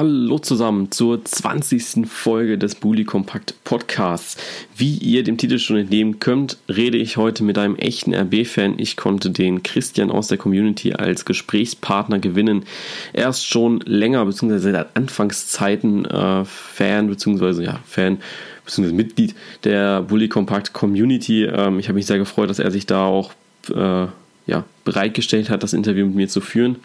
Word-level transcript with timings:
Hallo 0.00 0.38
zusammen 0.38 0.90
zur 0.90 1.22
20. 1.22 2.08
Folge 2.08 2.56
des 2.56 2.74
Bully 2.74 3.04
Kompakt 3.04 3.52
Podcasts. 3.64 4.38
Wie 4.74 4.94
ihr 4.94 5.22
dem 5.24 5.36
Titel 5.36 5.58
schon 5.58 5.76
entnehmen 5.76 6.20
könnt, 6.20 6.56
rede 6.70 6.96
ich 6.96 7.18
heute 7.18 7.44
mit 7.44 7.58
einem 7.58 7.76
echten 7.76 8.14
RB-Fan. 8.14 8.78
Ich 8.78 8.96
konnte 8.96 9.28
den 9.28 9.62
Christian 9.62 10.10
aus 10.10 10.28
der 10.28 10.38
Community 10.38 10.94
als 10.94 11.26
Gesprächspartner 11.26 12.18
gewinnen. 12.18 12.64
Er 13.12 13.28
ist 13.28 13.44
schon 13.44 13.80
länger, 13.80 14.24
beziehungsweise 14.24 14.72
seit 14.72 14.96
Anfangszeiten 14.96 16.06
äh, 16.06 16.46
Fan, 16.46 17.08
beziehungsweise 17.08 17.62
ja, 17.62 17.78
Fan, 17.86 18.22
beziehungsweise 18.64 18.96
Mitglied 18.96 19.34
der 19.64 20.00
Bully 20.00 20.28
Kompakt 20.28 20.72
Community. 20.72 21.44
Ähm, 21.44 21.78
ich 21.78 21.88
habe 21.88 21.96
mich 21.96 22.06
sehr 22.06 22.16
gefreut, 22.16 22.48
dass 22.48 22.58
er 22.58 22.70
sich 22.70 22.86
da 22.86 23.04
auch 23.04 23.32
äh, 23.68 24.06
ja, 24.46 24.64
bereitgestellt 24.86 25.50
hat, 25.50 25.62
das 25.62 25.74
Interview 25.74 26.06
mit 26.06 26.14
mir 26.14 26.28
zu 26.28 26.40
führen. 26.40 26.76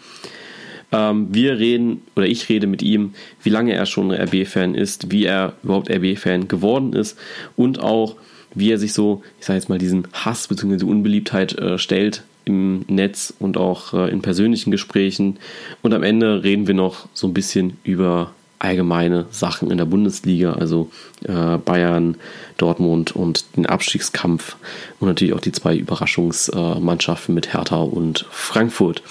Ähm, 0.92 1.28
wir 1.30 1.58
reden, 1.58 2.02
oder 2.14 2.26
ich 2.26 2.48
rede 2.48 2.66
mit 2.66 2.82
ihm, 2.82 3.14
wie 3.42 3.50
lange 3.50 3.72
er 3.72 3.86
schon 3.86 4.12
RB-Fan 4.12 4.74
ist, 4.74 5.10
wie 5.10 5.24
er 5.24 5.54
überhaupt 5.62 5.90
RB-Fan 5.90 6.48
geworden 6.48 6.92
ist 6.92 7.18
und 7.56 7.80
auch, 7.80 8.16
wie 8.54 8.70
er 8.70 8.78
sich 8.78 8.92
so, 8.92 9.22
ich 9.38 9.46
sage 9.46 9.58
jetzt 9.58 9.68
mal, 9.68 9.78
diesen 9.78 10.06
Hass 10.12 10.48
bzw. 10.48 10.84
Unbeliebtheit 10.84 11.58
äh, 11.58 11.78
stellt 11.78 12.22
im 12.44 12.84
Netz 12.88 13.34
und 13.38 13.56
auch 13.56 13.92
äh, 13.92 14.10
in 14.10 14.22
persönlichen 14.22 14.70
Gesprächen. 14.70 15.38
Und 15.82 15.92
am 15.92 16.02
Ende 16.02 16.44
reden 16.44 16.66
wir 16.66 16.74
noch 16.74 17.08
so 17.12 17.26
ein 17.26 17.34
bisschen 17.34 17.76
über 17.82 18.32
allgemeine 18.58 19.26
Sachen 19.30 19.70
in 19.70 19.78
der 19.78 19.84
Bundesliga, 19.84 20.52
also 20.52 20.90
äh, 21.24 21.58
Bayern, 21.58 22.16
Dortmund 22.56 23.14
und 23.14 23.44
den 23.56 23.66
Abstiegskampf 23.66 24.56
und 24.98 25.08
natürlich 25.08 25.34
auch 25.34 25.40
die 25.40 25.52
zwei 25.52 25.76
Überraschungsmannschaften 25.76 27.34
mit 27.34 27.52
Hertha 27.52 27.76
und 27.76 28.26
Frankfurt. 28.30 29.02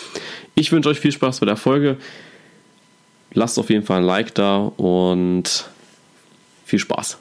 Ich 0.57 0.71
wünsche 0.71 0.87
euch 0.87 1.01
viel 1.01 1.11
Spaß 1.11 1.41
bei 1.41 1.45
der 1.45 1.57
Folge. 1.57 1.97
Lasst 3.33 3.59
auf 3.59 3.69
jeden 3.69 3.85
Fall 3.85 3.97
ein 3.97 4.05
Like 4.05 4.33
da 4.33 4.71
und 4.77 5.69
viel 6.63 6.79
Spaß. 6.79 7.17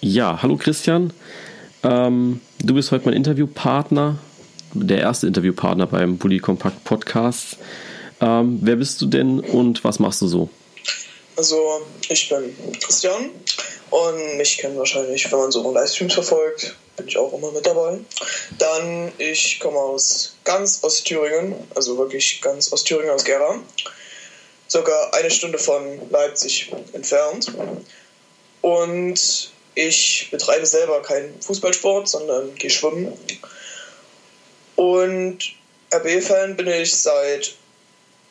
Ja, 0.00 0.40
hallo 0.40 0.56
Christian. 0.56 1.12
Ähm, 1.82 2.40
du 2.60 2.74
bist 2.74 2.92
heute 2.92 3.06
mein 3.06 3.14
Interviewpartner, 3.14 4.18
der 4.74 5.00
erste 5.00 5.26
Interviewpartner 5.26 5.88
beim 5.88 6.18
Bully 6.18 6.38
Compact 6.38 6.84
Podcast. 6.84 7.58
Ähm, 8.20 8.60
wer 8.62 8.76
bist 8.76 9.02
du 9.02 9.06
denn 9.06 9.40
und 9.40 9.82
was 9.82 9.98
machst 9.98 10.22
du 10.22 10.28
so? 10.28 10.50
Also, 11.40 11.80
ich 12.10 12.28
bin 12.28 12.54
Christian 12.80 13.30
und 13.88 14.36
mich 14.36 14.58
kennen 14.58 14.76
wahrscheinlich, 14.76 15.32
wenn 15.32 15.38
man 15.38 15.50
so 15.50 15.72
Livestreams 15.72 16.12
verfolgt, 16.12 16.76
bin 16.98 17.08
ich 17.08 17.16
auch 17.16 17.32
immer 17.32 17.50
mit 17.50 17.64
dabei. 17.64 17.98
Dann, 18.58 19.10
ich 19.16 19.58
komme 19.58 19.78
aus 19.78 20.34
ganz 20.44 20.80
Ostthüringen, 20.82 21.54
also 21.74 21.96
wirklich 21.96 22.42
ganz 22.42 22.70
Ostthüringen 22.74 23.08
aus 23.08 23.24
Gera. 23.24 23.58
Circa 24.70 25.12
eine 25.12 25.30
Stunde 25.30 25.58
von 25.58 26.10
Leipzig 26.10 26.70
entfernt. 26.92 27.50
Und 28.60 29.50
ich 29.74 30.28
betreibe 30.30 30.66
selber 30.66 31.00
keinen 31.00 31.40
Fußballsport, 31.40 32.06
sondern 32.06 32.54
gehe 32.56 32.68
schwimmen. 32.68 33.16
Und 34.76 35.38
RB-Fan 35.90 36.58
bin 36.58 36.66
ich 36.66 36.94
seit 36.94 37.54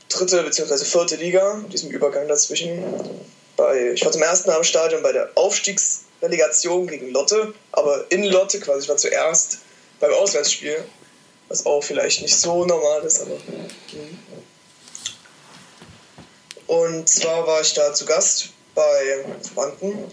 dritte 0.09 0.43
bzw. 0.43 0.85
vierte 0.85 1.15
Liga, 1.15 1.63
diesem 1.71 1.89
Übergang 1.91 2.27
dazwischen. 2.27 2.83
Bei, 3.55 3.91
ich 3.93 4.03
war 4.03 4.11
zum 4.11 4.21
ersten 4.21 4.49
Mal 4.49 4.57
im 4.57 4.63
Stadion 4.63 5.01
bei 5.03 5.11
der 5.11 5.29
Aufstiegsrelegation 5.35 6.87
gegen 6.87 7.11
Lotte, 7.11 7.53
aber 7.71 8.05
in 8.09 8.23
Lotte 8.23 8.59
quasi. 8.59 8.83
Ich 8.83 8.89
war 8.89 8.97
zuerst 8.97 9.59
beim 9.99 10.13
Auswärtsspiel, 10.13 10.83
was 11.47 11.65
auch 11.65 11.81
vielleicht 11.81 12.21
nicht 12.21 12.37
so 12.37 12.65
normal 12.65 13.03
ist, 13.03 13.21
aber. 13.21 13.35
Hm. 13.35 14.19
Und 16.67 17.09
zwar 17.09 17.47
war 17.47 17.61
ich 17.61 17.73
da 17.73 17.93
zu 17.93 18.05
Gast 18.05 18.49
bei 18.75 19.25
Verwandten 19.41 20.05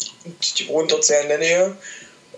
die 0.59 0.69
wohnen 0.69 0.89
dort 0.89 1.05
sehr 1.05 1.21
in 1.21 1.29
der 1.29 1.39
Nähe. 1.39 1.77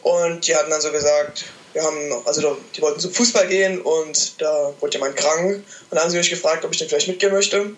Und 0.02 0.46
die 0.46 0.54
hatten 0.54 0.70
dann 0.70 0.80
so 0.80 0.90
gesagt, 0.90 1.44
wir 1.78 1.84
haben, 1.84 2.26
also 2.26 2.56
die 2.74 2.82
wollten 2.82 3.00
zum 3.00 3.12
Fußball 3.12 3.46
gehen 3.46 3.80
und 3.80 4.40
da 4.40 4.74
wurde 4.80 4.94
jemand 4.94 5.16
krank. 5.16 5.56
Und 5.56 5.64
dann 5.90 6.00
haben 6.00 6.10
sie 6.10 6.18
mich 6.18 6.30
gefragt, 6.30 6.64
ob 6.64 6.72
ich 6.72 6.78
denn 6.78 6.88
vielleicht 6.88 7.08
mitgehen 7.08 7.32
möchte. 7.32 7.72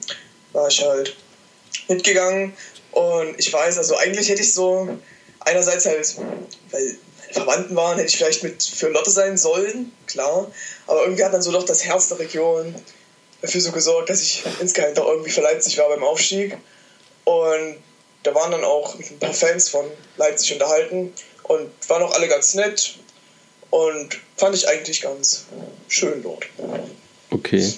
War 0.53 0.69
ich 0.69 0.83
halt 0.83 1.15
mitgegangen 1.89 2.55
und 2.93 3.39
ich 3.39 3.53
weiß, 3.53 3.79
also 3.79 3.97
eigentlich 3.97 4.29
hätte 4.29 4.43
ich 4.43 4.53
so 4.53 4.89
einerseits 5.41 5.87
halt, 5.87 6.17
weil 6.71 6.83
meine 6.83 7.33
Verwandten 7.33 7.77
waren, 7.77 7.97
hätte 7.97 8.09
ich 8.09 8.17
vielleicht 8.17 8.43
mit 8.43 8.63
für 8.63 8.89
Lotte 8.89 9.11
sein 9.11 9.37
sollen, 9.37 9.93
klar. 10.07 10.51
Aber 10.87 11.03
irgendwie 11.03 11.25
hat 11.25 11.33
dann 11.33 11.43
so 11.43 11.53
doch 11.53 11.65
das 11.65 11.85
Herz 11.85 12.09
der 12.09 12.19
Region 12.19 12.75
dafür 13.43 13.61
so 13.61 13.73
gesorgt, 13.73 14.11
dass 14.11 14.23
ich 14.23 14.43
insgeheim 14.61 14.95
doch 14.95 15.07
irgendwie 15.07 15.31
für 15.31 15.43
Leipzig 15.43 15.79
war 15.79 15.89
beim 15.89 16.03
Aufstieg. 16.03 16.57
Und 17.25 17.77
da 18.23 18.35
waren 18.35 18.51
dann 18.51 18.65
auch 18.65 18.95
ein 18.99 19.19
paar 19.19 19.33
Fans 19.35 19.69
von 19.69 19.87
Leipzig 20.17 20.55
unterhalten 20.55 21.13
und 21.45 21.71
waren 21.89 22.03
auch 22.03 22.15
alle 22.15 22.29
ganz 22.29 22.55
nett 22.55 22.97
und 23.71 24.19
fand 24.37 24.55
ich 24.55 24.69
eigentlich 24.69 25.03
ganz 25.03 25.47
schön 25.89 26.23
dort. 26.23 26.45
Okay. 27.31 27.73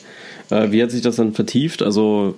Äh, 0.51 0.71
wie 0.71 0.83
hat 0.83 0.91
sich 0.91 1.03
das 1.03 1.17
dann 1.17 1.35
vertieft? 1.35 1.83
Also 1.83 2.35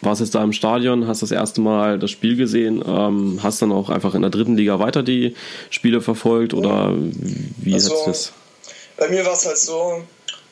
warst 0.00 0.20
jetzt 0.20 0.34
da 0.34 0.42
im 0.42 0.52
Stadion, 0.52 1.06
hast 1.06 1.22
das 1.22 1.30
erste 1.30 1.60
Mal 1.60 1.98
das 1.98 2.10
Spiel 2.10 2.36
gesehen, 2.36 2.82
ähm, 2.86 3.38
hast 3.42 3.62
dann 3.62 3.72
auch 3.72 3.88
einfach 3.88 4.14
in 4.14 4.22
der 4.22 4.30
dritten 4.30 4.56
Liga 4.56 4.78
weiter 4.78 5.02
die 5.02 5.36
Spiele 5.70 6.02
verfolgt 6.02 6.54
oder 6.54 6.92
wie 6.94 7.74
also, 7.74 8.00
hat 8.00 8.08
das? 8.08 8.32
Bei 8.96 9.08
mir 9.08 9.24
war 9.24 9.32
es 9.32 9.46
halt 9.46 9.58
so, 9.58 10.02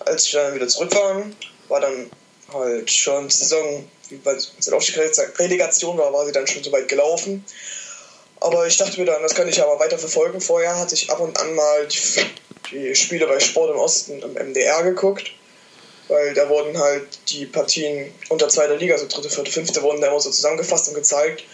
als 0.00 0.26
ich 0.26 0.32
dann 0.32 0.54
wieder 0.54 0.68
zurück 0.68 0.94
war, 0.94 1.24
war 1.68 1.80
dann 1.80 2.06
halt 2.52 2.90
schon 2.90 3.28
die 3.28 3.36
Saison, 3.36 3.84
es 4.26 4.72
auch 4.72 4.82
die 4.82 5.42
Relegation 5.42 5.98
war, 5.98 6.12
war 6.12 6.26
sie 6.26 6.32
dann 6.32 6.46
schon 6.46 6.62
so 6.62 6.72
weit 6.72 6.88
gelaufen. 6.88 7.44
Aber 8.40 8.66
ich 8.66 8.78
dachte 8.78 8.98
mir 8.98 9.06
dann, 9.06 9.22
das 9.22 9.34
kann 9.34 9.48
ich 9.48 9.62
aber 9.62 9.78
weiter 9.78 9.98
verfolgen. 9.98 10.40
Vorher 10.40 10.78
hatte 10.78 10.94
ich 10.94 11.10
ab 11.10 11.20
und 11.20 11.38
an 11.38 11.54
mal 11.54 11.86
die, 11.86 12.94
Spiele 12.94 13.26
bei 13.26 13.38
Sport 13.38 13.70
im 13.70 13.78
Osten 13.78 14.22
im 14.22 14.32
MDR 14.32 14.82
geguckt, 14.82 15.32
weil 16.08 16.32
da 16.34 16.48
wurden 16.48 16.78
halt 16.78 17.06
die 17.28 17.44
Partien 17.46 18.12
unter 18.28 18.48
zweiter 18.48 18.76
Liga, 18.76 18.96
so 18.96 19.06
dritte, 19.08 19.28
vierte, 19.28 19.50
fünfte, 19.50 19.82
wurden 19.82 20.00
da 20.00 20.08
immer 20.08 20.20
so 20.20 20.30
zusammengefasst 20.30 20.88
und 20.88 20.94
gezeigt. 20.94 21.44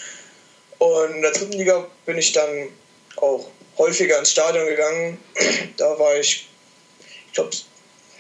Und 0.79 1.15
in 1.15 1.23
der 1.23 1.33
dritten 1.33 1.53
Liga 1.53 1.87
bin 2.05 2.19
ich 2.19 2.33
dann 2.33 2.69
auch 3.17 3.49
häufiger 3.79 4.19
ins 4.19 4.31
Stadion 4.31 4.67
gegangen. 4.67 5.19
Da 5.77 5.99
war 5.99 6.17
ich, 6.17 6.49
ich 7.27 7.33
glaube, 7.35 7.51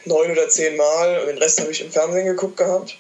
neun 0.05 0.31
oder 0.31 0.49
zehn 0.49 0.77
Mal 0.77 1.21
und 1.21 1.27
den 1.27 1.39
Rest 1.39 1.61
habe 1.61 1.71
ich 1.71 1.81
im 1.81 1.91
Fernsehen 1.91 2.27
geguckt 2.27 2.59
gehabt. 2.59 2.97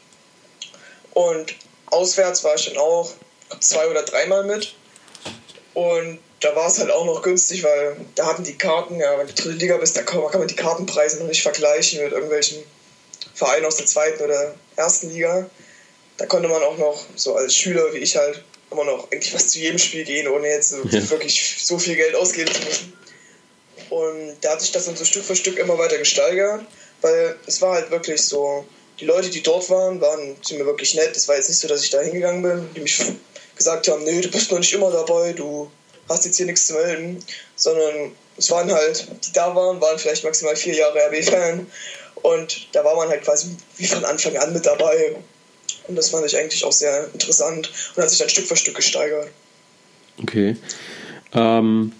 Und 1.12 1.54
auswärts 1.86 2.42
war 2.44 2.54
ich 2.54 2.66
dann 2.66 2.78
auch 2.78 3.12
zwei 3.60 3.86
oder 3.88 4.02
dreimal 4.02 4.44
mit. 4.44 4.74
Und 5.76 6.20
da 6.40 6.56
war 6.56 6.68
es 6.68 6.78
halt 6.78 6.90
auch 6.90 7.04
noch 7.04 7.20
günstig, 7.20 7.62
weil 7.62 7.98
da 8.14 8.24
hatten 8.24 8.44
die 8.44 8.56
Karten, 8.56 8.98
ja, 8.98 9.18
wenn 9.18 9.26
du 9.26 9.34
dritte 9.34 9.58
Liga 9.58 9.76
bist, 9.76 9.94
da 9.94 10.00
kann, 10.00 10.26
kann 10.30 10.40
man 10.40 10.48
die 10.48 10.56
Kartenpreise 10.56 11.18
noch 11.18 11.26
nicht 11.26 11.42
vergleichen 11.42 12.02
mit 12.02 12.12
irgendwelchen 12.12 12.62
Vereinen 13.34 13.66
aus 13.66 13.76
der 13.76 13.84
zweiten 13.84 14.24
oder 14.24 14.54
ersten 14.76 15.10
Liga. 15.10 15.50
Da 16.16 16.24
konnte 16.24 16.48
man 16.48 16.62
auch 16.62 16.78
noch, 16.78 17.04
so 17.14 17.34
als 17.34 17.54
Schüler 17.54 17.92
wie 17.92 17.98
ich 17.98 18.16
halt, 18.16 18.42
immer 18.70 18.84
noch 18.84 19.12
eigentlich 19.12 19.30
fast 19.30 19.50
zu 19.50 19.58
jedem 19.58 19.76
Spiel 19.76 20.04
gehen, 20.04 20.28
ohne 20.28 20.48
jetzt 20.48 20.72
ja. 20.72 21.10
wirklich 21.10 21.56
so 21.60 21.78
viel 21.78 21.94
Geld 21.94 22.14
ausgeben 22.14 22.50
zu 22.50 22.62
müssen. 22.62 22.92
Und 23.90 24.36
da 24.40 24.52
hat 24.52 24.62
sich 24.62 24.72
das 24.72 24.86
dann 24.86 24.96
so 24.96 25.04
Stück 25.04 25.24
für 25.24 25.36
Stück 25.36 25.58
immer 25.58 25.76
weiter 25.76 25.98
gesteigert, 25.98 26.64
weil 27.02 27.36
es 27.46 27.60
war 27.60 27.74
halt 27.74 27.90
wirklich 27.90 28.22
so, 28.22 28.64
die 28.98 29.04
Leute, 29.04 29.28
die 29.28 29.42
dort 29.42 29.68
waren, 29.68 30.00
waren 30.00 30.42
zu 30.42 30.54
mir 30.54 30.64
wirklich 30.64 30.94
nett. 30.94 31.14
Es 31.14 31.28
war 31.28 31.36
jetzt 31.36 31.50
nicht 31.50 31.58
so, 31.58 31.68
dass 31.68 31.84
ich 31.84 31.90
da 31.90 32.00
hingegangen 32.00 32.40
bin, 32.40 32.70
die 32.74 32.80
mich 32.80 32.98
gesagt 33.56 33.88
haben, 33.88 34.04
nee, 34.04 34.20
du 34.20 34.30
bist 34.30 34.50
noch 34.50 34.58
nicht 34.58 34.72
immer 34.72 34.90
dabei, 34.90 35.32
du 35.32 35.70
hast 36.08 36.24
jetzt 36.24 36.36
hier 36.36 36.46
nichts 36.46 36.66
zu 36.66 36.74
melden, 36.74 37.22
sondern 37.56 38.12
es 38.36 38.50
waren 38.50 38.70
halt, 38.70 39.06
die 39.26 39.32
da 39.32 39.54
waren, 39.54 39.80
waren 39.80 39.98
vielleicht 39.98 40.24
maximal 40.24 40.54
vier 40.54 40.74
Jahre 40.74 40.98
RB-Fan 41.08 41.66
und 42.16 42.74
da 42.74 42.84
war 42.84 42.96
man 42.96 43.08
halt 43.08 43.22
quasi 43.22 43.56
wie 43.76 43.86
von 43.86 44.04
Anfang 44.04 44.36
an 44.36 44.52
mit 44.52 44.66
dabei 44.66 45.16
und 45.88 45.96
das 45.96 46.10
fand 46.10 46.26
ich 46.26 46.36
eigentlich 46.36 46.64
auch 46.64 46.72
sehr 46.72 47.08
interessant 47.12 47.70
und 47.94 48.02
hat 48.02 48.10
sich 48.10 48.18
dann 48.18 48.28
Stück 48.28 48.46
für 48.46 48.56
Stück 48.56 48.76
gesteigert. 48.76 49.28
Okay. 50.22 50.56
Ähm, 51.32 51.92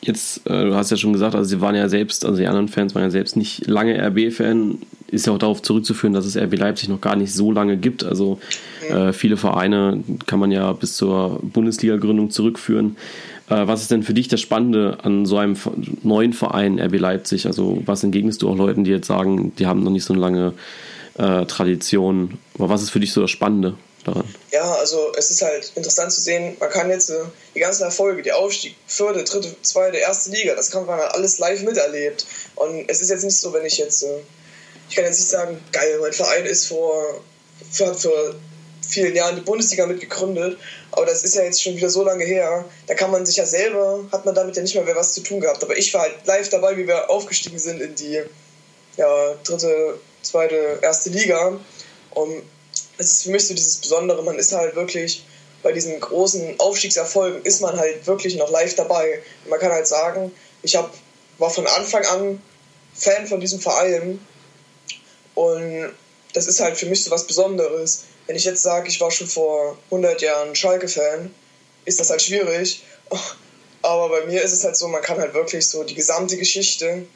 jetzt, 0.00 0.38
äh, 0.46 0.64
du 0.64 0.74
hast 0.74 0.90
ja 0.90 0.96
schon 0.96 1.12
gesagt, 1.12 1.34
also 1.34 1.48
sie 1.48 1.60
waren 1.60 1.74
ja 1.74 1.88
selbst, 1.88 2.24
also 2.24 2.38
die 2.38 2.46
anderen 2.46 2.68
Fans 2.68 2.94
waren 2.94 3.02
ja 3.02 3.10
selbst 3.10 3.36
nicht 3.36 3.66
lange 3.66 3.98
RB-Fan. 4.08 4.82
Ist 5.10 5.26
ja 5.26 5.32
auch 5.32 5.38
darauf 5.38 5.62
zurückzuführen, 5.62 6.12
dass 6.12 6.26
es 6.26 6.36
RB 6.36 6.58
Leipzig 6.58 6.88
noch 6.88 7.00
gar 7.00 7.16
nicht 7.16 7.32
so 7.32 7.50
lange 7.50 7.76
gibt. 7.76 8.04
Also 8.04 8.38
äh, 8.90 9.12
viele 9.12 9.36
Vereine 9.36 10.02
kann 10.26 10.38
man 10.38 10.52
ja 10.52 10.72
bis 10.72 10.96
zur 10.96 11.40
Bundesliga-Gründung 11.42 12.30
zurückführen. 12.30 12.96
Äh, 13.48 13.66
was 13.66 13.82
ist 13.82 13.90
denn 13.90 14.02
für 14.02 14.14
dich 14.14 14.28
das 14.28 14.40
Spannende 14.40 14.98
an 15.02 15.26
so 15.26 15.38
einem 15.38 15.56
neuen 16.02 16.32
Verein 16.32 16.78
RB 16.78 16.98
Leipzig? 16.98 17.46
Also 17.46 17.78
was 17.86 18.04
entgegnest 18.04 18.42
du 18.42 18.50
auch 18.50 18.56
Leuten, 18.56 18.84
die 18.84 18.90
jetzt 18.90 19.06
sagen, 19.06 19.54
die 19.56 19.66
haben 19.66 19.82
noch 19.82 19.90
nicht 19.90 20.04
so 20.04 20.12
eine 20.12 20.20
lange 20.20 20.52
äh, 21.18 21.46
Tradition? 21.46 22.38
Aber 22.58 22.68
was 22.68 22.82
ist 22.82 22.90
für 22.90 23.00
dich 23.00 23.12
so 23.12 23.22
das 23.22 23.30
Spannende 23.30 23.74
daran? 24.04 24.24
Ja, 24.52 24.72
also 24.74 25.12
es 25.16 25.30
ist 25.30 25.42
halt 25.42 25.72
interessant 25.74 26.12
zu 26.12 26.20
sehen, 26.20 26.56
man 26.60 26.70
kann 26.70 26.90
jetzt 26.90 27.10
äh, 27.10 27.14
die 27.54 27.60
ganzen 27.60 27.84
Erfolge, 27.84 28.22
die 28.22 28.32
Aufstieg, 28.32 28.76
vierte, 28.86 29.24
dritte, 29.24 29.54
zweite, 29.62 29.96
erste 29.96 30.30
Liga, 30.30 30.54
das 30.54 30.70
kann 30.70 30.86
man 30.86 30.98
halt 30.98 31.14
alles 31.14 31.38
live 31.38 31.62
miterlebt. 31.62 32.26
Und 32.56 32.88
es 32.88 33.00
ist 33.00 33.10
jetzt 33.10 33.24
nicht 33.24 33.36
so, 33.36 33.52
wenn 33.52 33.64
ich 33.64 33.78
jetzt, 33.78 34.02
äh, 34.02 34.18
ich 34.88 34.96
kann 34.96 35.04
jetzt 35.04 35.20
nicht 35.20 35.30
sagen, 35.30 35.60
geil, 35.72 35.98
mein 36.00 36.12
Verein 36.12 36.46
ist 36.46 36.66
vor, 36.66 37.20
für, 37.70 37.94
für 37.94 38.34
vielen 38.86 39.14
Jahren 39.14 39.36
die 39.36 39.42
Bundesliga 39.42 39.86
mitgegründet, 39.86 40.58
aber 40.92 41.06
das 41.06 41.24
ist 41.24 41.34
ja 41.34 41.42
jetzt 41.42 41.62
schon 41.62 41.76
wieder 41.76 41.90
so 41.90 42.04
lange 42.04 42.24
her. 42.24 42.64
Da 42.86 42.94
kann 42.94 43.10
man 43.10 43.26
sich 43.26 43.36
ja 43.36 43.44
selber, 43.44 44.04
hat 44.10 44.24
man 44.24 44.34
damit 44.34 44.56
ja 44.56 44.62
nicht 44.62 44.74
mehr 44.74 44.84
mehr 44.84 44.96
was 44.96 45.12
zu 45.12 45.20
tun 45.22 45.40
gehabt. 45.40 45.62
Aber 45.62 45.76
ich 45.76 45.92
war 45.92 46.02
halt 46.02 46.14
live 46.24 46.48
dabei, 46.48 46.76
wie 46.76 46.86
wir 46.86 47.10
aufgestiegen 47.10 47.58
sind 47.58 47.80
in 47.80 47.94
die 47.94 48.22
ja, 48.96 49.34
dritte, 49.44 49.98
zweite, 50.22 50.78
erste 50.82 51.10
Liga. 51.10 51.60
Und 52.12 52.42
es 52.96 53.12
ist 53.12 53.22
für 53.24 53.30
mich 53.30 53.46
so 53.46 53.54
dieses 53.54 53.76
Besondere, 53.76 54.22
man 54.22 54.38
ist 54.38 54.52
halt 54.52 54.74
wirklich 54.74 55.24
bei 55.62 55.72
diesen 55.72 56.00
großen 56.00 56.58
Aufstiegserfolgen 56.58 57.42
ist 57.42 57.60
man 57.60 57.76
halt 57.76 58.06
wirklich 58.06 58.36
noch 58.36 58.50
live 58.50 58.74
dabei. 58.74 59.20
Und 59.44 59.50
man 59.50 59.60
kann 59.60 59.72
halt 59.72 59.86
sagen, 59.86 60.32
ich 60.62 60.76
hab, 60.76 60.92
war 61.38 61.50
von 61.50 61.66
Anfang 61.66 62.04
an 62.06 62.42
Fan 62.94 63.26
von 63.26 63.40
diesem 63.40 63.60
Verein 63.60 64.18
und 65.38 65.92
das 66.32 66.48
ist 66.48 66.58
halt 66.58 66.76
für 66.76 66.86
mich 66.86 67.04
so 67.04 67.12
was 67.12 67.24
Besonderes. 67.24 68.06
Wenn 68.26 68.34
ich 68.34 68.44
jetzt 68.44 68.60
sage, 68.60 68.88
ich 68.88 69.00
war 69.00 69.12
schon 69.12 69.28
vor 69.28 69.78
100 69.84 70.20
Jahren 70.20 70.54
Schalke-Fan, 70.56 71.32
ist 71.84 72.00
das 72.00 72.10
halt 72.10 72.20
schwierig. 72.20 72.82
Aber 73.82 74.08
bei 74.08 74.26
mir 74.26 74.42
ist 74.42 74.52
es 74.52 74.64
halt 74.64 74.76
so, 74.76 74.88
man 74.88 75.00
kann 75.00 75.18
halt 75.18 75.34
wirklich 75.34 75.68
so 75.68 75.84
die 75.84 75.94
gesamte 75.94 76.36
Geschichte 76.36 77.06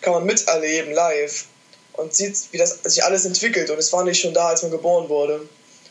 kann 0.00 0.14
man 0.14 0.24
miterleben 0.24 0.92
live 0.94 1.46
und 1.92 2.14
sieht, 2.14 2.34
wie 2.52 2.58
das 2.58 2.80
sich 2.82 3.04
alles 3.04 3.26
entwickelt. 3.26 3.68
Und 3.68 3.78
es 3.78 3.92
war 3.92 4.04
nicht 4.04 4.20
schon 4.20 4.32
da, 4.32 4.48
als 4.48 4.62
man 4.62 4.70
geboren 4.70 5.10
wurde. 5.10 5.42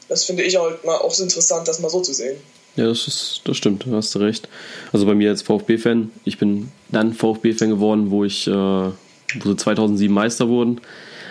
Das 0.09 0.23
finde 0.23 0.41
ich 0.41 0.57
auch, 0.57 0.71
mal 0.83 0.97
auch 0.97 1.13
so 1.13 1.21
interessant, 1.23 1.67
das 1.67 1.79
mal 1.79 1.89
so 1.89 2.01
zu 2.01 2.13
sehen. 2.13 2.37
Ja, 2.75 2.87
das, 2.87 3.07
ist, 3.07 3.41
das 3.45 3.57
stimmt, 3.57 3.85
hast 3.91 4.15
du 4.15 4.19
recht. 4.19 4.49
Also 4.91 5.05
bei 5.05 5.13
mir 5.13 5.29
als 5.29 5.43
VfB-Fan, 5.43 6.11
ich 6.23 6.39
bin 6.39 6.71
dann 6.89 7.13
VfB-Fan 7.13 7.69
geworden, 7.69 8.09
wo 8.09 8.23
ich 8.25 8.47
äh, 8.47 8.51
wo 8.51 9.49
sie 9.49 9.55
2007 9.55 10.13
Meister 10.13 10.47
wurden. 10.47 10.81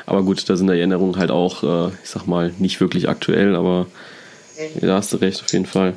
Aber 0.06 0.22
gut, 0.22 0.48
da 0.48 0.56
sind 0.56 0.66
die 0.66 0.74
Erinnerungen 0.74 1.16
halt 1.16 1.30
auch, 1.30 1.62
äh, 1.62 1.92
ich 2.02 2.10
sag 2.10 2.26
mal, 2.26 2.52
nicht 2.58 2.80
wirklich 2.80 3.08
aktuell, 3.08 3.56
aber 3.56 3.86
da 4.80 4.96
hast 4.96 5.12
du 5.12 5.16
recht, 5.16 5.42
auf 5.42 5.52
jeden 5.52 5.66
Fall. 5.66 5.94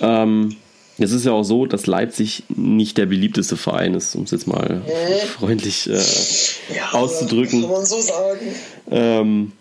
Ähm, 0.00 0.56
es 0.98 1.12
ist 1.12 1.26
ja 1.26 1.32
auch 1.32 1.42
so, 1.42 1.66
dass 1.66 1.86
Leipzig 1.86 2.44
nicht 2.48 2.96
der 2.96 3.06
beliebteste 3.06 3.56
Verein 3.56 3.94
ist, 3.94 4.14
um 4.14 4.22
es 4.24 4.30
jetzt 4.30 4.46
mal 4.46 4.82
mhm. 4.86 5.26
freundlich 5.28 5.88
äh, 5.88 6.74
ja, 6.74 6.92
auszudrücken. 6.92 7.62
Kann 7.62 7.70
man 7.70 7.84
so 7.84 8.00
sagen. 8.00 8.46
Ähm, 8.90 9.52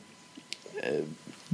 äh, 0.82 1.02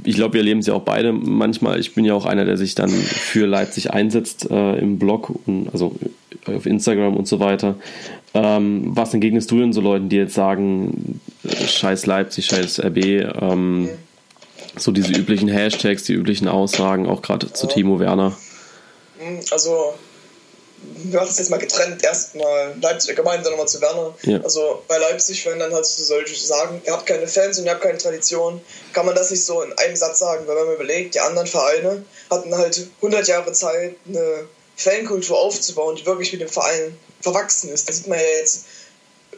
ich 0.04 0.16
glaube, 0.16 0.34
wir 0.34 0.40
erleben 0.40 0.60
es 0.60 0.66
ja 0.66 0.74
auch 0.74 0.82
beide 0.82 1.12
manchmal. 1.12 1.78
Ich 1.78 1.94
bin 1.94 2.04
ja 2.04 2.14
auch 2.14 2.26
einer, 2.26 2.44
der 2.44 2.56
sich 2.56 2.74
dann 2.74 2.90
für 2.90 3.46
Leipzig 3.46 3.92
einsetzt 3.92 4.50
äh, 4.50 4.78
im 4.78 4.98
Blog 4.98 5.32
und 5.46 5.68
also 5.72 5.94
auf 6.46 6.66
Instagram 6.66 7.16
und 7.16 7.28
so 7.28 7.38
weiter. 7.38 7.76
Ähm, 8.34 8.82
was 8.96 9.14
entgegnest 9.14 9.50
du 9.50 9.58
denn 9.60 9.72
so 9.72 9.80
Leuten, 9.80 10.08
die 10.08 10.16
jetzt 10.16 10.34
sagen, 10.34 11.20
scheiß 11.44 12.06
Leipzig, 12.06 12.46
scheiß 12.46 12.80
RB, 12.80 12.98
ähm, 13.40 13.90
so 14.76 14.90
diese 14.90 15.12
üblichen 15.12 15.48
Hashtags, 15.48 16.04
die 16.04 16.14
üblichen 16.14 16.48
Aussagen, 16.48 17.08
auch 17.08 17.22
gerade 17.22 17.52
zu 17.52 17.66
Timo 17.66 17.98
Werner? 18.00 18.36
Hm, 19.18 19.40
also, 19.50 19.94
wir 21.04 21.20
haben 21.20 21.28
es 21.28 21.38
jetzt 21.38 21.50
mal 21.50 21.58
getrennt, 21.58 22.02
erstmal 22.02 22.74
Leipzig 22.80 23.16
gemeint, 23.16 23.44
dann 23.44 23.52
nochmal 23.52 23.68
zu 23.68 23.80
Werner. 23.80 24.14
Ja. 24.22 24.40
Also 24.40 24.82
bei 24.88 24.98
Leipzig, 24.98 25.44
wenn 25.46 25.58
dann 25.58 25.72
halt 25.72 25.86
so 25.86 26.02
solche 26.02 26.34
sagen, 26.34 26.80
ihr 26.84 26.92
habt 26.92 27.06
keine 27.06 27.26
Fans 27.26 27.58
und 27.58 27.66
ihr 27.66 27.72
habt 27.72 27.82
keine 27.82 27.98
Tradition, 27.98 28.60
kann 28.92 29.06
man 29.06 29.14
das 29.14 29.30
nicht 29.30 29.44
so 29.44 29.62
in 29.62 29.72
einem 29.78 29.96
Satz 29.96 30.18
sagen, 30.18 30.46
weil 30.46 30.56
wenn 30.56 30.66
man 30.66 30.74
überlegt, 30.74 31.14
die 31.14 31.20
anderen 31.20 31.46
Vereine 31.46 32.04
hatten 32.30 32.56
halt 32.56 32.88
100 32.96 33.28
Jahre 33.28 33.52
Zeit, 33.52 33.96
eine 34.08 34.46
Fankultur 34.76 35.38
aufzubauen, 35.38 35.96
die 35.96 36.06
wirklich 36.06 36.32
mit 36.32 36.40
dem 36.40 36.48
Verein 36.48 36.96
verwachsen 37.20 37.70
ist. 37.70 37.88
Das 37.88 37.98
sieht 37.98 38.08
man 38.08 38.18
ja 38.18 38.24
jetzt 38.40 38.66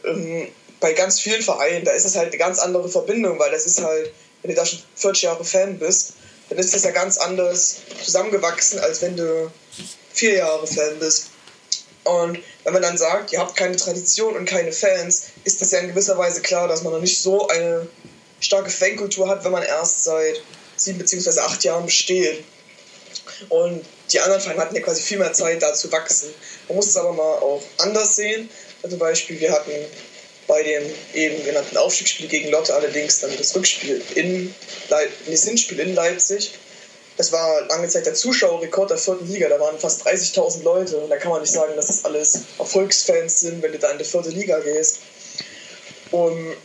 ähm, 0.05 0.47
bei 0.79 0.93
ganz 0.93 1.19
vielen 1.19 1.41
Vereinen, 1.41 1.85
da 1.85 1.91
ist 1.91 2.05
das 2.05 2.15
halt 2.15 2.29
eine 2.29 2.37
ganz 2.37 2.59
andere 2.59 2.89
Verbindung, 2.89 3.39
weil 3.39 3.51
das 3.51 3.65
ist 3.65 3.81
halt, 3.81 4.11
wenn 4.41 4.51
du 4.51 4.55
da 4.55 4.65
schon 4.65 4.79
40 4.95 5.23
Jahre 5.23 5.45
Fan 5.45 5.79
bist, 5.79 6.13
dann 6.49 6.57
ist 6.57 6.73
das 6.73 6.83
ja 6.83 6.91
ganz 6.91 7.17
anders 7.17 7.77
zusammengewachsen, 8.03 8.79
als 8.79 9.01
wenn 9.01 9.17
du 9.17 9.51
vier 10.13 10.35
Jahre 10.35 10.67
Fan 10.67 10.99
bist. 10.99 11.27
Und 12.03 12.39
wenn 12.63 12.73
man 12.73 12.83
dann 12.83 12.97
sagt, 12.97 13.33
ihr 13.33 13.39
habt 13.39 13.55
keine 13.55 13.75
Tradition 13.75 14.35
und 14.35 14.45
keine 14.45 14.71
Fans, 14.71 15.23
ist 15.43 15.61
das 15.61 15.71
ja 15.71 15.79
in 15.79 15.87
gewisser 15.87 16.17
Weise 16.17 16.41
klar, 16.41 16.67
dass 16.67 16.83
man 16.83 16.93
noch 16.93 17.01
nicht 17.01 17.19
so 17.19 17.47
eine 17.47 17.87
starke 18.39 18.69
Fankultur 18.69 19.27
hat, 19.27 19.43
wenn 19.43 19.51
man 19.51 19.63
erst 19.63 20.03
seit 20.03 20.41
sieben 20.75 20.99
bzw. 20.99 21.39
acht 21.39 21.63
Jahren 21.63 21.85
besteht. 21.85 22.43
Und 23.49 23.83
die 24.11 24.19
anderen 24.19 24.41
Vereine 24.41 24.61
hatten 24.61 24.75
ja 24.75 24.81
quasi 24.81 25.01
viel 25.01 25.17
mehr 25.17 25.33
Zeit, 25.33 25.63
da 25.63 25.73
zu 25.73 25.91
wachsen. 25.91 26.29
Man 26.67 26.75
muss 26.75 26.87
es 26.87 26.97
aber 26.97 27.13
mal 27.13 27.23
auch 27.23 27.63
anders 27.79 28.15
sehen. 28.15 28.49
Zum 28.87 28.99
Beispiel, 28.99 29.39
wir 29.39 29.51
hatten 29.51 29.71
bei 30.47 30.61
dem 30.63 30.83
eben 31.13 31.43
genannten 31.43 31.77
Aufstiegsspiel 31.77 32.27
gegen 32.27 32.49
Lotte 32.49 32.73
allerdings 32.73 33.19
dann 33.19 33.35
das 33.37 33.55
Rückspiel 33.55 34.01
in 34.15 34.53
Leip 34.89 35.09
das 35.29 35.43
Hinspiel 35.43 35.79
in 35.79 35.95
Leipzig. 35.95 36.51
Das 37.17 37.31
war 37.31 37.65
lange 37.67 37.87
Zeit 37.87 38.05
der 38.05 38.13
Zuschauerrekord 38.13 38.89
der 38.89 38.97
vierten 38.97 39.31
Liga. 39.31 39.47
Da 39.47 39.59
waren 39.59 39.79
fast 39.79 40.05
30.000 40.05 40.63
Leute. 40.63 40.97
Und 40.97 41.09
da 41.09 41.15
kann 41.15 41.31
man 41.31 41.41
nicht 41.41 41.53
sagen, 41.53 41.73
dass 41.75 41.87
das 41.87 42.03
alles 42.03 42.41
Erfolgsfans 42.59 43.39
sind, 43.39 43.61
wenn 43.63 43.71
du 43.71 43.79
da 43.79 43.91
in 43.91 43.97
die 43.97 44.03
vierte 44.03 44.29
Liga 44.29 44.59
gehst. 44.59 44.99
Und 46.11 46.57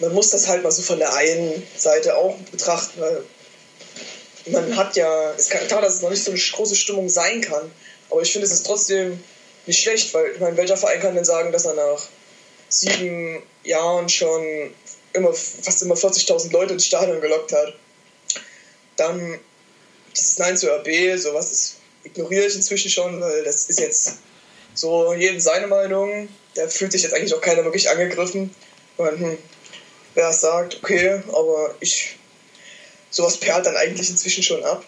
man 0.00 0.12
muss 0.14 0.30
das 0.30 0.48
halt 0.48 0.62
mal 0.62 0.70
so 0.70 0.82
von 0.82 0.98
der 0.98 1.14
einen 1.14 1.66
Seite 1.76 2.16
auch 2.16 2.36
betrachten, 2.50 3.00
weil 3.00 3.22
man 4.46 4.76
hat 4.76 4.96
ja, 4.96 5.32
es 5.36 5.48
kann 5.48 5.66
klar, 5.66 5.82
dass 5.82 5.94
es 5.94 6.02
noch 6.02 6.10
nicht 6.10 6.24
so 6.24 6.30
eine 6.30 6.40
große 6.40 6.76
Stimmung 6.76 7.08
sein 7.08 7.40
kann, 7.40 7.70
aber 8.10 8.22
ich 8.22 8.32
finde, 8.32 8.46
es 8.46 8.52
ist 8.52 8.66
trotzdem 8.66 9.22
nicht 9.66 9.82
schlecht, 9.82 10.14
weil 10.14 10.32
ich 10.32 10.40
meine, 10.40 10.56
welcher 10.56 10.76
Verein 10.76 11.00
kann 11.00 11.14
denn 11.14 11.24
sagen, 11.24 11.52
dass 11.52 11.66
er 11.66 11.74
nach 11.74 12.08
sieben 12.68 13.42
Jahren 13.64 14.08
schon 14.08 14.74
immer 15.12 15.32
fast 15.32 15.82
immer 15.82 15.94
40.000 15.94 16.52
Leute 16.52 16.74
ins 16.74 16.86
Stadion 16.86 17.20
gelockt 17.20 17.52
hat? 17.52 17.74
Dann 18.96 19.38
dieses 20.16 20.38
Nein 20.38 20.56
zu 20.56 20.68
RB, 20.70 21.18
sowas 21.18 21.50
das 21.50 21.76
ignoriere 22.04 22.46
ich 22.46 22.54
inzwischen 22.54 22.90
schon, 22.90 23.20
weil 23.20 23.44
das 23.44 23.64
ist 23.64 23.80
jetzt 23.80 24.18
so 24.74 25.12
jedem 25.14 25.40
seine 25.40 25.66
Meinung. 25.66 26.28
Da 26.54 26.68
fühlt 26.68 26.92
sich 26.92 27.02
jetzt 27.02 27.14
eigentlich 27.14 27.34
auch 27.34 27.40
keiner 27.40 27.64
wirklich 27.64 27.88
angegriffen. 27.88 28.54
Und 28.96 29.20
hm, 29.20 29.38
wer 30.14 30.28
es 30.28 30.40
sagt, 30.40 30.78
okay, 30.82 31.22
aber 31.28 31.74
ich 31.80 32.16
sowas 33.10 33.36
perlt 33.36 33.66
dann 33.66 33.76
eigentlich 33.76 34.10
inzwischen 34.10 34.42
schon 34.42 34.64
ab. 34.64 34.84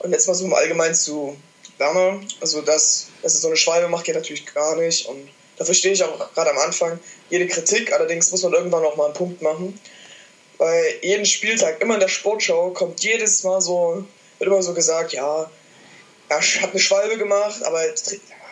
Und 0.00 0.12
jetzt 0.12 0.26
mal 0.26 0.34
so 0.34 0.44
im 0.44 0.54
Allgemeinen 0.54 0.94
zu 0.94 1.36
Werner. 1.78 2.20
Also, 2.40 2.62
dass, 2.62 3.08
dass 3.22 3.34
er 3.34 3.40
so 3.40 3.48
eine 3.48 3.56
Schwalbe 3.56 3.88
macht, 3.88 4.04
geht 4.04 4.14
natürlich 4.14 4.46
gar 4.46 4.76
nicht. 4.76 5.06
Und 5.06 5.28
da 5.62 5.66
verstehe 5.66 5.92
ich 5.92 6.02
auch 6.02 6.34
gerade 6.34 6.50
am 6.50 6.58
Anfang 6.58 6.98
jede 7.30 7.46
Kritik. 7.46 7.92
Allerdings 7.92 8.32
muss 8.32 8.42
man 8.42 8.52
irgendwann 8.52 8.82
noch 8.82 8.96
mal 8.96 9.06
einen 9.06 9.14
Punkt 9.14 9.42
machen. 9.42 9.78
Weil 10.58 10.94
jeden 11.02 11.24
Spieltag, 11.24 11.80
immer 11.80 11.94
in 11.94 12.00
der 12.00 12.08
Sportschau, 12.08 12.70
kommt 12.70 13.02
jedes 13.04 13.44
Mal 13.44 13.60
so, 13.60 14.04
wird 14.38 14.48
immer 14.48 14.62
so 14.62 14.74
gesagt, 14.74 15.12
ja, 15.12 15.48
er 16.28 16.40
hat 16.40 16.70
eine 16.70 16.80
Schwalbe 16.80 17.16
gemacht, 17.16 17.62
aber 17.62 17.80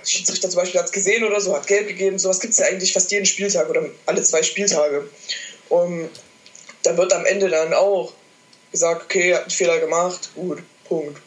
Schiedsrichter 0.05 0.49
zum 0.49 0.61
Beispiel 0.61 0.79
hat 0.79 0.87
es 0.87 0.93
gesehen 0.93 1.25
oder 1.25 1.41
so, 1.41 1.55
hat 1.55 1.67
Gelb 1.67 1.89
gegeben. 1.89 2.17
Sowas 2.19 2.39
gibt 2.39 2.53
es 2.53 2.61
ja 2.61 2.67
eigentlich 2.67 2.93
fast 2.93 3.11
jeden 3.11 3.27
Spieltag 3.27 3.69
oder 3.69 3.87
alle 4.07 4.23
zwei 4.23 4.45
Spieltage. 4.45 5.09
Und 5.69 6.11
da 6.85 6.97
wird 6.97 7.13
am 7.13 7.27
Ende 7.27 7.49
dann 7.49 7.75
auch 7.75 8.13
gesagt, 8.71 9.03
okay, 9.03 9.35
hat 9.35 9.43
einen 9.43 9.51
Fehler 9.51 9.81
gemacht, 9.81 10.31
gut, 10.37 10.63
Punkt. 10.85 11.21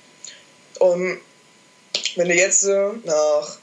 Und 0.79 1.19
wenn 2.15 2.29
du 2.29 2.35
jetzt 2.35 2.63
äh, 2.63 2.89
nach 3.03 3.57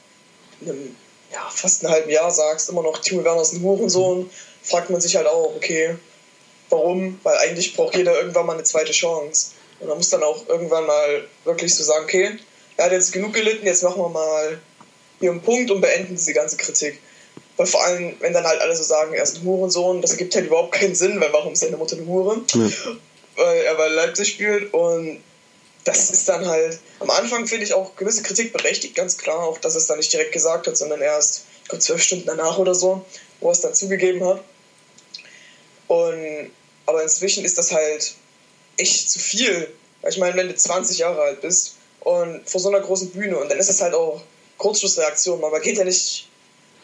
einem, 0.61 0.95
ja, 1.33 1.49
fast 1.49 1.83
einem 1.83 1.93
halben 1.93 2.09
Jahr 2.09 2.31
sagst, 2.31 2.69
immer 2.69 2.83
noch, 2.83 2.99
Timo 2.99 3.23
Werner 3.23 3.41
ist 3.41 3.53
ein 3.53 3.61
Hurensohn, 3.61 4.29
fragt 4.63 4.89
man 4.89 5.01
sich 5.01 5.15
halt 5.15 5.27
auch, 5.27 5.55
okay, 5.55 5.95
warum? 6.69 7.19
Weil 7.23 7.37
eigentlich 7.37 7.75
braucht 7.75 7.95
jeder 7.95 8.15
irgendwann 8.15 8.45
mal 8.45 8.53
eine 8.53 8.63
zweite 8.63 8.91
Chance. 8.91 9.51
Und 9.79 9.87
man 9.87 9.97
muss 9.97 10.09
dann 10.09 10.23
auch 10.23 10.47
irgendwann 10.47 10.85
mal 10.85 11.27
wirklich 11.43 11.73
so 11.73 11.83
sagen, 11.83 12.03
okay, 12.03 12.37
er 12.77 12.85
hat 12.85 12.91
jetzt 12.91 13.11
genug 13.11 13.33
gelitten, 13.33 13.65
jetzt 13.65 13.83
machen 13.83 14.01
wir 14.01 14.09
mal 14.09 14.59
hier 15.19 15.31
einen 15.31 15.41
Punkt 15.41 15.71
und 15.71 15.81
beenden 15.81 16.15
diese 16.15 16.33
ganze 16.33 16.57
Kritik. 16.57 16.99
Weil 17.57 17.67
vor 17.67 17.83
allem, 17.83 18.15
wenn 18.19 18.33
dann 18.33 18.45
halt 18.45 18.61
alle 18.61 18.75
so 18.75 18.83
sagen, 18.83 19.13
er 19.13 19.23
ist 19.23 19.37
ein 19.37 19.43
Hurensohn, 19.43 20.01
das 20.01 20.11
ergibt 20.11 20.35
halt 20.35 20.47
überhaupt 20.47 20.73
keinen 20.73 20.95
Sinn, 20.95 21.19
weil 21.19 21.33
warum 21.33 21.53
ist 21.53 21.59
seine 21.59 21.77
Mutter 21.77 21.95
eine 21.95 22.05
Hure? 22.05 22.41
Ja 22.53 22.69
weil 23.35 23.61
er 23.61 23.75
bei 23.75 23.87
Leipzig 23.87 24.29
spielt 24.29 24.73
und 24.73 25.21
das 25.83 26.11
ist 26.11 26.29
dann 26.29 26.45
halt, 26.45 26.79
am 26.99 27.09
Anfang 27.09 27.47
finde 27.47 27.65
ich 27.65 27.73
auch 27.73 27.95
gewisse 27.95 28.23
Kritik 28.23 28.53
berechtigt, 28.53 28.95
ganz 28.95 29.17
klar, 29.17 29.39
auch 29.39 29.57
dass 29.57 29.75
es 29.75 29.87
dann 29.87 29.97
nicht 29.97 30.13
direkt 30.13 30.31
gesagt 30.31 30.67
hat, 30.67 30.77
sondern 30.77 31.01
erst, 31.01 31.45
ich 31.63 31.69
glaube, 31.69 31.83
zwölf 31.83 32.03
Stunden 32.03 32.25
danach 32.25 32.57
oder 32.57 32.75
so, 32.75 33.05
wo 33.39 33.47
er 33.47 33.53
es 33.53 33.61
dann 33.61 33.73
zugegeben 33.73 34.23
hat. 34.25 34.43
Und, 35.87 36.51
aber 36.85 37.03
inzwischen 37.03 37.43
ist 37.43 37.57
das 37.57 37.71
halt 37.71 38.13
echt 38.77 39.09
zu 39.09 39.19
viel. 39.19 39.71
Ich 40.07 40.17
meine, 40.17 40.35
wenn 40.35 40.47
du 40.47 40.55
20 40.55 40.99
Jahre 40.99 41.21
alt 41.21 41.41
bist 41.41 41.75
und 42.01 42.47
vor 42.49 42.61
so 42.61 42.69
einer 42.69 42.79
großen 42.79 43.11
Bühne 43.11 43.37
und 43.37 43.49
dann 43.49 43.57
ist 43.57 43.69
es 43.69 43.81
halt 43.81 43.93
auch 43.93 44.21
Kurzschlussreaktion. 44.57 45.41
Man 45.41 45.61
geht 45.61 45.77
ja 45.77 45.83
nicht 45.83 46.27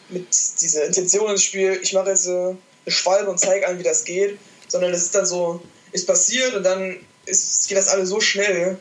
mit 0.08 0.26
dieser 0.60 0.84
Intention 0.84 1.30
ins 1.30 1.42
Spiel, 1.42 1.78
ich 1.82 1.92
mache 1.92 2.10
jetzt 2.10 2.26
äh, 2.26 2.30
eine 2.30 2.56
Schwalbe 2.88 3.30
und 3.30 3.38
zeige 3.38 3.66
an, 3.66 3.78
wie 3.78 3.82
das 3.82 4.04
geht, 4.04 4.38
sondern 4.68 4.92
es 4.92 5.02
ist 5.02 5.14
dann 5.14 5.26
so, 5.26 5.60
ist 5.92 6.06
passiert 6.06 6.54
und 6.54 6.64
dann 6.64 6.98
ist, 7.26 7.68
geht 7.68 7.76
das 7.76 7.88
alles 7.88 8.08
so 8.08 8.20
schnell 8.20 8.78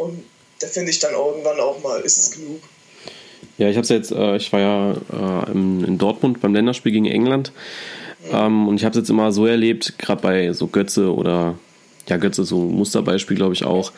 und 0.00 0.24
da 0.60 0.66
finde 0.66 0.90
ich 0.90 0.98
dann 0.98 1.12
irgendwann 1.12 1.60
auch 1.60 1.82
mal, 1.82 2.00
ist 2.00 2.18
es 2.18 2.30
genug. 2.32 2.62
Ja, 3.58 3.68
ich 3.68 3.76
habe 3.76 3.86
jetzt, 3.86 4.12
äh, 4.12 4.36
ich 4.36 4.52
war 4.52 4.60
ja 4.60 4.92
äh, 4.92 5.52
in, 5.52 5.98
Dortmund 5.98 6.40
beim 6.40 6.54
Länderspiel 6.54 6.92
gegen 6.92 7.06
England 7.06 7.52
mhm. 8.24 8.34
ähm, 8.34 8.68
und 8.68 8.76
ich 8.76 8.84
habe 8.84 8.92
es 8.92 9.02
jetzt 9.02 9.10
immer 9.10 9.32
so 9.32 9.46
erlebt, 9.46 9.98
gerade 9.98 10.22
bei 10.22 10.52
so 10.52 10.66
Götze 10.66 11.14
oder 11.14 11.58
ja 12.08 12.16
Götze 12.16 12.44
so 12.44 12.62
ein 12.62 12.72
Musterbeispiel 12.72 13.36
glaube 13.36 13.54
ich 13.54 13.64
auch, 13.64 13.92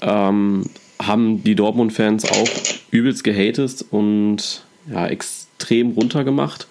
ähm, 0.00 0.64
haben 1.00 1.42
die 1.42 1.54
Dortmund-Fans 1.54 2.30
auch 2.30 2.48
übelst 2.90 3.24
gehatet 3.24 3.84
und 3.90 4.64
ja 4.90 5.06
extrem 5.06 5.92
runtergemacht. 5.92 6.66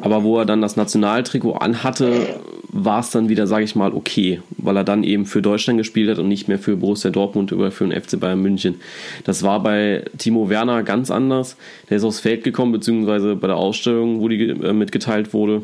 Aber 0.00 0.24
wo 0.24 0.38
er 0.38 0.46
dann 0.46 0.62
das 0.62 0.76
Nationaltrikot 0.76 1.52
anhatte, 1.52 2.40
war 2.68 3.00
es 3.00 3.10
dann 3.10 3.28
wieder, 3.28 3.46
sage 3.46 3.64
ich 3.64 3.76
mal, 3.76 3.92
okay, 3.92 4.40
weil 4.56 4.76
er 4.76 4.84
dann 4.84 5.04
eben 5.04 5.26
für 5.26 5.42
Deutschland 5.42 5.78
gespielt 5.78 6.10
hat 6.10 6.18
und 6.18 6.28
nicht 6.28 6.48
mehr 6.48 6.58
für 6.58 6.76
Borussia 6.76 7.10
Dortmund 7.10 7.52
oder 7.52 7.70
für 7.70 7.86
den 7.86 8.00
FC 8.00 8.18
Bayern 8.18 8.42
München. 8.42 8.76
Das 9.24 9.42
war 9.42 9.62
bei 9.62 10.04
Timo 10.18 10.48
Werner 10.48 10.82
ganz 10.82 11.10
anders. 11.10 11.56
Der 11.88 11.98
ist 11.98 12.04
aufs 12.04 12.20
Feld 12.20 12.44
gekommen, 12.44 12.72
beziehungsweise 12.72 13.36
bei 13.36 13.46
der 13.46 13.56
Ausstellung, 13.56 14.20
wo 14.20 14.28
die 14.28 14.48
äh, 14.48 14.72
mitgeteilt 14.72 15.32
wurde, 15.32 15.62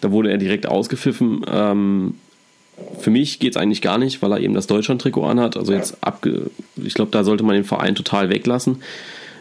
da 0.00 0.10
wurde 0.10 0.30
er 0.30 0.38
direkt 0.38 0.66
ausgepfiffen. 0.66 1.44
Ähm, 1.50 2.14
für 2.98 3.10
mich 3.10 3.38
geht 3.38 3.52
es 3.52 3.56
eigentlich 3.56 3.82
gar 3.82 3.98
nicht, 3.98 4.20
weil 4.20 4.32
er 4.32 4.40
eben 4.40 4.54
das 4.54 4.66
Deutschland-Trikot 4.66 5.24
anhat. 5.24 5.56
Also 5.56 5.72
jetzt 5.72 5.96
abge 6.00 6.50
ich 6.76 6.94
glaube, 6.94 7.10
da 7.10 7.24
sollte 7.24 7.44
man 7.44 7.54
den 7.54 7.64
Verein 7.64 7.94
total 7.94 8.30
weglassen. 8.30 8.82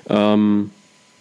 Ähm, 0.10 0.70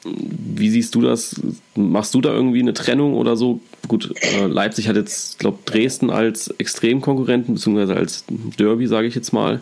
wie 0.04 0.70
siehst 0.70 0.94
du 0.94 1.00
das? 1.00 1.40
Machst 1.74 2.14
du 2.14 2.20
da 2.20 2.32
irgendwie 2.32 2.60
eine 2.60 2.74
Trennung 2.74 3.14
oder 3.14 3.36
so? 3.36 3.60
Gut, 3.88 4.14
äh, 4.20 4.46
Leipzig 4.46 4.88
hat 4.88 4.96
jetzt, 4.96 5.38
glaube 5.38 5.58
Dresden 5.64 6.10
als 6.10 6.48
Extremkonkurrenten, 6.48 7.54
beziehungsweise 7.54 7.94
als 7.94 8.24
Derby, 8.58 8.86
sage 8.86 9.06
ich 9.06 9.14
jetzt 9.14 9.32
mal. 9.32 9.60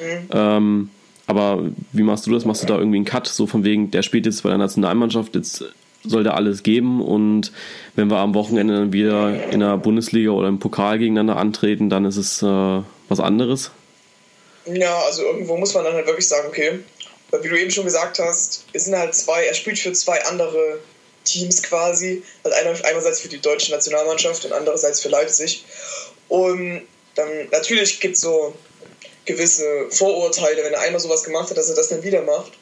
Mhm. 0.00 0.28
Ähm, 0.32 0.90
aber 1.26 1.64
wie 1.92 2.02
machst 2.02 2.26
du 2.26 2.32
das? 2.32 2.44
Machst 2.44 2.62
du 2.62 2.66
da 2.66 2.78
irgendwie 2.78 2.96
einen 2.96 3.04
Cut, 3.04 3.26
so 3.26 3.46
von 3.46 3.64
wegen, 3.64 3.90
der 3.90 4.02
spielt 4.02 4.26
jetzt 4.26 4.42
bei 4.42 4.50
der 4.50 4.58
Nationalmannschaft, 4.58 5.34
jetzt 5.34 5.64
soll 6.02 6.22
der 6.22 6.34
alles 6.34 6.62
geben 6.62 7.00
und 7.00 7.50
wenn 7.96 8.10
wir 8.10 8.18
am 8.18 8.34
Wochenende 8.34 8.74
dann 8.74 8.92
wieder 8.92 9.50
in 9.50 9.60
der 9.60 9.78
Bundesliga 9.78 10.32
oder 10.32 10.48
im 10.48 10.58
Pokal 10.58 10.98
gegeneinander 10.98 11.36
antreten, 11.36 11.88
dann 11.88 12.04
ist 12.04 12.18
es 12.18 12.42
äh, 12.42 12.82
was 13.08 13.20
anderes? 13.20 13.70
Ja, 14.66 14.94
also 15.06 15.22
irgendwo 15.22 15.56
muss 15.56 15.74
man 15.74 15.84
dann 15.84 15.94
halt 15.94 16.06
wirklich 16.06 16.28
sagen, 16.28 16.48
okay, 16.48 16.80
wie 17.42 17.48
du 17.48 17.58
eben 17.58 17.70
schon 17.70 17.84
gesagt 17.84 18.18
hast, 18.18 18.64
es 18.72 18.84
sind 18.84 18.96
halt 18.96 19.14
zwei, 19.14 19.44
er 19.44 19.54
spielt 19.54 19.78
für 19.78 19.92
zwei 19.92 20.22
andere 20.24 20.80
Teams 21.24 21.62
quasi. 21.62 22.22
Also 22.42 22.56
einer, 22.56 22.84
einerseits 22.84 23.20
für 23.20 23.28
die 23.28 23.40
deutsche 23.40 23.72
Nationalmannschaft 23.72 24.44
und 24.44 24.52
andererseits 24.52 25.00
für 25.00 25.08
Leipzig. 25.08 25.64
Und 26.28 26.86
dann 27.14 27.48
natürlich 27.50 28.00
gibt 28.00 28.16
es 28.16 28.20
so 28.20 28.54
gewisse 29.24 29.86
Vorurteile, 29.90 30.64
wenn 30.64 30.74
er 30.74 30.80
einmal 30.80 31.00
sowas 31.00 31.24
gemacht 31.24 31.50
hat, 31.50 31.56
dass 31.56 31.70
er 31.70 31.76
das 31.76 31.88
dann 31.88 32.02
wieder 32.02 32.22
macht. 32.22 32.52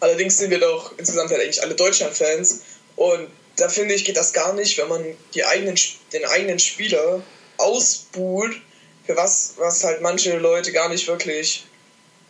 Allerdings 0.00 0.36
sind 0.36 0.50
wir 0.50 0.58
doch 0.58 0.96
insgesamt 0.98 1.30
halt 1.30 1.40
eigentlich 1.40 1.62
alle 1.62 1.74
Deutschland-Fans. 1.74 2.60
Und 2.96 3.28
da 3.56 3.68
finde 3.68 3.94
ich, 3.94 4.04
geht 4.04 4.16
das 4.16 4.32
gar 4.32 4.52
nicht, 4.52 4.76
wenn 4.78 4.88
man 4.88 5.04
die 5.34 5.44
eigenen, 5.44 5.78
den 6.12 6.24
eigenen 6.24 6.58
Spieler 6.58 7.22
ausbuht, 7.56 8.60
für 9.06 9.16
was, 9.16 9.54
was 9.56 9.82
halt 9.84 10.00
manche 10.00 10.36
Leute 10.38 10.72
gar 10.72 10.88
nicht 10.88 11.06
wirklich. 11.06 11.64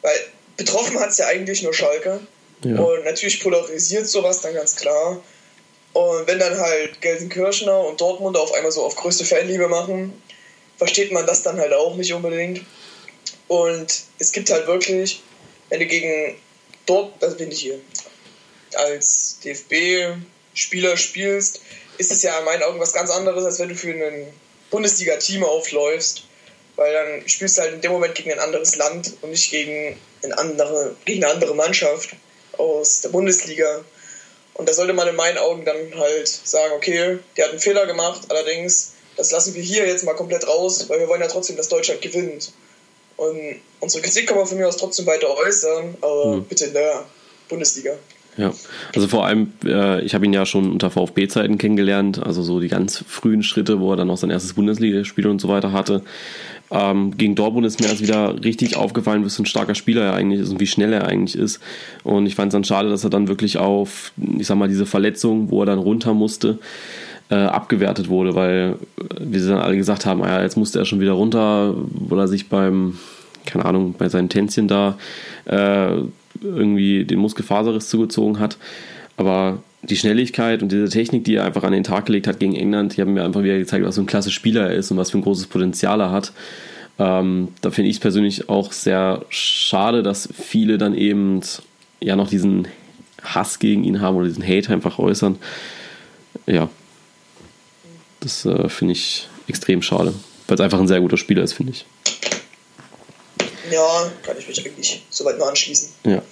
Weil 0.03 0.19
betroffen 0.65 0.99
hat 1.01 1.11
es 1.11 1.19
ja 1.19 1.27
eigentlich 1.27 1.63
nur 1.63 1.75
Schalke. 1.75 2.21
Ja. 2.65 2.79
Und 2.79 3.05
natürlich 3.05 3.43
polarisiert 3.43 4.09
sowas 4.09 4.41
dann 4.41 4.55
ganz 4.55 4.77
klar. 4.77 5.23
Und 5.93 6.27
wenn 6.27 6.39
dann 6.39 6.59
halt 6.59 7.01
Gelsenkirchener 7.01 7.81
und 7.81 8.01
Dortmund 8.01 8.37
auf 8.37 8.53
einmal 8.53 8.73
so 8.73 8.85
auf 8.85 8.97
größte 8.97 9.25
Fanliebe 9.25 9.69
machen, 9.69 10.23
versteht 10.79 11.13
man 11.13 11.27
das 11.27 11.43
dann 11.43 11.59
halt 11.59 11.73
auch 11.73 11.97
nicht 11.97 12.13
unbedingt. 12.13 12.63
Und 13.49 14.05
es 14.19 14.33
gibt 14.33 14.51
halt 14.51 14.67
wirklich, 14.67 15.23
wenn 15.69 15.81
du 15.81 15.87
gegen 15.87 16.37
dort, 16.87 17.23
also 17.23 17.37
bin 17.37 17.51
ich 17.51 17.61
hier, 17.61 17.81
als 18.75 19.39
DFB-Spieler 19.45 20.97
spielst, 20.97 21.61
ist 21.99 22.11
es 22.11 22.23
ja 22.23 22.39
in 22.39 22.45
meinen 22.45 22.63
Augen 22.63 22.81
was 22.81 22.93
ganz 22.93 23.11
anderes, 23.11 23.45
als 23.45 23.59
wenn 23.59 23.69
du 23.69 23.75
für 23.75 23.91
ein 23.91 24.33
Bundesliga-Team 24.71 25.45
aufläufst. 25.45 26.25
Weil 26.77 26.93
dann 26.93 27.29
spielst 27.29 27.59
du 27.59 27.63
halt 27.63 27.75
in 27.75 27.81
dem 27.81 27.93
Moment 27.93 28.15
gegen 28.15 28.33
ein 28.33 28.39
anderes 28.39 28.77
Land 28.77 29.15
und 29.21 29.31
nicht 29.31 29.51
gegen 29.51 29.99
eine 30.23 30.39
andere, 30.39 30.97
gegen 31.05 31.23
eine 31.25 31.35
andere 31.35 31.55
Mannschaft 31.55 32.11
aus 32.57 33.01
der 33.03 33.11
Bundesliga. 33.11 33.85
Und 34.55 34.69
da 34.69 34.73
sollte 34.73 34.93
man 34.93 35.09
in 35.09 35.17
meinen 35.17 35.39
Augen 35.39 35.65
dann 35.65 35.95
halt 35.99 36.29
sagen, 36.29 36.75
okay, 36.75 37.19
der 37.37 37.45
hat 37.45 37.53
einen 37.53 37.61
Fehler 37.61 37.87
gemacht, 37.87 38.23
allerdings, 38.29 38.93
das 39.17 39.31
lassen 39.31 39.55
wir 39.55 39.63
hier 39.63 39.87
jetzt 39.87 40.05
mal 40.05 40.15
komplett 40.15 40.47
raus, 40.47 40.89
weil 40.89 41.01
wir 41.01 41.09
wollen 41.09 41.23
ja 41.23 41.29
trotzdem, 41.29 41.57
dass 41.57 41.69
Deutschland 41.69 42.03
gewinnt. 42.03 42.53
Und 43.17 43.61
unsere 43.81 44.03
Kritik 44.03 44.27
kann 44.27 44.37
man 44.37 44.47
von 44.47 44.59
mir 44.59 44.69
aus 44.69 44.77
trotzdem 44.77 45.07
weiter 45.07 45.37
äußern, 45.37 45.97
aber 46.01 46.25
hm. 46.25 46.45
bitte 46.45 46.67
in 46.67 46.75
der 46.75 47.07
Bundesliga. 47.49 47.99
Ja, 48.39 48.53
also 48.95 49.09
vor 49.09 49.27
allem, 49.27 49.53
äh, 49.65 50.03
ich 50.03 50.15
habe 50.15 50.25
ihn 50.25 50.33
ja 50.33 50.47
schon 50.47 50.73
unter 50.73 50.91
VfB-Zeiten 50.91 51.59
kennengelernt, 51.59 52.25
also 52.25 52.43
so 52.43 52.61
die 52.61 52.69
ganz 52.69 53.05
frühen 53.07 53.43
Schritte, 53.43 53.79
wo 53.79 53.93
er 53.93 53.97
dann 53.97 54.09
auch 54.09 54.17
sein 54.17 54.31
erstes 54.31 54.55
Bundesligaspiel 54.55 55.27
und 55.27 55.41
so 55.41 55.49
weiter 55.49 55.73
hatte. 55.73 56.03
Ähm, 56.71 57.19
gegen 57.19 57.35
Dortmund 57.35 57.67
ist 57.67 57.81
mir 57.81 57.89
erst 57.89 58.01
wieder 58.01 58.43
richtig 58.43 58.77
aufgefallen, 58.77 59.23
was 59.27 59.37
für 59.37 59.43
ein 59.43 59.47
starker 59.47 59.75
Spieler 59.75 60.03
er 60.05 60.15
eigentlich 60.15 60.41
ist 60.41 60.51
und 60.51 60.61
wie 60.61 60.67
schnell 60.67 60.95
er 60.95 61.07
eigentlich 61.07 61.37
ist. 61.37 61.61
Und 62.05 62.25
ich 62.25 62.35
fand 62.35 62.49
es 62.49 62.55
dann 62.55 62.65
schade, 62.65 62.89
dass 62.89 63.05
er 63.05 63.11
dann 63.11 63.29
wirklich 63.29 63.59
auf, 63.59 64.13
ich 64.39 64.47
sag 64.47 64.57
mal, 64.57 64.69
diese 64.69 64.87
Verletzung, 64.87 65.51
wo 65.51 65.61
er 65.63 65.67
dann 65.67 65.79
runter 65.79 66.15
musste, 66.15 66.59
äh, 67.29 67.35
abgewertet 67.35 68.09
wurde, 68.09 68.35
weil 68.35 68.77
wie 69.21 69.39
sie 69.39 69.51
dann 69.51 69.59
alle 69.59 69.77
gesagt 69.77 70.07
haben, 70.07 70.23
ah 70.23 70.29
ja, 70.29 70.43
jetzt 70.43 70.57
musste 70.57 70.79
er 70.79 70.87
schon 70.87 71.01
wieder 71.01 71.13
runter, 71.13 71.75
wo 71.77 72.17
er 72.17 72.29
sich 72.29 72.49
beim, 72.49 72.99
keine 73.45 73.67
Ahnung, 73.67 73.95
bei 73.99 74.09
seinen 74.09 74.31
Tänzchen 74.31 74.69
da 74.69 74.97
äh, 75.45 76.03
irgendwie 76.43 77.05
den 77.05 77.19
Muskelfaserriss 77.19 77.89
zugezogen 77.89 78.39
hat. 78.39 78.59
Aber 79.17 79.63
die 79.83 79.97
Schnelligkeit 79.97 80.63
und 80.63 80.71
diese 80.71 80.89
Technik, 80.89 81.25
die 81.25 81.35
er 81.37 81.45
einfach 81.45 81.65
an 81.65 81.73
den 81.73 81.85
Tag 81.85 82.07
gelegt 82.07 82.27
hat 82.27 82.39
gegen 82.39 82.55
England, 82.55 82.97
die 82.97 83.01
haben 83.01 83.15
mir 83.15 83.25
einfach 83.25 83.43
wieder 83.43 83.59
gezeigt, 83.59 83.85
was 83.85 83.97
für 83.97 84.03
ein 84.03 84.07
klasse 84.07 84.31
Spieler 84.31 84.69
er 84.69 84.75
ist 84.75 84.91
und 84.91 84.97
was 84.97 85.11
für 85.11 85.19
ein 85.19 85.23
großes 85.23 85.49
Potenzial 85.49 86.01
er 86.01 86.13
hat. 86.13 86.33
Ähm, 86.99 87.49
da 87.63 87.71
finde 87.71 87.91
ich 87.91 87.97
es 87.97 88.01
persönlich 88.01 88.49
auch 88.49 88.73
sehr 88.73 89.25
schade, 89.29 90.03
dass 90.03 90.29
viele 90.33 90.79
dann 90.79 90.95
eben 90.95 91.41
ja 92.01 92.17
noch 92.17 92.29
diesen 92.29 92.69
Hass 93.23 93.59
gegen 93.59 93.85
ihn 93.85 94.01
haben 94.01 94.17
oder 94.17 94.27
diesen 94.27 94.47
Hate 94.47 94.73
einfach 94.73 94.99
äußern. 94.99 95.37
Ja, 96.47 96.69
das 98.21 98.45
äh, 98.45 98.69
finde 98.69 98.93
ich 98.93 99.29
extrem 99.49 99.83
schade, 99.83 100.15
weil 100.47 100.55
es 100.55 100.61
einfach 100.61 100.81
ein 100.81 100.89
sehr 100.89 101.01
guter 101.01 101.17
Spieler 101.17 101.43
ist, 101.43 101.55
finde 101.55 101.73
ich. 101.73 101.87
Ja, 103.73 104.11
kann 104.23 104.37
ich 104.39 104.47
mich 104.47 104.65
eigentlich 104.65 105.03
soweit 105.11 105.39
nur 105.39 105.49
anschließen. 105.49 105.89
Ja. 106.05 106.23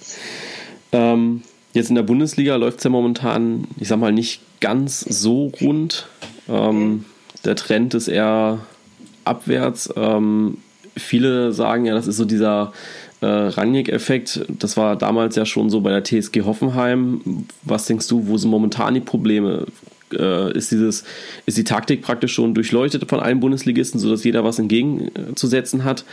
Ähm, 0.91 1.43
Jetzt 1.73 1.89
in 1.89 1.95
der 1.95 2.03
Bundesliga 2.03 2.55
läuft 2.57 2.79
es 2.79 2.83
ja 2.83 2.89
momentan, 2.89 3.67
ich 3.79 3.87
sag 3.87 3.97
mal, 3.97 4.11
nicht 4.11 4.41
ganz 4.59 4.99
so 4.99 5.51
rund. 5.61 6.07
Ähm, 6.49 7.05
der 7.45 7.55
Trend 7.55 7.93
ist 7.93 8.09
eher 8.09 8.59
abwärts. 9.23 9.89
Ähm, 9.95 10.57
viele 10.97 11.53
sagen 11.53 11.85
ja, 11.85 11.93
das 11.93 12.07
ist 12.07 12.17
so 12.17 12.25
dieser 12.25 12.73
äh, 13.21 13.25
Rangnick-Effekt. 13.25 14.45
Das 14.49 14.75
war 14.75 14.97
damals 14.97 15.37
ja 15.37 15.45
schon 15.45 15.69
so 15.69 15.79
bei 15.79 15.91
der 15.91 16.03
TSG 16.03 16.41
Hoffenheim. 16.41 17.45
Was 17.63 17.85
denkst 17.85 18.07
du, 18.09 18.27
wo 18.27 18.37
sind 18.37 18.49
momentan 18.49 18.93
die 18.93 18.99
Probleme? 18.99 19.65
Äh, 20.13 20.57
ist, 20.57 20.71
dieses, 20.71 21.03
ist 21.45 21.57
die 21.57 21.63
Taktik 21.63 22.01
praktisch 22.01 22.33
schon 22.33 22.53
durchleuchtet 22.53 23.07
von 23.09 23.19
allen 23.19 23.39
Bundesligisten, 23.39 23.99
sodass 23.99 24.23
jeder 24.23 24.43
was 24.43 24.59
entgegenzusetzen 24.59 25.83
hat? 25.83 26.05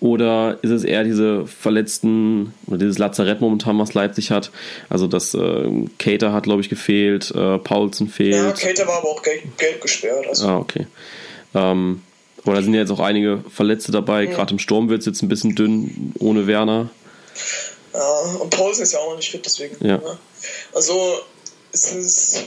Oder 0.00 0.58
ist 0.62 0.70
es 0.70 0.84
eher 0.84 1.04
diese 1.04 1.46
verletzten 1.46 2.52
oder 2.66 2.78
dieses 2.78 2.98
Lazarett 2.98 3.40
momentan, 3.40 3.78
was 3.78 3.94
Leipzig 3.94 4.30
hat? 4.30 4.50
Also 4.90 5.06
das 5.06 5.34
äh, 5.34 5.70
Cater 5.98 6.32
hat, 6.32 6.44
glaube 6.44 6.60
ich, 6.60 6.68
gefehlt, 6.68 7.30
äh, 7.30 7.58
Paulsen 7.58 8.08
fehlt. 8.08 8.34
Ja, 8.34 8.52
Cater 8.52 8.86
war 8.86 8.98
aber 8.98 9.08
auch 9.08 9.22
gelb, 9.22 9.56
gelb 9.56 9.80
gesperrt. 9.80 10.26
Also. 10.28 10.46
Ah, 10.46 10.58
okay. 10.58 10.86
Ähm, 11.54 12.02
aber 12.44 12.56
da 12.56 12.62
sind 12.62 12.74
ja 12.74 12.80
jetzt 12.80 12.90
auch 12.90 13.00
einige 13.00 13.42
Verletzte 13.48 13.92
dabei. 13.92 14.26
Mhm. 14.26 14.32
Gerade 14.32 14.52
im 14.52 14.58
Sturm 14.58 14.88
wird 14.88 15.00
es 15.00 15.06
jetzt 15.06 15.22
ein 15.22 15.28
bisschen 15.28 15.54
dünn 15.54 16.12
ohne 16.18 16.46
Werner. 16.46 16.90
Ja, 17.94 18.40
und 18.40 18.50
Paulsen 18.50 18.82
ist 18.82 18.92
ja 18.92 18.98
auch 18.98 19.10
noch 19.10 19.16
nicht 19.16 19.30
fit, 19.30 19.46
deswegen. 19.46 19.76
Ja. 19.86 19.98
Ne? 19.98 20.18
Also 20.74 21.20
es 21.72 21.92
ist 21.92 22.44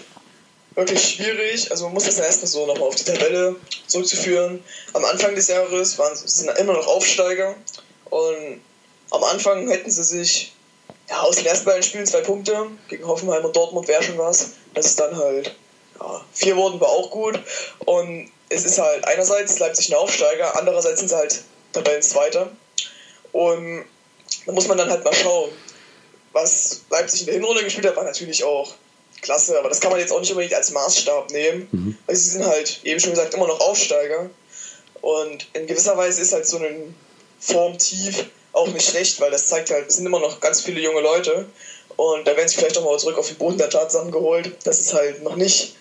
wirklich 0.78 1.16
schwierig. 1.16 1.70
Also 1.72 1.86
man 1.86 1.96
muss 1.96 2.06
das 2.06 2.20
erstmal 2.20 2.48
so 2.48 2.66
nochmal 2.66 2.88
auf 2.88 2.96
die 2.96 3.04
Tabelle 3.04 3.56
zurückzuführen. 3.88 4.64
Am 4.94 5.04
Anfang 5.04 5.36
des 5.36 5.48
Jahres 5.48 5.98
waren 5.98 6.16
sie 6.16 6.28
sind 6.28 6.50
immer 6.58 6.74
noch 6.74 6.88
Aufsteiger 6.88 7.56
und 8.06 8.62
am 9.10 9.24
Anfang 9.24 9.70
hätten 9.70 9.90
sie 9.90 10.04
sich 10.04 10.54
ja, 11.10 11.22
aus 11.22 11.38
den 11.38 11.46
ersten 11.46 11.66
beiden 11.66 11.84
Spielen 11.84 12.06
zwei 12.06 12.22
Punkte 12.22 12.68
gegen 12.90 13.08
Hoffenheim 13.08 13.44
und 13.44 13.56
Dortmund 13.56 13.88
wäre 13.88 14.04
schon 14.04 14.18
was. 14.18 14.52
Das 14.76 14.86
ist 14.86 15.00
dann 15.00 15.18
halt 15.18 15.56
ja, 16.00 16.24
vier 16.32 16.56
wurden 16.56 16.80
war 16.80 16.90
auch 16.90 17.10
gut 17.10 17.40
und 17.86 18.32
es 18.50 18.64
ist 18.64 18.78
halt 18.78 19.06
einerseits 19.06 19.58
Leipzig 19.60 19.90
ein 19.90 19.96
Aufsteiger, 19.96 20.58
andererseits 20.58 21.00
sind 21.00 21.10
sie 21.10 21.18
halt 21.18 21.42
Tabellenzweiter 21.74 22.52
und 23.32 23.86
da 24.46 24.52
muss 24.52 24.68
man 24.68 24.78
dann 24.78 24.90
halt 24.90 25.04
mal 25.04 25.14
schauen. 25.14 25.50
was 26.34 26.82
Leipzig 26.92 27.22
in 27.22 27.26
der 27.28 27.36
Hinrunde 27.36 27.64
gespielt 27.64 27.88
hat, 27.88 27.96
war 27.96 28.04
natürlich 28.04 28.44
auch 28.44 28.76
klasse, 29.28 29.60
aber 29.60 29.68
das 29.68 29.82
kann 29.82 29.92
man 29.92 30.00
jetzt 30.00 30.12
auch 30.14 30.22
nicht 30.22 30.32
unbedingt 30.32 30.54
als 30.54 30.72
Maßstab 30.72 31.32
nehmen. 31.32 31.68
Mhm. 31.72 31.98
Weil 32.06 32.16
sie 32.16 32.30
sind 32.30 32.46
halt, 32.46 32.80
eben 32.84 33.00
schon 33.00 33.12
gesagt, 33.12 33.34
immer 33.34 33.48
noch 33.48 33.60
Aufsteiger. 33.60 34.30
Und 35.02 35.48
in 35.54 35.68
gewisser 35.68 35.98
Weise 35.98 36.22
ist 36.22 36.32
halt 36.32 36.48
so 36.48 36.58
ein 36.58 36.96
Formtief 37.40 38.26
auch 38.54 38.68
nicht 38.70 38.90
schlecht, 38.90 39.20
weil 39.20 39.30
das 39.30 39.48
zeigt 39.48 39.70
halt, 39.70 39.90
es 39.90 39.98
sind 39.98 40.06
immer 40.06 40.22
noch 40.22 40.40
ganz 40.40 40.62
viele 40.62 40.80
junge 40.80 41.02
Leute. 41.02 41.46
Und 41.98 42.26
da 42.26 42.38
werden 42.38 42.48
sie 42.48 42.56
vielleicht 42.56 42.78
auch 42.78 42.86
mal 42.86 42.98
zurück 42.98 43.18
auf 43.18 43.28
den 43.28 43.36
Boden 43.36 43.58
der 43.58 43.70
Tatsachen 43.70 44.12
geholt, 44.12 44.56
dass 44.64 44.80
es 44.80 44.94
halt 44.94 45.22
noch 45.22 45.36
nicht 45.36 45.76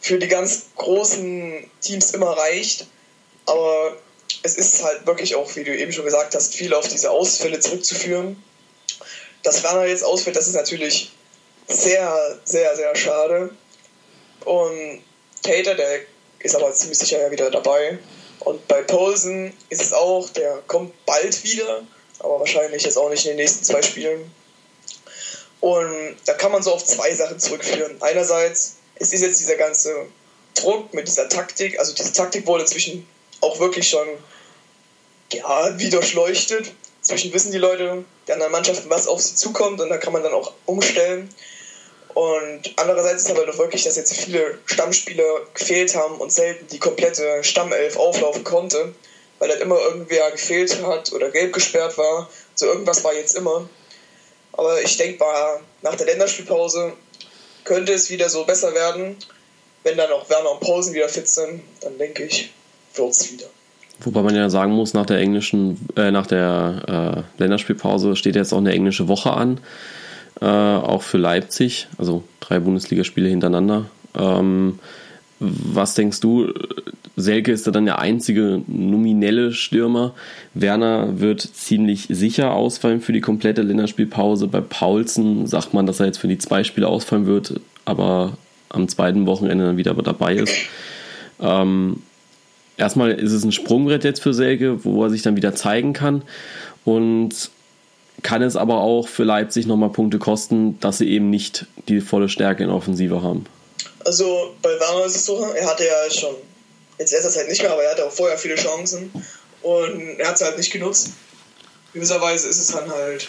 für 0.00 0.18
die 0.18 0.28
ganz 0.28 0.68
großen 0.76 1.70
Teams 1.82 2.12
immer 2.12 2.30
reicht. 2.30 2.86
Aber 3.44 3.96
es 4.42 4.54
ist 4.54 4.82
halt 4.82 5.06
wirklich 5.06 5.34
auch, 5.34 5.54
wie 5.54 5.64
du 5.64 5.76
eben 5.76 5.92
schon 5.92 6.06
gesagt 6.06 6.34
hast, 6.34 6.54
viel 6.54 6.72
auf 6.72 6.88
diese 6.88 7.10
Ausfälle 7.10 7.60
zurückzuführen. 7.60 8.42
Dass 9.42 9.62
Werner 9.62 9.84
jetzt 9.84 10.04
ausfällt, 10.04 10.36
das 10.36 10.48
ist 10.48 10.54
natürlich 10.54 11.12
sehr, 11.68 12.38
sehr, 12.44 12.76
sehr 12.76 12.94
schade. 12.96 13.50
Und 14.44 15.02
Tater, 15.42 15.74
der 15.74 16.00
ist 16.40 16.54
aber 16.54 16.72
ziemlich 16.72 16.98
sicher 16.98 17.20
ja 17.20 17.30
wieder 17.30 17.50
dabei. 17.50 17.98
Und 18.40 18.66
bei 18.68 18.82
Poulsen 18.82 19.52
ist 19.70 19.82
es 19.82 19.92
auch, 19.92 20.28
der 20.30 20.62
kommt 20.66 20.92
bald 21.06 21.42
wieder, 21.42 21.84
aber 22.20 22.40
wahrscheinlich 22.40 22.82
jetzt 22.82 22.96
auch 22.96 23.10
nicht 23.10 23.24
in 23.24 23.30
den 23.30 23.38
nächsten 23.38 23.64
zwei 23.64 23.82
Spielen. 23.82 24.30
Und 25.60 26.16
da 26.26 26.34
kann 26.34 26.52
man 26.52 26.62
so 26.62 26.72
auf 26.72 26.84
zwei 26.84 27.12
Sachen 27.14 27.40
zurückführen. 27.40 27.96
Einerseits, 28.00 28.76
es 28.96 29.12
ist 29.12 29.22
jetzt 29.22 29.40
dieser 29.40 29.56
ganze 29.56 30.06
Druck 30.54 30.94
mit 30.94 31.08
dieser 31.08 31.28
Taktik, 31.28 31.78
also 31.78 31.92
diese 31.92 32.12
Taktik 32.12 32.46
wurde 32.46 32.62
inzwischen 32.62 33.06
auch 33.40 33.58
wirklich 33.58 33.88
schon 33.88 34.06
ja, 35.32 35.78
wie 35.78 35.90
durchleuchtet. 35.90 36.72
Zwischen 37.02 37.32
wissen 37.32 37.52
die 37.52 37.58
Leute 37.58 38.04
der 38.26 38.34
anderen 38.34 38.52
Mannschaften, 38.52 38.90
was 38.90 39.06
auf 39.06 39.20
sie 39.20 39.34
zukommt 39.34 39.80
und 39.80 39.88
da 39.88 39.96
kann 39.96 40.12
man 40.12 40.22
dann 40.22 40.32
auch 40.32 40.52
umstellen. 40.66 41.32
Und 42.16 42.72
andererseits 42.76 43.24
ist 43.24 43.30
aber 43.30 43.44
doch 43.44 43.58
wirklich, 43.58 43.84
dass 43.84 43.96
jetzt 43.96 44.16
viele 44.16 44.58
Stammspieler 44.64 45.22
gefehlt 45.52 45.94
haben 45.94 46.14
und 46.14 46.32
selten 46.32 46.66
die 46.68 46.78
komplette 46.78 47.44
Stammelf 47.44 47.98
auflaufen 47.98 48.42
konnte, 48.42 48.94
weil 49.38 49.50
halt 49.50 49.60
immer 49.60 49.78
irgendwer 49.78 50.30
gefehlt 50.30 50.82
hat 50.82 51.12
oder 51.12 51.30
gelb 51.30 51.52
gesperrt 51.52 51.98
war. 51.98 52.30
So 52.54 52.64
irgendwas 52.64 53.04
war 53.04 53.12
jetzt 53.12 53.36
immer. 53.36 53.68
Aber 54.52 54.80
ich 54.80 54.96
denke 54.96 55.18
mal, 55.18 55.60
nach 55.82 55.94
der 55.94 56.06
Länderspielpause 56.06 56.94
könnte 57.64 57.92
es 57.92 58.08
wieder 58.08 58.30
so 58.30 58.46
besser 58.46 58.72
werden. 58.72 59.16
Wenn 59.82 59.98
dann 59.98 60.10
auch 60.10 60.30
Werner 60.30 60.52
und 60.52 60.60
Pausen 60.60 60.94
wieder 60.94 61.10
fit 61.10 61.28
sind, 61.28 61.60
dann 61.82 61.98
denke 61.98 62.24
ich, 62.24 62.50
wird 62.94 63.10
es 63.10 63.30
wieder. 63.30 63.48
Wobei 64.00 64.22
man 64.22 64.34
ja 64.34 64.48
sagen 64.48 64.72
muss, 64.72 64.94
nach 64.94 65.04
der 65.04 65.18
englischen, 65.18 65.86
äh, 65.96 66.10
nach 66.10 66.26
der 66.26 67.26
äh, 67.38 67.42
Länderspielpause 67.42 68.16
steht 68.16 68.36
jetzt 68.36 68.54
auch 68.54 68.58
eine 68.58 68.72
englische 68.72 69.06
Woche 69.06 69.32
an, 69.32 69.60
äh, 70.40 70.44
auch 70.44 71.02
für 71.02 71.18
Leipzig, 71.18 71.88
also 71.98 72.24
drei 72.40 72.58
Bundesligaspiele 72.60 73.28
hintereinander. 73.28 73.86
Ähm, 74.14 74.78
was 75.38 75.94
denkst 75.94 76.20
du? 76.20 76.52
Selke 77.16 77.52
ist 77.52 77.66
da 77.66 77.70
dann 77.70 77.86
der 77.86 77.98
einzige 77.98 78.62
nominelle 78.66 79.52
Stürmer. 79.52 80.14
Werner 80.54 81.20
wird 81.20 81.40
ziemlich 81.40 82.06
sicher 82.10 82.52
ausfallen 82.52 83.00
für 83.00 83.12
die 83.12 83.20
komplette 83.20 83.62
Länderspielpause. 83.62 84.48
Bei 84.48 84.60
Paulsen 84.60 85.46
sagt 85.46 85.74
man, 85.74 85.86
dass 85.86 86.00
er 86.00 86.06
jetzt 86.06 86.18
für 86.18 86.28
die 86.28 86.38
zwei 86.38 86.64
Spiele 86.64 86.88
ausfallen 86.88 87.26
wird, 87.26 87.60
aber 87.84 88.36
am 88.68 88.88
zweiten 88.88 89.26
Wochenende 89.26 89.64
dann 89.64 89.76
wieder 89.76 89.94
dabei 89.94 90.34
ist. 90.34 90.54
Ähm, 91.40 92.02
erstmal 92.76 93.12
ist 93.12 93.32
es 93.32 93.44
ein 93.44 93.52
Sprungbrett 93.52 94.04
jetzt 94.04 94.22
für 94.22 94.34
Selke, 94.34 94.84
wo 94.84 95.04
er 95.04 95.10
sich 95.10 95.22
dann 95.22 95.36
wieder 95.36 95.54
zeigen 95.54 95.92
kann. 95.92 96.22
Und 96.84 97.50
kann 98.26 98.42
es 98.42 98.56
aber 98.56 98.80
auch 98.80 99.06
für 99.06 99.22
Leipzig 99.22 99.66
nochmal 99.66 99.90
Punkte 99.90 100.18
kosten, 100.18 100.80
dass 100.80 100.98
sie 100.98 101.08
eben 101.08 101.30
nicht 101.30 101.66
die 101.88 102.00
volle 102.00 102.28
Stärke 102.28 102.64
in 102.64 102.70
Offensive 102.70 103.22
haben. 103.22 103.46
Also 104.04 104.52
bei 104.62 104.70
Werner 104.80 105.04
ist 105.04 105.14
es 105.14 105.26
so, 105.26 105.44
er 105.44 105.70
hatte 105.70 105.84
ja 105.84 106.10
schon, 106.10 106.34
jetzt 106.98 107.12
letzter 107.12 107.30
Zeit 107.30 107.48
nicht 107.48 107.62
mehr, 107.62 107.72
aber 107.72 107.84
er 107.84 107.92
hatte 107.92 108.04
auch 108.04 108.10
vorher 108.10 108.36
viele 108.36 108.56
Chancen 108.56 109.12
und 109.62 110.18
er 110.18 110.28
hat 110.28 110.38
sie 110.38 110.44
halt 110.44 110.58
nicht 110.58 110.72
genutzt. 110.72 111.12
Gewisserweise 111.92 112.48
ist 112.48 112.58
es 112.58 112.66
dann 112.66 112.90
halt 112.90 113.28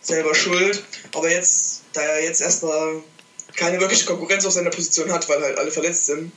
selber 0.00 0.34
schuld, 0.34 0.82
aber 1.14 1.30
jetzt, 1.30 1.82
da 1.92 2.00
er 2.00 2.24
jetzt 2.24 2.40
erstmal 2.40 2.94
keine 3.56 3.78
wirkliche 3.78 4.06
Konkurrenz 4.06 4.46
auf 4.46 4.52
seiner 4.54 4.70
Position 4.70 5.12
hat, 5.12 5.28
weil 5.28 5.42
halt 5.42 5.58
alle 5.58 5.70
verletzt 5.70 6.06
sind, 6.06 6.32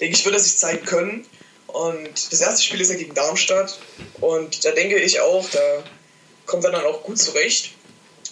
denke 0.00 0.16
ich, 0.16 0.24
wird 0.24 0.36
er 0.36 0.40
sich 0.40 0.58
zeigen 0.58 0.86
können 0.86 1.26
und 1.66 2.32
das 2.32 2.40
erste 2.40 2.62
Spiel 2.62 2.80
ist 2.80 2.90
ja 2.90 2.96
gegen 2.96 3.14
Darmstadt. 3.14 3.80
Und 4.20 4.64
da 4.64 4.70
denke 4.70 4.96
ich 4.98 5.20
auch, 5.20 5.48
da 5.50 5.82
kommt 6.46 6.64
er 6.64 6.70
dann 6.70 6.84
auch 6.84 7.02
gut 7.02 7.18
zurecht. 7.18 7.70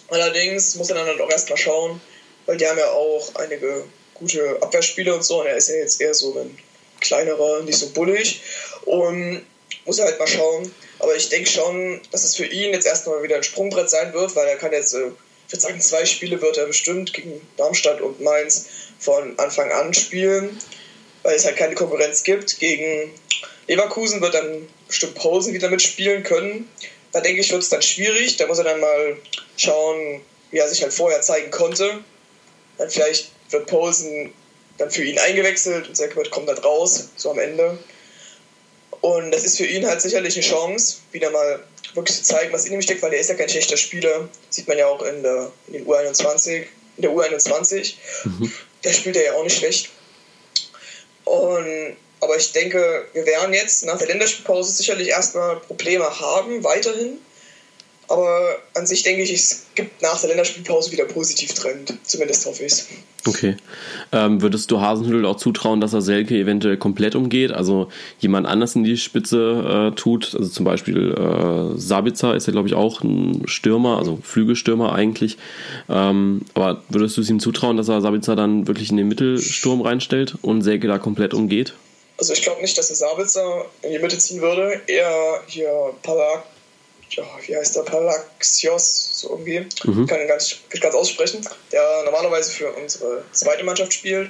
Allerdings 0.09 0.75
muss 0.75 0.89
er 0.89 0.95
dann 0.95 1.07
halt 1.07 1.21
auch 1.21 1.29
erstmal 1.29 1.57
schauen, 1.57 2.01
weil 2.45 2.57
die 2.57 2.67
haben 2.67 2.77
ja 2.77 2.91
auch 2.91 3.35
einige 3.35 3.85
gute 4.13 4.61
Abwehrspiele 4.61 5.13
und 5.13 5.23
so. 5.23 5.41
Und 5.41 5.47
er 5.47 5.55
ist 5.55 5.69
ja 5.69 5.75
jetzt 5.75 6.01
eher 6.01 6.13
so 6.13 6.37
ein 6.37 6.57
kleinerer, 6.99 7.63
nicht 7.63 7.77
so 7.77 7.89
bullig. 7.89 8.41
Und 8.85 9.45
muss 9.85 9.99
er 9.99 10.05
halt 10.05 10.19
mal 10.19 10.27
schauen. 10.27 10.73
Aber 10.99 11.15
ich 11.15 11.29
denke 11.29 11.49
schon, 11.49 12.01
dass 12.11 12.23
es 12.23 12.35
für 12.35 12.45
ihn 12.45 12.73
jetzt 12.73 12.85
erstmal 12.85 13.23
wieder 13.23 13.37
ein 13.37 13.43
Sprungbrett 13.43 13.89
sein 13.89 14.13
wird, 14.13 14.35
weil 14.35 14.47
er 14.47 14.57
kann 14.57 14.71
jetzt, 14.71 14.93
äh, 14.93 15.07
ich 15.47 15.53
würde 15.53 15.61
sagen, 15.61 15.81
zwei 15.81 16.05
Spiele 16.05 16.41
wird 16.41 16.57
er 16.57 16.65
bestimmt 16.65 17.13
gegen 17.13 17.41
Darmstadt 17.57 18.01
und 18.01 18.21
Mainz 18.21 18.67
von 18.99 19.37
Anfang 19.39 19.71
an 19.71 19.93
spielen, 19.93 20.57
weil 21.23 21.35
es 21.35 21.45
halt 21.45 21.57
keine 21.57 21.75
Konkurrenz 21.75 22.23
gibt. 22.23 22.59
Gegen 22.59 23.11
Leverkusen 23.67 24.21
wird 24.21 24.33
dann 24.33 24.67
bestimmt 24.87 25.15
Posen 25.15 25.53
wieder 25.53 25.69
mitspielen 25.69 26.23
können. 26.23 26.69
Da 27.11 27.21
denke 27.21 27.41
ich, 27.41 27.51
wird 27.51 27.63
es 27.63 27.69
dann 27.69 27.81
schwierig. 27.81 28.37
Da 28.37 28.47
muss 28.47 28.57
er 28.57 28.63
dann 28.63 28.79
mal 28.79 29.17
schauen, 29.57 30.21
wie 30.51 30.57
er 30.57 30.67
sich 30.67 30.81
halt 30.81 30.93
vorher 30.93 31.21
zeigen 31.21 31.51
konnte. 31.51 31.99
Dann 32.77 32.89
vielleicht 32.89 33.31
wird 33.49 33.67
Posen 33.67 34.33
dann 34.77 34.91
für 34.91 35.03
ihn 35.03 35.19
eingewechselt 35.19 35.87
und 35.87 35.95
Seckert 35.95 36.31
kommt 36.31 36.49
dann 36.49 36.57
raus, 36.57 37.09
so 37.15 37.31
am 37.31 37.39
Ende. 37.39 37.77
Und 39.01 39.31
das 39.31 39.43
ist 39.43 39.57
für 39.57 39.65
ihn 39.65 39.85
halt 39.85 40.01
sicherlich 40.01 40.35
eine 40.35 40.45
Chance, 40.45 40.97
wieder 41.11 41.31
mal 41.31 41.63
wirklich 41.93 42.17
zu 42.17 42.23
zeigen, 42.23 42.53
was 42.53 42.65
in 42.65 42.73
ihm 42.73 42.81
steckt, 42.81 43.01
weil 43.01 43.13
er 43.13 43.19
ist 43.19 43.29
ja 43.29 43.35
kein 43.35 43.49
schlechter 43.49 43.77
Spieler. 43.77 44.29
Sieht 44.49 44.67
man 44.67 44.77
ja 44.77 44.87
auch 44.87 45.01
in 45.01 45.23
der, 45.23 45.51
in 45.67 45.73
den 45.73 45.85
U21, 45.85 46.65
in 46.97 47.01
der 47.01 47.11
U21. 47.11 47.95
Mhm. 48.23 48.51
Da 48.83 48.91
spielt 48.91 49.15
er 49.15 49.25
ja 49.25 49.33
auch 49.33 49.43
nicht 49.43 49.57
schlecht. 49.57 49.89
Und 51.25 51.97
aber 52.21 52.37
ich 52.37 52.51
denke, 52.51 53.05
wir 53.13 53.25
werden 53.25 53.53
jetzt 53.53 53.85
nach 53.85 53.97
der 53.97 54.07
Länderspielpause 54.07 54.71
sicherlich 54.71 55.09
erstmal 55.09 55.57
Probleme 55.57 56.05
haben, 56.05 56.63
weiterhin. 56.63 57.17
Aber 58.07 58.57
an 58.75 58.85
sich 58.85 59.03
denke 59.03 59.23
ich, 59.23 59.31
es 59.31 59.65
gibt 59.73 60.01
nach 60.01 60.19
der 60.19 60.29
Länderspielpause 60.29 60.91
wieder 60.91 61.05
positiv 61.05 61.53
Trend. 61.53 61.93
Zumindest 62.03 62.45
hoffe 62.45 62.65
ich 62.65 62.73
es. 62.73 62.87
Okay. 63.25 63.55
Ähm, 64.11 64.41
würdest 64.41 64.69
du 64.69 64.81
Hasenhüttl 64.81 65.25
auch 65.25 65.37
zutrauen, 65.37 65.79
dass 65.79 65.93
er 65.93 66.01
Selke 66.01 66.35
eventuell 66.35 66.75
komplett 66.75 67.15
umgeht? 67.15 67.51
Also 67.51 67.87
jemand 68.19 68.47
anders 68.47 68.75
in 68.75 68.83
die 68.83 68.97
Spitze 68.97 69.91
äh, 69.91 69.95
tut? 69.95 70.35
Also 70.35 70.49
zum 70.49 70.65
Beispiel 70.65 71.13
äh, 71.13 71.79
Sabitzer 71.79 72.35
ist 72.35 72.47
ja, 72.47 72.51
glaube 72.51 72.67
ich, 72.67 72.73
auch 72.73 73.01
ein 73.01 73.43
Stürmer, 73.45 73.97
also 73.97 74.19
Flügelstürmer 74.21 74.93
eigentlich. 74.93 75.37
Ähm, 75.87 76.41
aber 76.53 76.83
würdest 76.89 77.15
du 77.15 77.21
es 77.21 77.29
ihm 77.29 77.39
zutrauen, 77.39 77.77
dass 77.77 77.87
er 77.87 78.01
Sabitzer 78.01 78.35
dann 78.35 78.67
wirklich 78.67 78.91
in 78.91 78.97
den 78.97 79.07
Mittelsturm 79.07 79.81
reinstellt 79.81 80.35
und 80.41 80.63
Selke 80.63 80.87
da 80.87 80.97
komplett 80.97 81.33
umgeht? 81.33 81.73
Also 82.21 82.33
ich 82.33 82.43
glaube 82.43 82.61
nicht, 82.61 82.77
dass 82.77 82.85
der 82.85 82.95
Sabitzer 82.95 83.65
in 83.81 83.93
die 83.93 83.97
Mitte 83.97 84.15
ziehen 84.15 84.41
würde. 84.41 84.79
Eher 84.85 85.41
hier 85.47 85.91
Palak, 86.03 86.43
ja, 87.09 87.23
wie 87.47 87.57
heißt 87.57 87.75
der? 87.75 87.81
Palaxios, 87.81 89.21
so 89.21 89.31
irgendwie. 89.31 89.61
Mhm. 89.85 90.05
Kann 90.05 90.21
ihn 90.21 90.27
gar 90.27 90.35
nicht, 90.35 90.69
ganz 90.79 90.93
aussprechen. 90.93 91.43
Der 91.71 92.03
normalerweise 92.03 92.51
für 92.51 92.71
unsere 92.73 93.23
zweite 93.31 93.63
Mannschaft 93.63 93.91
spielt. 93.91 94.29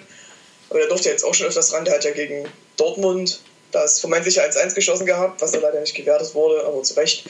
Aber 0.70 0.80
der 0.80 0.88
durfte 0.88 1.10
jetzt 1.10 1.26
auch 1.26 1.34
schon 1.34 1.48
öfters 1.48 1.74
ran. 1.74 1.84
Der 1.84 1.96
hat 1.96 2.06
ja 2.06 2.12
gegen 2.12 2.48
Dortmund 2.78 3.42
das 3.74 4.00
vermeintliche 4.00 4.42
1-1 4.42 4.74
geschossen 4.74 5.06
gehabt, 5.06 5.42
was 5.42 5.52
dann 5.52 5.62
leider 5.62 5.82
nicht 5.82 5.94
gewertet 5.94 6.34
wurde, 6.34 6.64
aber 6.64 6.82
zu 6.84 6.94
Recht. 6.94 7.26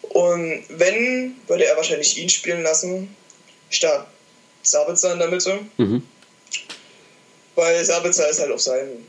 Und 0.00 0.64
wenn, 0.70 1.36
würde 1.48 1.66
er 1.66 1.76
wahrscheinlich 1.76 2.16
ihn 2.16 2.30
spielen 2.30 2.62
lassen, 2.62 3.14
statt 3.68 4.06
Sabitzer 4.62 5.12
in 5.12 5.18
der 5.18 5.28
Mitte. 5.28 5.58
Mhm. 5.76 6.02
Weil 7.56 7.84
Sabitzer 7.84 8.30
ist 8.30 8.40
halt 8.40 8.52
auf 8.52 8.62
seinen 8.62 9.06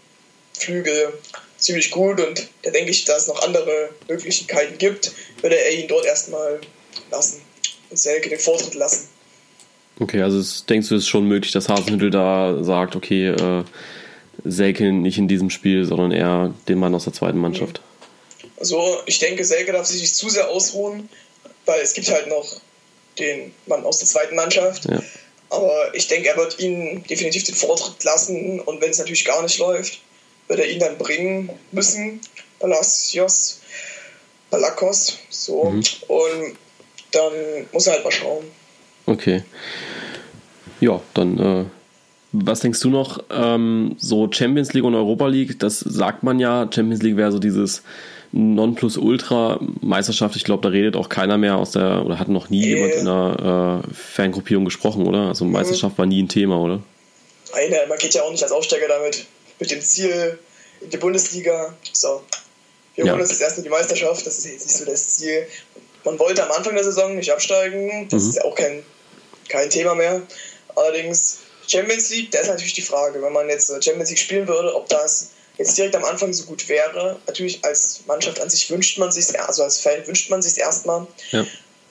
Flügel 0.60 1.14
ziemlich 1.58 1.92
gut 1.92 2.20
und 2.20 2.48
da 2.64 2.72
denke 2.72 2.92
ich, 2.92 3.06
dass 3.06 3.24
es 3.24 3.28
noch 3.28 3.42
andere 3.44 3.90
Möglichkeiten 4.08 4.78
gibt, 4.78 5.12
würde 5.42 5.58
er 5.58 5.74
ihn 5.74 5.88
dort 5.88 6.06
erstmal 6.06 6.60
lassen 7.12 7.42
und 7.90 7.98
Selke 7.98 8.30
den 8.30 8.40
Vortritt 8.40 8.76
lassen. 8.76 9.10
Okay, 10.00 10.22
also 10.22 10.42
denkst 10.66 10.88
du, 10.88 10.96
es 10.96 11.04
ist 11.04 11.10
schon 11.10 11.26
möglich, 11.26 11.52
dass 11.52 11.68
Hasenhüttel 11.68 12.10
da 12.10 12.64
sagt, 12.64 12.96
okay, 12.96 13.28
äh, 13.28 13.64
Selke 14.46 14.94
nicht 14.94 15.18
in 15.18 15.28
diesem 15.28 15.50
Spiel, 15.50 15.84
sondern 15.84 16.12
eher 16.12 16.54
den 16.70 16.80
Mann 16.80 16.96
aus 16.96 17.04
der 17.04 17.14
zweiten 17.14 17.38
Mannschaft? 17.38 17.82
Also 18.58 19.00
ich 19.06 19.20
denke, 19.20 19.44
Selke 19.44 19.74
darf 19.74 19.88
sich 19.88 20.02
nicht 20.02 20.16
zu 20.16 20.30
sehr 20.30 20.50
ausruhen, 20.50 21.10
weil 21.66 21.82
es 21.82 21.94
gibt 21.94 22.10
halt 22.10 22.28
noch 22.28 22.62
den 23.18 23.54
Mann 23.66 23.84
aus 23.84 24.00
der 24.00 24.08
zweiten 24.08 24.36
Mannschaft. 24.36 24.86
Ja. 24.86 25.02
Aber 25.50 25.94
ich 25.94 26.08
denke, 26.08 26.30
er 26.30 26.38
wird 26.38 26.60
ihn 26.60 27.04
definitiv 27.10 27.44
den 27.44 27.56
Vortritt 27.56 28.04
lassen 28.04 28.60
und 28.62 28.82
wenn 28.82 28.92
es 28.92 29.00
natürlich 29.00 29.26
gar 29.26 29.42
nicht 29.42 29.58
läuft, 29.58 30.00
wird 30.50 30.60
er 30.60 30.70
ihn 30.70 30.80
dann 30.80 30.98
bringen 30.98 31.50
müssen, 31.72 32.20
Palacios, 32.60 33.62
Palakos, 34.50 35.20
so. 35.30 35.66
Mhm. 35.66 35.84
Und 36.08 36.56
dann 37.12 37.34
muss 37.72 37.88
er 37.88 37.94
halt 37.94 38.04
mal 38.04 38.12
schauen. 38.12 38.44
Okay. 39.06 39.44
Ja, 40.82 41.02
dann 41.14 41.40
äh, 41.40 41.66
was 42.32 42.60
denkst 42.60 42.80
du 42.82 42.90
noch? 42.90 43.24
Ähm, 43.32 43.96
so 43.98 44.30
Champions 44.32 44.74
League 44.74 44.84
und 44.84 44.96
Europa 44.96 45.28
League, 45.28 45.60
das 45.60 45.80
sagt 45.80 46.24
man 46.24 46.40
ja. 46.40 46.70
Champions 46.74 47.02
League 47.02 47.18
wäre 47.18 47.32
so 47.32 47.40
dieses 47.40 47.84
Nonplusultra-Meisterschaft. 48.32 50.36
Ich 50.36 50.44
glaube, 50.44 50.62
da 50.62 50.70
redet 50.70 50.96
auch 50.96 51.10
keiner 51.10 51.40
mehr 51.40 51.58
aus 51.58 51.72
der, 51.72 52.06
oder 52.06 52.20
hat 52.20 52.28
noch 52.28 52.50
nie 52.50 52.68
jemand 52.68 52.94
in 52.94 53.08
einer 53.08 53.82
äh, 53.84 53.94
Fangruppierung 53.94 54.66
gesprochen, 54.66 55.08
oder? 55.08 55.30
Also 55.30 55.46
Meisterschaft 55.46 55.98
war 55.98 56.06
nie 56.06 56.22
ein 56.22 56.28
Thema, 56.28 56.60
oder? 56.60 56.82
Nein, 57.52 57.90
man 57.90 57.98
geht 57.98 58.14
ja 58.14 58.22
auch 58.22 58.32
nicht 58.32 58.44
als 58.44 58.52
Aufsteiger 58.52 58.88
damit, 58.88 59.26
mit 59.60 59.72
dem 59.72 59.82
Ziel 59.82 60.40
in 60.82 60.90
die 60.90 60.98
Bundesliga. 60.98 61.76
So, 61.94 62.24
wir 62.96 63.04
holen 63.04 63.16
ja. 63.16 63.22
uns 63.22 63.30
jetzt 63.32 63.42
erstmal 63.42 63.64
die 63.64 63.70
Meisterschaft, 63.70 64.26
das 64.26 64.38
ist 64.40 64.46
jetzt 64.46 64.68
nicht 64.68 64.78
so 64.78 64.86
das 64.86 65.18
Ziel. 65.18 65.48
Man 66.04 66.18
wollte 66.18 66.44
am 66.44 66.52
Anfang 66.52 66.76
der 66.76 66.84
Saison 66.84 67.16
nicht 67.16 67.32
absteigen, 67.32 68.08
das 68.10 68.24
mhm. 68.24 68.30
ist 68.30 68.36
ja 68.38 68.44
auch 68.44 68.56
kein, 68.56 68.84
kein 69.50 69.70
Thema 69.70 69.96
mehr. 69.96 70.22
Allerdings 70.76 71.40
Champions 71.68 72.10
League, 72.10 72.32
da 72.32 72.40
ist 72.40 72.48
natürlich 72.48 72.74
die 72.74 72.82
Frage, 72.82 73.22
wenn 73.22 73.34
man 73.34 73.50
jetzt 73.50 73.68
Champions 73.84 74.10
League 74.10 74.20
spielen 74.20 74.48
würde, 74.48 74.74
ob 74.76 74.88
das 74.90 75.32
jetzt 75.58 75.78
direkt 75.78 75.96
am 75.96 76.06
Anfang 76.06 76.34
so 76.34 76.46
gut 76.46 76.68
wäre. 76.70 77.20
Natürlich 77.28 77.64
als 77.64 78.02
Mannschaft 78.08 78.40
an 78.40 78.50
sich 78.50 78.72
wünscht 78.72 78.98
man 78.98 79.12
sich 79.12 79.40
also 79.40 79.64
als 79.64 79.80
Fan 79.80 80.08
wünscht 80.08 80.30
man 80.30 80.42
sich 80.42 80.58
erstmal. 80.58 81.06
Ja. 81.32 81.46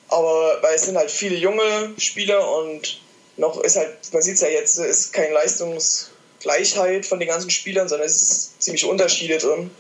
Aber 0.09 0.59
weil 0.63 0.75
es 0.75 0.83
sind 0.83 0.97
halt 0.97 1.11
viele 1.11 1.37
junge 1.37 1.93
Spieler 1.99 2.51
und 2.59 3.01
noch 3.37 3.61
ist 3.61 3.77
halt, 3.77 3.95
man 4.13 4.23
sieht 4.23 4.35
es 4.35 4.41
ja 4.41 4.49
jetzt, 4.49 4.79
ist 4.79 5.13
keine 5.13 5.35
Leistungsgleichheit 6.45 7.07
von 7.07 7.19
den 7.19 7.29
ganzen 7.29 7.51
Spielern, 7.51 7.89
sondern 7.89 8.07
es 8.07 8.23
ist 8.23 8.63
ziemlich 8.63 8.85
Unterschiede 8.85 9.39
drin. 9.39 9.71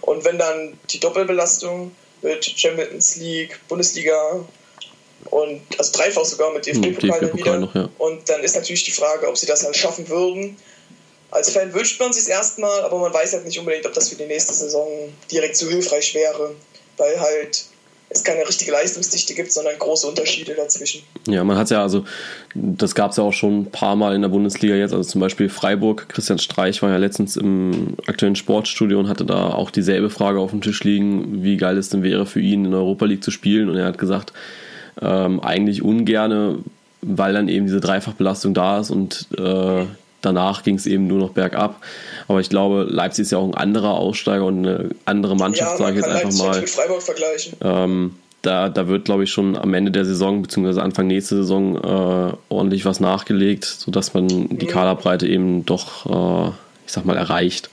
Und 0.00 0.24
wenn 0.24 0.38
dann 0.38 0.78
die 0.90 1.00
Doppelbelastung 1.00 1.92
mit 2.22 2.44
Champions 2.44 3.16
League, 3.16 3.58
Bundesliga 3.68 4.44
und 5.26 5.62
also 5.78 5.92
dreifach 5.92 6.24
sogar 6.24 6.52
mit 6.52 6.66
DFB-Pokal 6.66 7.20
DFB 7.20 7.36
wieder. 7.36 7.58
Noch, 7.58 7.74
ja. 7.74 7.88
Und 7.98 8.28
dann 8.28 8.42
ist 8.42 8.56
natürlich 8.56 8.84
die 8.84 8.92
Frage, 8.92 9.28
ob 9.28 9.36
sie 9.36 9.46
das 9.46 9.64
halt 9.64 9.76
schaffen 9.76 10.08
würden. 10.08 10.56
Als 11.30 11.50
Fan 11.50 11.72
wünscht 11.74 12.00
man 12.00 12.12
sich 12.12 12.28
erstmal, 12.28 12.82
aber 12.82 12.98
man 12.98 13.12
weiß 13.12 13.34
halt 13.34 13.44
nicht 13.44 13.58
unbedingt, 13.58 13.84
ob 13.86 13.92
das 13.92 14.08
für 14.08 14.16
die 14.16 14.24
nächste 14.24 14.54
Saison 14.54 15.12
direkt 15.30 15.56
so 15.56 15.68
hilfreich 15.68 16.14
wäre, 16.14 16.54
weil 16.96 17.20
halt 17.20 17.66
es 18.10 18.24
keine 18.24 18.46
richtige 18.46 18.72
Leistungsdichte 18.72 19.34
gibt, 19.34 19.52
sondern 19.52 19.78
große 19.78 20.06
Unterschiede 20.06 20.54
dazwischen. 20.54 21.02
Ja, 21.26 21.44
man 21.44 21.58
hat 21.58 21.70
ja 21.70 21.82
also, 21.82 22.04
das 22.54 22.94
gab 22.94 23.10
es 23.10 23.18
ja 23.18 23.24
auch 23.24 23.32
schon 23.32 23.60
ein 23.60 23.70
paar 23.70 23.96
Mal 23.96 24.14
in 24.14 24.22
der 24.22 24.28
Bundesliga 24.28 24.74
jetzt, 24.74 24.94
also 24.94 25.08
zum 25.08 25.20
Beispiel 25.20 25.48
Freiburg, 25.48 26.08
Christian 26.08 26.38
Streich 26.38 26.80
war 26.82 26.90
ja 26.90 26.96
letztens 26.96 27.36
im 27.36 27.94
aktuellen 28.06 28.36
Sportstudio 28.36 28.98
und 28.98 29.08
hatte 29.08 29.26
da 29.26 29.50
auch 29.50 29.70
dieselbe 29.70 30.08
Frage 30.08 30.40
auf 30.40 30.50
dem 30.50 30.62
Tisch 30.62 30.82
liegen, 30.84 31.42
wie 31.42 31.56
geil 31.56 31.76
es 31.76 31.90
denn 31.90 32.02
wäre 32.02 32.24
für 32.24 32.40
ihn 32.40 32.64
in 32.64 32.70
der 32.70 32.80
Europa 32.80 33.04
League 33.04 33.24
zu 33.24 33.30
spielen 33.30 33.68
und 33.68 33.76
er 33.76 33.86
hat 33.86 33.98
gesagt, 33.98 34.32
ähm, 35.02 35.40
eigentlich 35.40 35.82
ungerne, 35.82 36.58
weil 37.02 37.34
dann 37.34 37.48
eben 37.48 37.66
diese 37.66 37.80
Dreifachbelastung 37.80 38.54
da 38.54 38.80
ist 38.80 38.90
und 38.90 39.26
äh, 39.36 39.84
danach 40.20 40.62
ging 40.62 40.76
es 40.76 40.86
eben 40.86 41.06
nur 41.06 41.18
noch 41.18 41.30
bergab. 41.30 41.82
Aber 42.26 42.40
ich 42.40 42.48
glaube, 42.48 42.86
Leipzig 42.88 43.22
ist 43.22 43.32
ja 43.32 43.38
auch 43.38 43.46
ein 43.46 43.54
anderer 43.54 43.94
Aussteiger 43.94 44.44
und 44.44 44.66
eine 44.66 44.90
andere 45.04 45.36
Mannschaft, 45.36 45.72
ja, 45.72 45.86
sage 45.86 45.98
ich 45.98 46.04
jetzt 46.04 46.08
einfach 46.08 46.24
Leipzig 46.24 46.42
mal. 46.42 46.60
Mit 46.60 46.70
Freiburg 46.70 47.02
vergleichen. 47.02 47.52
Ähm, 47.60 48.14
da, 48.42 48.68
da 48.68 48.86
wird, 48.86 49.04
glaube 49.04 49.24
ich, 49.24 49.30
schon 49.30 49.56
am 49.56 49.74
Ende 49.74 49.90
der 49.90 50.04
Saison 50.04 50.42
bzw. 50.42 50.80
Anfang 50.80 51.06
nächste 51.06 51.36
Saison 51.36 51.76
äh, 51.76 52.32
ordentlich 52.48 52.84
was 52.84 53.00
nachgelegt, 53.00 53.64
sodass 53.64 54.14
man 54.14 54.28
die 54.28 54.66
mhm. 54.66 54.70
Kaderbreite 54.70 55.26
eben 55.26 55.66
doch, 55.66 56.06
äh, 56.06 56.50
ich 56.86 56.92
sag 56.92 57.04
mal, 57.04 57.16
erreicht 57.16 57.70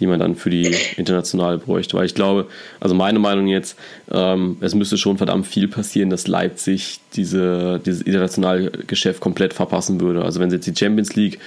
die 0.00 0.06
man 0.06 0.18
dann 0.18 0.34
für 0.34 0.50
die 0.50 0.74
internationale 0.96 1.58
bräuchte. 1.58 1.96
Weil 1.96 2.06
ich 2.06 2.14
glaube, 2.14 2.46
also 2.80 2.94
meine 2.94 3.18
Meinung 3.18 3.46
jetzt, 3.46 3.78
ähm, 4.10 4.56
es 4.60 4.74
müsste 4.74 4.98
schon 4.98 5.18
verdammt 5.18 5.46
viel 5.46 5.68
passieren, 5.68 6.10
dass 6.10 6.26
Leipzig 6.26 7.00
diese, 7.14 7.80
dieses 7.84 8.02
internationale 8.02 8.70
Geschäft 8.70 9.20
komplett 9.20 9.54
verpassen 9.54 10.00
würde. 10.00 10.24
Also 10.24 10.40
wenn 10.40 10.50
sie 10.50 10.56
jetzt 10.56 10.66
die 10.66 10.74
Champions 10.74 11.14
League 11.14 11.38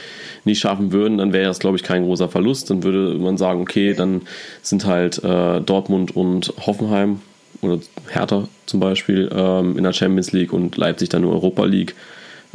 nicht 0.46 0.60
schaffen 0.60 0.92
würden, 0.92 1.18
dann 1.18 1.34
wäre 1.34 1.46
das, 1.46 1.60
glaube 1.60 1.78
ich, 1.78 1.84
kein 1.84 2.04
großer 2.04 2.30
Verlust. 2.30 2.70
Dann 2.70 2.84
würde 2.84 3.16
man 3.16 3.38
sagen, 3.38 3.62
okay, 3.62 3.94
dann 3.94 4.22
sind 4.62 4.86
halt 4.86 5.24
äh, 5.24 5.60
Dortmund 5.62 6.16
und 6.16 6.54
Hoffenheim 6.66 7.22
oder 7.62 7.80
Hertha 8.10 8.48
zum 8.66 8.80
Beispiel 8.80 9.30
ähm, 9.34 9.78
in 9.78 9.84
der 9.84 9.94
Champions 9.94 10.32
League 10.32 10.54
und 10.54 10.78
Leipzig 10.78 11.10
dann 11.10 11.22
nur 11.22 11.34
Europa 11.34 11.66
League. 11.66 11.96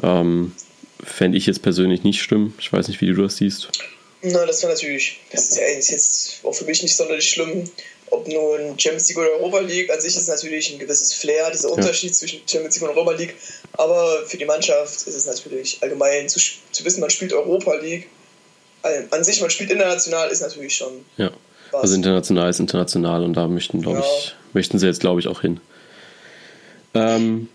Ähm, 0.02 0.52
Fände 1.00 1.38
ich 1.38 1.46
jetzt 1.46 1.62
persönlich 1.62 2.02
nicht 2.02 2.20
stimmen. 2.22 2.54
Ich 2.58 2.72
weiß 2.72 2.88
nicht, 2.88 3.00
wie 3.00 3.06
du 3.06 3.22
das 3.22 3.36
siehst. 3.36 3.70
Na, 4.22 4.46
das 4.46 4.62
wäre 4.62 4.72
natürlich, 4.72 5.20
das 5.30 5.50
ist 5.50 5.58
ja 5.58 5.66
jetzt 5.68 6.40
auch 6.44 6.52
für 6.52 6.64
mich 6.64 6.82
nicht 6.82 6.96
sonderlich 6.96 7.28
schlimm. 7.28 7.70
Ob 8.10 8.26
nun 8.26 8.78
Champions 8.78 9.08
League 9.08 9.18
oder 9.18 9.30
Europa 9.32 9.60
League, 9.60 9.90
an 9.90 10.00
sich 10.00 10.16
ist 10.16 10.28
natürlich 10.28 10.72
ein 10.72 10.78
gewisses 10.78 11.12
Flair, 11.12 11.50
dieser 11.50 11.70
Unterschied 11.70 12.10
ja. 12.10 12.16
zwischen 12.16 12.40
Champions 12.48 12.76
League 12.76 12.88
und 12.88 12.96
Europa 12.96 13.12
League. 13.12 13.36
Aber 13.74 14.24
für 14.26 14.38
die 14.38 14.46
Mannschaft 14.46 15.06
ist 15.06 15.14
es 15.14 15.26
natürlich 15.26 15.78
allgemein 15.82 16.28
zu, 16.28 16.40
zu 16.72 16.84
wissen, 16.84 17.00
man 17.00 17.10
spielt 17.10 17.32
Europa 17.32 17.74
League. 17.74 18.08
An 19.10 19.24
sich, 19.24 19.40
man 19.40 19.50
spielt 19.50 19.70
international, 19.70 20.30
ist 20.30 20.40
natürlich 20.40 20.74
schon. 20.74 21.04
Ja. 21.16 21.30
Was. 21.70 21.82
Also 21.82 21.94
international 21.96 22.48
ist 22.48 22.60
international 22.60 23.24
und 23.24 23.34
da 23.34 23.46
möchten, 23.46 23.82
glaube 23.82 23.98
ja. 23.98 24.04
ich, 24.04 24.34
möchten 24.54 24.78
sie 24.78 24.86
jetzt, 24.86 25.00
glaube 25.00 25.20
ich, 25.20 25.28
auch 25.28 25.42
hin. 25.42 25.60
Ähm, 26.94 27.48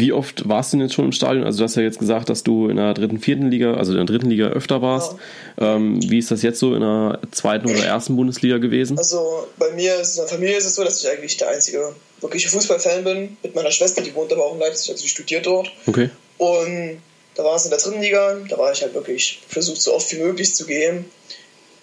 wie 0.00 0.12
oft 0.12 0.48
warst 0.48 0.72
du 0.72 0.76
denn 0.76 0.86
jetzt 0.86 0.94
schon 0.94 1.04
im 1.04 1.12
Stadion? 1.12 1.44
Also 1.44 1.58
du 1.58 1.64
hast 1.64 1.76
ja 1.76 1.82
jetzt 1.82 1.98
gesagt, 1.98 2.28
dass 2.28 2.42
du 2.42 2.68
in 2.68 2.76
der 2.76 2.94
dritten, 2.94 3.20
vierten 3.20 3.50
Liga, 3.50 3.74
also 3.74 3.92
in 3.92 3.98
der 3.98 4.06
dritten 4.06 4.30
Liga 4.30 4.48
öfter 4.48 4.82
warst. 4.82 5.14
Ja. 5.60 5.76
Ähm, 5.76 6.00
wie 6.10 6.18
ist 6.18 6.30
das 6.30 6.42
jetzt 6.42 6.58
so 6.58 6.74
in 6.74 6.80
der 6.80 7.20
zweiten 7.30 7.70
oder 7.70 7.84
ersten 7.84 8.16
Bundesliga 8.16 8.58
gewesen? 8.58 8.98
Also 8.98 9.46
bei 9.58 9.70
mir, 9.72 9.94
in 9.94 10.16
der 10.16 10.26
Familie 10.26 10.56
ist 10.56 10.66
es 10.66 10.74
so, 10.74 10.82
dass 10.82 11.02
ich 11.02 11.08
eigentlich 11.08 11.36
der 11.36 11.50
einzige 11.50 11.94
wirkliche 12.20 12.48
Fußballfan 12.48 13.04
bin. 13.04 13.36
Mit 13.42 13.54
meiner 13.54 13.70
Schwester, 13.70 14.02
die 14.02 14.14
wohnt 14.14 14.32
aber 14.32 14.46
auch 14.46 14.54
in 14.54 14.60
Leipzig, 14.60 14.90
also 14.90 15.02
die 15.02 15.08
studiert 15.08 15.46
dort. 15.46 15.70
Okay. 15.86 16.10
Und 16.38 16.98
da 17.34 17.44
war 17.44 17.56
es 17.56 17.64
in 17.64 17.70
der 17.70 17.78
dritten 17.78 18.00
Liga, 18.00 18.36
da 18.48 18.58
war 18.58 18.72
ich 18.72 18.82
halt 18.82 18.94
wirklich 18.94 19.40
versucht, 19.48 19.80
so 19.80 19.94
oft 19.94 20.10
wie 20.12 20.18
möglich 20.18 20.54
zu 20.54 20.66
gehen. 20.66 21.04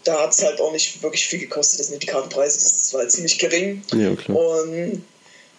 Da 0.04 0.22
hat 0.22 0.32
es 0.32 0.44
halt 0.44 0.62
auch 0.62 0.72
nicht 0.72 1.04
wirklich 1.04 1.26
viel 1.26 1.40
gekostet. 1.40 1.80
Das 1.80 1.88
sind 1.88 2.02
die 2.02 2.08
Kartenpreise, 2.08 2.58
das 2.58 2.94
war 2.94 3.02
halt 3.02 3.12
ziemlich 3.12 3.38
gering. 3.40 3.84
Ja, 3.94 4.16
klar. 4.16 4.38
Und 4.38 5.04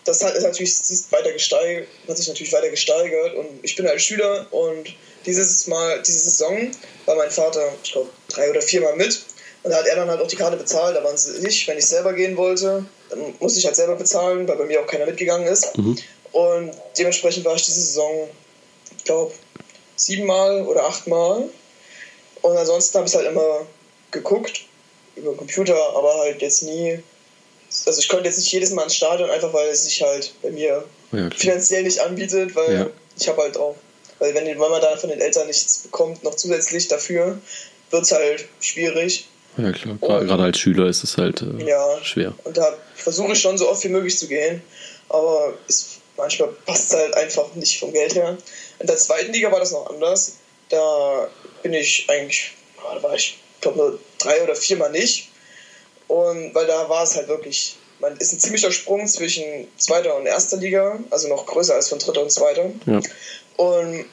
das 0.09 0.25
hat, 0.25 0.35
ist 0.35 0.43
natürlich 0.43 0.71
ist 0.71 1.13
weiter 1.13 1.33
gesteigert, 1.33 1.87
hat 2.09 2.17
sich 2.17 2.29
natürlich 2.29 2.53
weiter 2.53 2.71
gesteigert 2.71 3.35
und 3.35 3.47
ich 3.63 3.77
bin 3.77 3.87
halt 3.87 4.01
Schüler 4.01 4.47
und 4.51 4.95
dieses 5.27 5.67
Mal, 5.67 6.03
diese 6.03 6.21
Saison 6.21 6.71
war 7.05 7.17
mein 7.17 7.31
Vater, 7.31 7.75
ich 7.85 7.93
glaube, 7.93 8.09
drei 8.29 8.49
oder 8.49 8.63
viermal 8.63 8.97
mit 8.97 9.21
und 9.63 9.71
da 9.71 9.77
hat 9.77 9.87
er 9.87 9.97
dann 9.97 10.09
halt 10.09 10.23
auch 10.23 10.27
die 10.27 10.37
Karte 10.37 10.57
bezahlt, 10.57 10.97
da 10.97 11.05
waren 11.05 11.15
es 11.15 11.29
nicht, 11.41 11.69
wenn 11.69 11.77
ich 11.77 11.87
selber 11.87 12.15
gehen 12.15 12.39
wollte, 12.39 12.87
dann 13.11 13.35
musste 13.39 13.59
ich 13.59 13.67
halt 13.67 13.77
selber 13.77 13.97
bezahlen, 13.97 14.49
weil 14.49 14.57
bei 14.57 14.65
mir 14.65 14.81
auch 14.81 14.87
keiner 14.87 15.05
mitgegangen 15.05 15.47
ist 15.47 15.77
mhm. 15.77 15.99
und 16.33 16.73
dementsprechend 16.97 17.45
war 17.45 17.55
ich 17.55 17.67
diese 17.67 17.83
Saison, 17.83 18.31
ich 18.97 19.05
glaube, 19.05 19.35
siebenmal 19.97 20.63
oder 20.63 20.85
achtmal 20.87 21.51
und 22.41 22.57
ansonsten 22.57 22.97
habe 22.97 23.09
ich 23.09 23.15
halt 23.15 23.27
immer 23.27 23.67
geguckt 24.11 24.65
über 25.17 25.33
den 25.33 25.37
Computer, 25.37 25.77
aber 25.95 26.15
halt 26.15 26.41
jetzt 26.41 26.63
nie 26.63 27.03
also 27.87 28.01
ich 28.01 28.09
konnte 28.09 28.27
jetzt 28.27 28.39
nicht 28.39 28.53
jedes 28.53 28.71
Mal 28.71 28.85
ins 28.85 28.97
Stadion, 28.97 29.31
einfach 29.31 29.53
weil 29.53 29.69
es 29.69 29.85
sich 29.85 30.03
halt 30.03 30.33
bei 30.43 30.51
mir 30.51 30.85
ja, 31.13 31.31
finanziell 31.31 31.83
nicht 31.83 32.01
anbietet, 32.01 32.55
weil 32.55 32.75
ja. 32.75 32.87
ich 33.19 33.29
habe 33.29 33.43
halt 33.43 33.57
auch, 33.57 33.77
weil 34.19 34.35
wenn, 34.35 34.47
wenn 34.47 34.59
man 34.59 34.81
da 34.81 34.97
von 34.97 35.11
den 35.11 35.21
Eltern 35.21 35.47
nichts 35.47 35.79
bekommt, 35.79 36.23
noch 36.25 36.35
zusätzlich 36.35 36.89
dafür, 36.89 37.39
wird 37.91 38.03
es 38.03 38.13
halt 38.13 38.47
schwierig. 38.61 39.29
Ja 39.57 39.73
klar, 39.73 39.97
und, 40.01 40.27
gerade 40.27 40.43
als 40.43 40.59
Schüler 40.59 40.87
ist 40.87 41.03
es 41.03 41.17
halt 41.19 41.43
äh, 41.43 41.65
ja, 41.65 42.03
schwer. 42.03 42.33
Und 42.45 42.57
da 42.57 42.77
versuche 42.95 43.33
ich 43.33 43.41
schon 43.41 43.59
so 43.59 43.69
oft 43.69 43.83
wie 43.85 43.89
möglich 43.89 44.19
zu 44.19 44.29
gehen, 44.29 44.63
aber 45.09 45.55
es, 45.69 45.99
manchmal 46.17 46.51
passt 46.67 46.93
es 46.93 46.99
halt 46.99 47.15
einfach 47.15 47.55
nicht 47.55 47.79
vom 47.79 47.93
Geld 47.93 48.15
her. 48.15 48.37
In 48.79 48.87
der 48.87 48.97
zweiten 48.97 49.33
Liga 49.33 49.51
war 49.51 49.61
das 49.61 49.73
noch 49.73 49.91
anders. 49.91 50.37
Da 50.69 51.29
bin 51.63 51.73
ich 51.73 52.07
eigentlich, 52.09 52.53
da 52.77 53.03
war 53.03 53.15
ich, 53.15 53.39
glaube 53.61 53.79
nur 53.79 53.99
drei 54.19 54.43
oder 54.43 54.55
viermal 54.55 54.93
nicht. 54.93 55.28
Und 56.09 56.55
weil 56.55 56.67
da 56.67 56.89
war 56.89 57.05
es 57.05 57.15
halt 57.15 57.29
wirklich, 57.29 57.77
man 58.01 58.17
ist 58.17 58.33
ein 58.33 58.41
ziemlicher 58.41 58.73
Sprung 58.73 59.07
zwischen 59.07 59.69
zweiter 59.77 60.17
und 60.17 60.27
erster 60.27 60.57
Liga, 60.57 60.99
also 61.11 61.29
noch 61.29 61.47
größer 61.47 61.75
als 61.75 61.89
von 61.89 61.99
dritter 61.99 62.23
und 62.23 62.33
zweiter. 62.33 62.71
Ja. 62.87 63.01
Und 63.57 64.07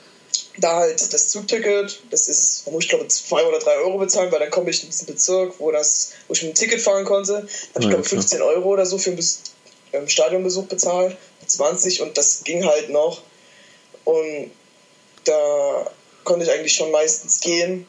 da 0.58 0.78
halt 0.78 1.14
das 1.14 1.30
Zugticket, 1.30 2.02
das 2.10 2.28
ist, 2.28 2.66
da 2.66 2.72
muss 2.72 2.84
ich 2.84 2.90
glaube 2.90 3.08
zwei 3.08 3.46
oder 3.46 3.60
drei 3.60 3.76
Euro 3.78 3.98
bezahlen, 3.98 4.32
weil 4.32 4.40
dann 4.40 4.50
komme 4.50 4.70
ich 4.70 4.84
in 4.84 4.90
diesen 4.90 5.08
Bezirk, 5.08 5.60
wo 5.60 5.72
das, 5.72 6.12
wo 6.28 6.34
ich 6.34 6.44
mit 6.44 6.52
dem 6.52 6.56
Ticket 6.56 6.82
fahren 6.82 7.06
konnte, 7.06 7.48
habe 7.74 7.84
ich 7.84 7.90
glaube 7.90 8.04
15 8.04 8.42
Euro 8.42 8.70
oder 8.70 8.86
so 8.86 8.98
für 8.98 9.12
einen 9.12 9.26
ähm, 9.94 10.08
Stadionbesuch 10.08 10.66
bezahlt, 10.66 11.18
20 11.46 12.02
und 12.02 12.18
das 12.18 12.44
ging 12.44 12.66
halt 12.66 12.90
noch. 12.90 13.22
Und 14.06 14.52
da 15.26 15.92
konnte 16.24 16.46
ich 16.46 16.52
eigentlich 16.52 16.74
schon 16.74 16.92
meistens 16.92 17.40
gehen. 17.40 17.88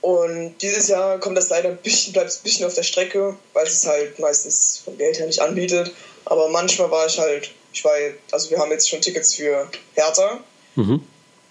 Und 0.00 0.56
dieses 0.58 0.88
Jahr 0.88 1.18
kommt 1.18 1.36
das 1.36 1.48
leider 1.48 1.70
ein 1.70 1.76
bisschen, 1.78 2.12
bleibt 2.12 2.30
ein 2.30 2.42
bisschen 2.42 2.66
auf 2.66 2.74
der 2.74 2.84
Strecke, 2.84 3.36
weil 3.52 3.66
es 3.66 3.86
halt 3.86 4.18
meistens 4.18 4.80
vom 4.84 4.96
Geld 4.96 5.18
her 5.18 5.26
nicht 5.26 5.40
anbietet. 5.40 5.92
Aber 6.24 6.48
manchmal 6.48 6.90
war 6.90 7.06
ich 7.06 7.18
halt, 7.18 7.50
ich 7.72 7.84
war, 7.84 7.94
also 8.30 8.50
wir 8.50 8.58
haben 8.58 8.70
jetzt 8.70 8.88
schon 8.88 9.00
Tickets 9.00 9.34
für 9.34 9.68
Hertha, 9.94 10.40
mhm. 10.76 11.02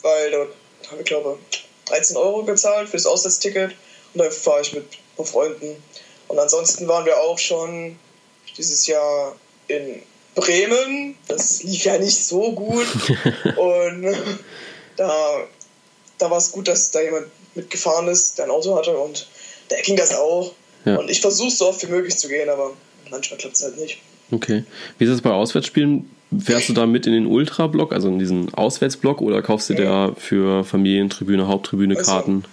weil 0.02 0.32
dort 0.32 0.54
habe 0.90 1.02
ich 1.02 1.08
glaube 1.08 1.38
13 1.86 2.16
Euro 2.16 2.44
gezahlt 2.44 2.90
für 2.90 2.98
das 2.98 3.06
Auswärtsticket 3.06 3.72
und 4.14 4.20
dann 4.20 4.32
fahre 4.32 4.62
ich 4.62 4.74
mit 4.74 4.86
Freunden. 5.24 5.76
Und 6.28 6.40
ansonsten 6.40 6.88
waren 6.88 7.06
wir 7.06 7.20
auch 7.20 7.40
schon 7.40 7.98
dieses 8.58 8.88
Jahr 8.88 9.36
in 9.68 10.02
Bremen. 10.36 11.18
Das 11.28 11.64
lief 11.64 11.86
ja 11.86 11.98
nicht 11.98 12.24
so 12.24 12.52
gut. 12.52 12.86
und 13.58 14.16
da, 14.96 15.48
da 16.18 16.30
war 16.30 16.38
es 16.38 16.52
gut, 16.52 16.68
dass 16.68 16.92
da 16.92 17.02
jemand 17.02 17.28
mitgefahren 17.58 18.08
ist, 18.08 18.38
der 18.38 18.46
ein 18.46 18.52
Auto 18.52 18.76
hatte 18.76 18.98
und 18.98 19.28
da 19.70 19.76
ging 19.82 19.96
das 19.98 20.16
auch. 20.16 20.54
Ja. 20.86 20.96
Und 20.98 21.10
ich 21.10 21.20
versuche 21.20 21.52
so 21.52 21.68
oft 21.68 21.84
wie 21.84 21.92
möglich 21.92 22.16
zu 22.16 22.30
gehen, 22.30 22.50
aber 22.50 22.74
manchmal 23.10 23.38
klappt 23.38 23.56
es 23.56 23.64
halt 23.64 23.78
nicht. 23.78 24.00
Okay. 24.32 24.64
Wie 24.98 25.06
ist 25.06 25.12
es 25.12 25.22
bei 25.22 25.32
Auswärtsspielen? 25.32 26.10
Fährst 26.44 26.68
du 26.70 26.74
da 26.74 26.86
mit 26.86 27.08
in 27.08 27.14
den 27.14 27.26
Ultra-Block, 27.26 27.94
also 27.94 28.10
in 28.10 28.20
diesen 28.20 28.54
Auswärtsblock, 28.54 29.22
oder 29.22 29.42
kaufst 29.42 29.70
du 29.70 29.74
ja. 29.74 30.08
da 30.08 30.16
für 30.18 30.66
Familientribüne, 30.66 31.48
Haupttribüne 31.48 31.98
also, 31.98 32.12
Karten? 32.12 32.44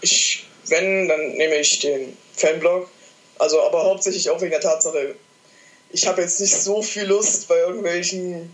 Ich, 0.00 0.46
wenn, 0.68 1.08
dann 1.08 1.32
nehme 1.32 1.56
ich 1.56 1.78
den 1.78 2.16
Fanblock. 2.32 2.88
Also, 3.38 3.62
aber 3.62 3.84
hauptsächlich 3.84 4.30
auch 4.30 4.40
wegen 4.40 4.50
der 4.50 4.60
Tatsache, 4.60 5.14
ich 5.90 6.06
habe 6.08 6.22
jetzt 6.22 6.40
nicht 6.40 6.54
so 6.54 6.82
viel 6.82 7.04
Lust 7.04 7.46
bei 7.48 7.56
irgendwelchen. 7.58 8.50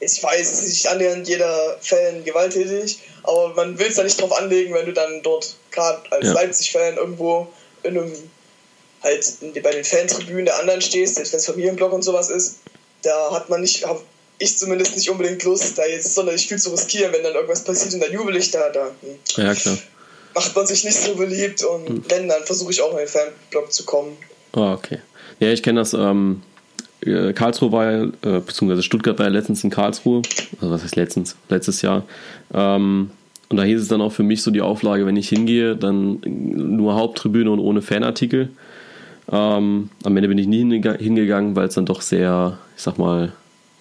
Ich 0.00 0.22
weiß, 0.22 0.52
es 0.52 0.62
ist 0.62 0.68
nicht 0.68 0.88
annähernd 0.88 1.28
jeder 1.28 1.76
Fan 1.80 2.24
gewalttätig, 2.24 2.98
aber 3.22 3.54
man 3.54 3.78
will 3.78 3.86
es 3.86 3.96
da 3.96 4.02
nicht 4.02 4.20
drauf 4.20 4.32
anlegen, 4.32 4.74
wenn 4.74 4.86
du 4.86 4.92
dann 4.92 5.22
dort 5.22 5.54
gerade 5.70 6.00
als 6.10 6.26
ja. 6.26 6.32
Leipzig-Fan 6.32 6.96
irgendwo 6.96 7.48
in 7.82 7.98
einem 7.98 8.12
halt 9.02 9.24
bei 9.62 9.70
den 9.72 9.84
Fantribünen 9.84 10.44
der 10.44 10.58
anderen 10.58 10.80
stehst, 10.80 11.16
wenn 11.16 11.24
es 11.24 11.46
Familienblock 11.46 11.92
und 11.92 12.02
sowas 12.02 12.30
ist, 12.30 12.60
da 13.02 13.32
hat 13.32 13.48
man 13.48 13.62
nicht, 13.62 13.86
habe 13.86 14.00
ich 14.38 14.58
zumindest 14.58 14.96
nicht 14.96 15.08
unbedingt 15.10 15.42
Lust, 15.44 15.76
da 15.78 15.86
jetzt 15.86 16.14
sonderlich 16.14 16.48
viel 16.48 16.58
zu 16.58 16.70
riskieren, 16.70 17.12
wenn 17.12 17.22
dann 17.22 17.34
irgendwas 17.34 17.62
passiert 17.64 17.94
und 17.94 18.00
dann 18.00 18.12
jubel 18.12 18.36
ich 18.36 18.50
da, 18.50 18.68
da. 18.70 18.90
Hm. 19.00 19.44
Ja, 19.44 19.54
klar. 19.54 19.78
Macht 20.34 20.54
man 20.54 20.66
sich 20.66 20.84
nicht 20.84 20.96
so 20.96 21.14
beliebt 21.14 21.62
und 21.62 21.88
hm. 21.88 22.04
wenn, 22.08 22.28
dann 22.28 22.44
versuche 22.44 22.72
ich 22.72 22.80
auch 22.80 22.92
in 22.92 22.98
den 22.98 23.08
Fanblock 23.08 23.72
zu 23.72 23.84
kommen. 23.84 24.16
Oh, 24.54 24.72
okay. 24.72 24.98
Ja, 25.38 25.48
ich 25.48 25.62
kenne 25.62 25.80
das, 25.80 25.92
ähm, 25.92 26.42
äh, 26.42 26.49
Karlsruhe 27.34 27.72
war 27.72 27.90
ja, 27.90 28.04
äh, 28.04 28.40
beziehungsweise 28.40 28.82
Stuttgart 28.82 29.18
war 29.18 29.26
ja 29.26 29.32
letztens 29.32 29.64
in 29.64 29.70
Karlsruhe, 29.70 30.22
also 30.60 30.72
was 30.72 30.82
heißt 30.82 30.96
letztens, 30.96 31.36
letztes 31.48 31.82
Jahr. 31.82 32.04
Ähm, 32.52 33.10
und 33.48 33.56
da 33.56 33.64
hieß 33.64 33.80
es 33.80 33.88
dann 33.88 34.00
auch 34.00 34.12
für 34.12 34.22
mich 34.22 34.42
so 34.42 34.50
die 34.50 34.60
Auflage, 34.60 35.06
wenn 35.06 35.16
ich 35.16 35.28
hingehe, 35.28 35.76
dann 35.76 36.20
nur 36.24 36.94
Haupttribüne 36.94 37.50
und 37.50 37.58
ohne 37.58 37.82
Fanartikel. 37.82 38.50
Ähm, 39.30 39.90
am 40.04 40.16
Ende 40.16 40.28
bin 40.28 40.38
ich 40.38 40.46
nie 40.46 40.60
hingegangen, 40.60 41.56
weil 41.56 41.68
es 41.68 41.74
dann 41.74 41.86
doch 41.86 42.00
sehr, 42.00 42.58
ich 42.76 42.82
sag 42.82 42.98
mal, 42.98 43.32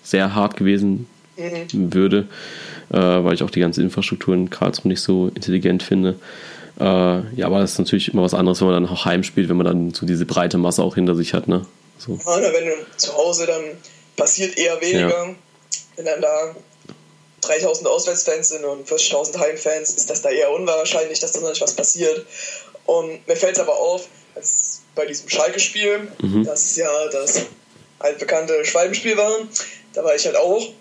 sehr 0.01 0.33
hart 0.33 0.57
gewesen 0.57 1.05
mhm. 1.37 1.93
würde, 1.93 2.27
äh, 2.89 2.97
weil 2.97 3.33
ich 3.33 3.43
auch 3.43 3.51
die 3.51 3.59
ganze 3.59 3.81
Infrastruktur 3.83 4.33
in 4.33 4.49
Karlsruhe 4.49 4.89
nicht 4.89 5.01
so 5.01 5.29
intelligent 5.35 5.83
finde. 5.83 6.15
Äh, 6.79 6.83
ja, 6.83 7.45
aber 7.45 7.59
das 7.59 7.73
ist 7.73 7.79
natürlich 7.79 8.13
immer 8.13 8.23
was 8.23 8.33
anderes, 8.33 8.61
wenn 8.61 8.69
man 8.69 8.83
dann 8.83 8.91
auch 8.91 9.05
heimspielt, 9.05 9.49
wenn 9.49 9.57
man 9.57 9.65
dann 9.65 9.93
so 9.93 10.05
diese 10.05 10.25
breite 10.25 10.57
Masse 10.57 10.81
auch 10.81 10.95
hinter 10.95 11.13
sich 11.15 11.33
hat. 11.33 11.47
Ne? 11.47 11.65
So. 11.99 12.17
Ja, 12.25 12.53
wenn 12.53 12.65
du 12.65 12.73
zu 12.97 13.13
Hause 13.13 13.45
dann 13.45 13.77
passiert 14.15 14.57
eher 14.57 14.79
weniger. 14.81 15.27
Ja. 15.27 15.35
Wenn 15.95 16.05
dann 16.05 16.21
da 16.21 16.55
3000 17.41 17.87
Auswärtsfans 17.87 18.49
sind 18.49 18.65
und 18.65 18.87
40.000 18.87 19.37
Heimfans, 19.37 19.91
ist 19.91 20.09
das 20.09 20.21
da 20.21 20.29
eher 20.29 20.51
unwahrscheinlich, 20.51 21.19
dass 21.19 21.33
da 21.33 21.41
noch 21.41 21.61
was 21.61 21.73
passiert. 21.73 22.25
Und 22.85 23.27
mir 23.27 23.35
fällt 23.35 23.55
es 23.55 23.59
aber 23.59 23.77
auf, 23.77 24.07
als 24.35 24.81
bei 24.95 25.05
diesem 25.05 25.29
Schalke-Spiel, 25.29 26.07
mhm. 26.21 26.45
das 26.45 26.75
ja 26.75 27.07
das 27.07 27.45
altbekannte 27.99 28.63
Schwalbenspiel 28.65 29.17
war. 29.17 29.39
Da 29.93 30.03
war 30.03 30.15
ich 30.15 30.25
halt 30.25 30.35
auch. 30.35 30.73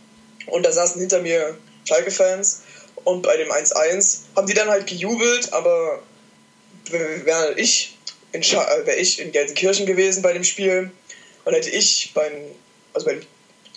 Und 0.46 0.64
da 0.64 0.72
saßen 0.72 1.00
hinter 1.00 1.20
mir 1.20 1.56
Schalke-Fans. 1.84 2.62
Und 3.04 3.22
bei 3.22 3.36
dem 3.36 3.50
1-1 3.50 4.20
haben 4.36 4.46
die 4.46 4.54
dann 4.54 4.68
halt 4.68 4.86
gejubelt, 4.86 5.52
aber 5.52 6.02
wäre 6.90 7.54
ich, 7.56 7.96
in 8.32 8.42
äh, 8.42 8.86
wär 8.86 8.98
ich 8.98 9.20
in 9.20 9.32
Gelsenkirchen 9.32 9.86
gewesen 9.86 10.22
bei 10.22 10.32
dem 10.32 10.44
Spiel 10.44 10.90
und 11.48 11.54
hätte 11.54 11.70
ich 11.70 12.10
beim, 12.12 12.32
also 12.92 13.06
beim 13.06 13.22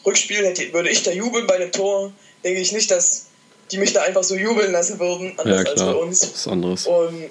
Rückspiel 0.05 0.45
hätte, 0.45 0.73
würde 0.73 0.89
ich 0.89 1.03
da 1.03 1.11
jubeln 1.11 1.47
bei 1.47 1.57
dem 1.57 1.71
Tor, 1.71 2.11
denke 2.43 2.59
ich 2.59 2.73
nicht, 2.73 2.91
dass 2.91 3.27
die 3.71 3.77
mich 3.77 3.93
da 3.93 4.01
einfach 4.01 4.25
so 4.25 4.35
jubeln 4.35 4.73
lassen 4.73 4.99
würden, 4.99 5.39
anders 5.39 5.63
ja, 5.63 5.71
als 5.71 5.81
bei 5.81 5.93
uns. 5.93 6.19
Das 6.19 6.31
ist 6.31 6.47
anderes. 6.49 6.85
Und 6.85 7.29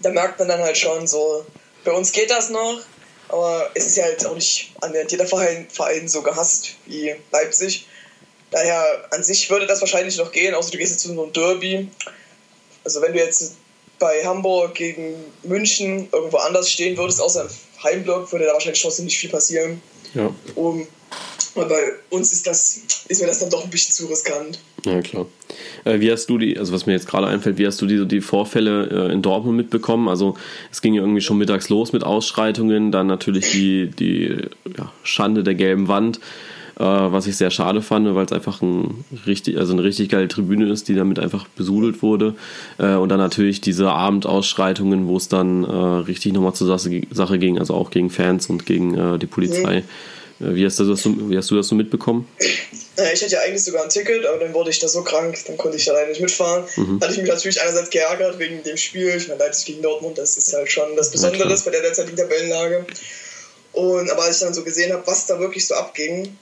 da 0.00 0.08
merkt 0.08 0.38
man 0.38 0.48
dann 0.48 0.60
halt 0.60 0.78
schon 0.78 1.06
so, 1.06 1.44
bei 1.84 1.92
uns 1.92 2.12
geht 2.12 2.30
das 2.30 2.48
noch, 2.48 2.80
aber 3.28 3.70
es 3.74 3.88
ist 3.88 3.98
ja 3.98 4.04
halt 4.04 4.24
auch 4.24 4.34
nicht 4.34 4.72
an 4.80 4.94
jeder 5.06 5.26
Verein, 5.26 5.68
Verein 5.70 6.08
so 6.08 6.22
gehasst 6.22 6.76
wie 6.86 7.14
Leipzig. 7.30 7.86
Daher 8.52 9.06
an 9.10 9.22
sich 9.22 9.50
würde 9.50 9.66
das 9.66 9.82
wahrscheinlich 9.82 10.16
noch 10.16 10.32
gehen, 10.32 10.54
außer 10.54 10.70
du 10.70 10.78
gehst 10.78 10.92
jetzt 10.92 11.02
zu 11.02 11.12
so 11.12 11.22
einem 11.22 11.32
Derby. 11.34 11.88
Also 12.84 13.02
wenn 13.02 13.12
du 13.12 13.18
jetzt 13.18 13.56
bei 13.98 14.24
Hamburg 14.24 14.76
gegen 14.76 15.22
München 15.42 16.08
irgendwo 16.10 16.38
anders 16.38 16.70
stehen 16.70 16.96
würdest, 16.96 17.20
außer 17.20 17.50
Heimblock, 17.84 18.32
würde 18.32 18.46
da 18.46 18.52
wahrscheinlich 18.52 18.82
trotzdem 18.82 19.04
nicht 19.04 19.18
viel 19.18 19.30
passieren. 19.30 19.80
Ja. 20.14 20.30
Um, 20.54 20.86
aber 21.54 21.68
bei 21.68 21.80
uns 22.10 22.32
ist 22.32 22.46
das, 22.46 22.80
ist 23.08 23.20
mir 23.20 23.28
das 23.28 23.38
dann 23.38 23.50
doch 23.50 23.62
ein 23.62 23.70
bisschen 23.70 23.92
zu 23.92 24.06
riskant. 24.06 24.58
Ja, 24.84 25.00
klar. 25.00 25.26
Äh, 25.84 26.00
wie 26.00 26.10
hast 26.10 26.26
du 26.26 26.38
die, 26.38 26.58
also 26.58 26.72
was 26.72 26.86
mir 26.86 26.92
jetzt 26.92 27.06
gerade 27.06 27.26
einfällt, 27.26 27.58
wie 27.58 27.66
hast 27.66 27.80
du 27.80 27.86
die, 27.86 28.06
die 28.06 28.20
Vorfälle 28.20 29.08
äh, 29.08 29.12
in 29.12 29.22
Dortmund 29.22 29.56
mitbekommen? 29.56 30.08
Also 30.08 30.36
es 30.72 30.82
ging 30.82 30.94
ja 30.94 31.02
irgendwie 31.02 31.20
schon 31.20 31.38
mittags 31.38 31.68
los 31.68 31.92
mit 31.92 32.02
Ausschreitungen, 32.02 32.90
dann 32.90 33.06
natürlich 33.06 33.52
die, 33.52 33.88
die 33.88 34.48
ja, 34.76 34.92
Schande 35.04 35.44
der 35.44 35.54
gelben 35.54 35.86
Wand, 35.88 36.18
was 36.76 37.26
ich 37.26 37.36
sehr 37.36 37.50
schade 37.50 37.82
fand, 37.82 38.14
weil 38.14 38.24
es 38.24 38.32
einfach 38.32 38.62
ein 38.62 39.04
richtig, 39.26 39.58
also 39.58 39.72
eine 39.72 39.82
richtig 39.82 40.08
geile 40.08 40.28
Tribüne 40.28 40.70
ist, 40.70 40.88
die 40.88 40.94
damit 40.94 41.18
einfach 41.18 41.46
besudelt 41.48 42.02
wurde. 42.02 42.34
und 42.78 43.08
dann 43.08 43.18
natürlich 43.18 43.60
diese 43.60 43.90
Abendausschreitungen, 43.90 45.06
wo 45.06 45.16
es 45.16 45.28
dann 45.28 45.64
richtig 45.64 46.32
nochmal 46.32 46.54
zur 46.54 46.78
Sache 46.78 47.38
ging, 47.38 47.58
also 47.58 47.74
auch 47.74 47.90
gegen 47.90 48.10
Fans 48.10 48.48
und 48.48 48.66
gegen 48.66 49.18
die 49.18 49.26
Polizei. 49.26 49.80
Mhm 49.80 49.84
wie 50.38 50.64
hast, 50.64 50.78
du 50.80 50.84
das 50.84 51.02
so, 51.02 51.30
wie 51.30 51.36
hast 51.36 51.50
du 51.50 51.56
das 51.56 51.68
so 51.68 51.74
mitbekommen? 51.74 52.28
Ich 52.38 53.22
hatte 53.22 53.32
ja 53.32 53.40
eigentlich 53.40 53.62
sogar 53.62 53.84
ein 53.84 53.88
Ticket, 53.88 54.26
aber 54.26 54.38
dann 54.38 54.52
wurde 54.52 54.70
ich 54.70 54.80
da 54.80 54.88
so 54.88 55.02
krank, 55.02 55.38
dann 55.46 55.56
konnte 55.56 55.76
ich 55.76 55.88
alleine 55.88 56.08
nicht 56.08 56.20
mitfahren. 56.20 56.64
Mhm. 56.76 57.00
Hatte 57.00 57.12
ich 57.12 57.18
mich 57.18 57.28
natürlich 57.28 57.60
einerseits 57.60 57.90
geärgert 57.90 58.38
wegen 58.38 58.62
dem 58.62 58.76
Spiel. 58.76 59.14
Ich 59.16 59.28
meine, 59.28 59.38
Leipzig 59.38 59.66
gegen 59.66 59.82
Dortmund, 59.82 60.18
das 60.18 60.36
ist 60.36 60.52
halt 60.52 60.70
schon 60.70 60.96
das 60.96 61.10
Besondere 61.10 61.48
ja, 61.48 61.56
bei 61.64 61.70
der 61.70 61.82
derzeitigen 61.82 62.16
Tabellenlage. 62.16 62.84
Und, 63.72 64.10
aber 64.10 64.24
als 64.24 64.36
ich 64.36 64.42
dann 64.42 64.54
so 64.54 64.64
gesehen 64.64 64.92
habe, 64.92 65.06
was 65.06 65.26
da 65.26 65.38
wirklich 65.38 65.66
so 65.66 65.74
abging, 65.74 66.36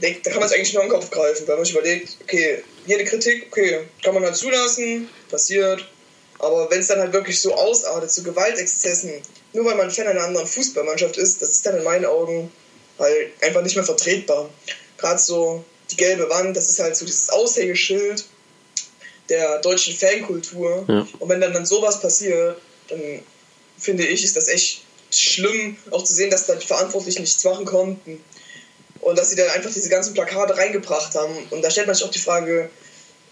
da 0.00 0.30
kann 0.30 0.40
man 0.40 0.48
es 0.48 0.52
eigentlich 0.52 0.72
nur 0.74 0.82
im 0.82 0.88
Kopf 0.88 1.10
greifen, 1.10 1.46
weil 1.46 1.56
man 1.56 1.64
sich 1.64 1.74
überlegt, 1.74 2.16
okay, 2.22 2.62
jede 2.86 3.04
Kritik, 3.04 3.46
okay, 3.50 3.80
kann 4.02 4.14
man 4.14 4.24
halt 4.24 4.36
zulassen, 4.36 5.08
passiert. 5.30 5.86
Aber 6.38 6.70
wenn 6.70 6.80
es 6.80 6.88
dann 6.88 6.98
halt 6.98 7.12
wirklich 7.12 7.40
so 7.40 7.54
ausartet, 7.54 8.10
zu 8.10 8.22
Gewaltexzessen, 8.22 9.12
nur 9.52 9.64
weil 9.64 9.76
man 9.76 9.90
Fan 9.90 10.06
einer 10.06 10.24
anderen 10.24 10.46
Fußballmannschaft 10.46 11.16
ist, 11.16 11.42
das 11.42 11.50
ist 11.50 11.66
dann 11.66 11.76
in 11.76 11.84
meinen 11.84 12.06
Augen 12.06 12.50
weil 12.98 13.32
einfach 13.40 13.62
nicht 13.62 13.76
mehr 13.76 13.84
vertretbar. 13.84 14.48
Gerade 14.96 15.18
so 15.18 15.64
die 15.90 15.96
gelbe 15.96 16.28
Wand, 16.30 16.56
das 16.56 16.70
ist 16.70 16.78
halt 16.78 16.96
so 16.96 17.04
dieses 17.04 17.30
Aushängeschild 17.30 18.24
der 19.28 19.58
deutschen 19.60 19.96
Fankultur. 19.96 20.84
Ja. 20.88 21.06
Und 21.18 21.28
wenn 21.28 21.40
dann, 21.40 21.52
dann 21.52 21.66
sowas 21.66 22.00
passiert, 22.00 22.60
dann 22.88 23.20
finde 23.78 24.06
ich, 24.06 24.24
ist 24.24 24.36
das 24.36 24.48
echt 24.48 24.84
schlimm, 25.10 25.76
auch 25.90 26.04
zu 26.04 26.14
sehen, 26.14 26.30
dass 26.30 26.46
da 26.46 26.54
die 26.54 26.66
Verantwortlichen 26.66 27.22
nichts 27.22 27.42
machen 27.44 27.64
konnten. 27.64 28.22
Und 29.02 29.18
dass 29.18 29.30
sie 29.30 29.36
dann 29.36 29.50
einfach 29.50 29.70
diese 29.72 29.88
ganzen 29.88 30.14
Plakate 30.14 30.56
reingebracht 30.56 31.14
haben. 31.14 31.36
Und 31.50 31.62
da 31.62 31.70
stellt 31.70 31.88
man 31.88 31.94
sich 31.94 32.04
auch 32.04 32.10
die 32.10 32.20
Frage, 32.20 32.70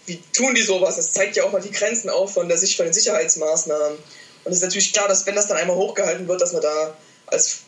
wie 0.05 0.21
tun 0.33 0.53
die 0.53 0.61
sowas? 0.61 0.97
Das 0.97 1.13
zeigt 1.13 1.37
ja 1.37 1.45
auch 1.45 1.51
mal 1.51 1.61
die 1.61 1.71
Grenzen 1.71 2.09
auf 2.09 2.33
von 2.33 2.47
der 2.47 2.57
Sicht 2.57 2.75
von 2.75 2.85
den 2.85 2.93
Sicherheitsmaßnahmen. 2.93 3.97
Und 4.43 4.51
es 4.51 4.57
ist 4.57 4.63
natürlich 4.63 4.93
klar, 4.93 5.07
dass 5.07 5.25
wenn 5.25 5.35
das 5.35 5.47
dann 5.47 5.57
einmal 5.57 5.77
hochgehalten 5.77 6.27
wird, 6.27 6.41
dass 6.41 6.53
man 6.53 6.61
da 6.61 6.97
als 7.27 7.61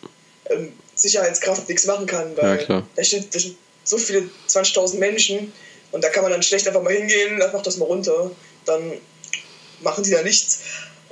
ähm, 0.49 0.73
Sicherheitskraft 0.95 1.69
nichts 1.69 1.85
machen 1.85 2.05
kann, 2.05 2.35
weil 2.35 2.65
ja, 2.67 2.83
da, 2.95 3.03
steht, 3.03 3.33
da 3.33 3.39
sind 3.39 3.55
so 3.83 3.97
viele 3.97 4.29
20.000 4.49 4.97
Menschen 4.97 5.53
und 5.91 6.03
da 6.03 6.09
kann 6.09 6.23
man 6.23 6.31
dann 6.31 6.43
schlecht 6.43 6.67
einfach 6.67 6.81
mal 6.81 6.93
hingehen, 6.93 7.41
mach 7.53 7.61
das 7.61 7.77
mal 7.77 7.85
runter, 7.85 8.31
dann 8.65 8.93
machen 9.81 10.03
die 10.03 10.11
da 10.11 10.21
nichts. 10.23 10.59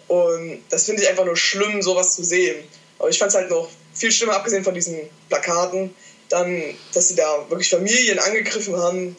Und 0.08 0.64
das 0.70 0.86
finde 0.86 1.04
ich 1.04 1.10
einfach 1.10 1.26
nur 1.26 1.38
schlimm, 1.38 1.82
sowas 1.82 2.16
zu 2.16 2.24
sehen. 2.24 2.64
Aber 3.00 3.10
ich 3.10 3.18
fand 3.18 3.30
es 3.30 3.36
halt 3.36 3.50
noch 3.50 3.70
viel 3.94 4.12
schlimmer, 4.12 4.34
abgesehen 4.34 4.64
von 4.64 4.74
diesen 4.74 5.10
Plakaten, 5.30 5.96
dann, 6.32 6.64
dass 6.94 7.10
sie 7.10 7.16
da 7.16 7.50
wirklich 7.50 7.70
Familien 7.70 8.20
angegriffen 8.20 8.78
haben, 8.78 9.16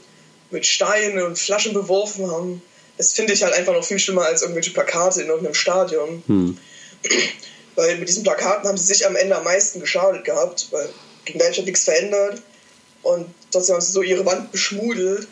mit 0.51 0.67
Steinen 0.67 1.23
und 1.23 1.39
Flaschen 1.39 1.73
beworfen 1.73 2.31
haben. 2.31 2.63
Das 2.99 3.13
finde 3.15 3.33
ich 3.33 3.43
halt 3.43 3.55
einfach 3.55 3.73
noch 3.73 3.85
viel 3.85 3.99
schlimmer 3.99 4.27
als 4.27 4.43
irgendwelche 4.43 4.73
Plakate 4.73 5.23
in 5.23 5.29
irgendeinem 5.29 5.55
Stadion. 5.55 6.23
Hm. 6.27 6.59
Weil 7.75 7.97
mit 7.97 8.09
diesen 8.09 8.23
Plakaten 8.23 8.69
haben 8.69 8.77
sie 8.77 8.93
sich 8.93 9.07
am 9.07 9.17
Ende 9.17 9.37
am 9.37 9.45
meisten 9.45 9.81
geschadet 9.81 10.25
gehabt, 10.25 10.69
weil 10.73 10.87
gegen 11.25 11.39
Leipzig 11.39 11.61
hat 11.61 11.65
nichts 11.65 11.85
verändert 11.85 12.43
und 13.03 13.27
trotzdem 13.51 13.77
haben 13.77 13.81
sie 13.81 13.93
so 13.93 14.03
ihre 14.03 14.27
Wand 14.27 14.53
beschmudelt. 14.53 15.27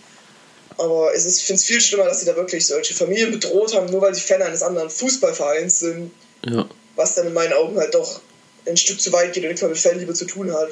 Aber 0.78 1.14
es 1.14 1.26
ist, 1.26 1.40
ich 1.40 1.44
finde 1.44 1.60
es 1.60 1.66
viel 1.66 1.82
schlimmer, 1.82 2.06
dass 2.06 2.20
sie 2.20 2.26
da 2.26 2.34
wirklich 2.36 2.66
solche 2.66 2.94
Familien 2.94 3.30
bedroht 3.30 3.74
haben, 3.74 3.90
nur 3.90 4.00
weil 4.00 4.14
sie 4.14 4.22
Fan 4.22 4.40
eines 4.40 4.62
anderen 4.62 4.88
Fußballvereins 4.88 5.80
sind. 5.80 6.12
Ja. 6.46 6.66
Was 6.96 7.14
dann 7.14 7.26
in 7.26 7.34
meinen 7.34 7.52
Augen 7.52 7.76
halt 7.76 7.94
doch 7.94 8.22
ein 8.66 8.78
Stück 8.78 9.02
zu 9.02 9.12
weit 9.12 9.34
geht 9.34 9.42
und 9.42 9.48
nichts 9.48 9.60
mehr 9.60 9.70
mit 9.70 9.78
Fanliebe 9.78 10.14
zu 10.14 10.24
tun 10.24 10.50
hat. 10.50 10.70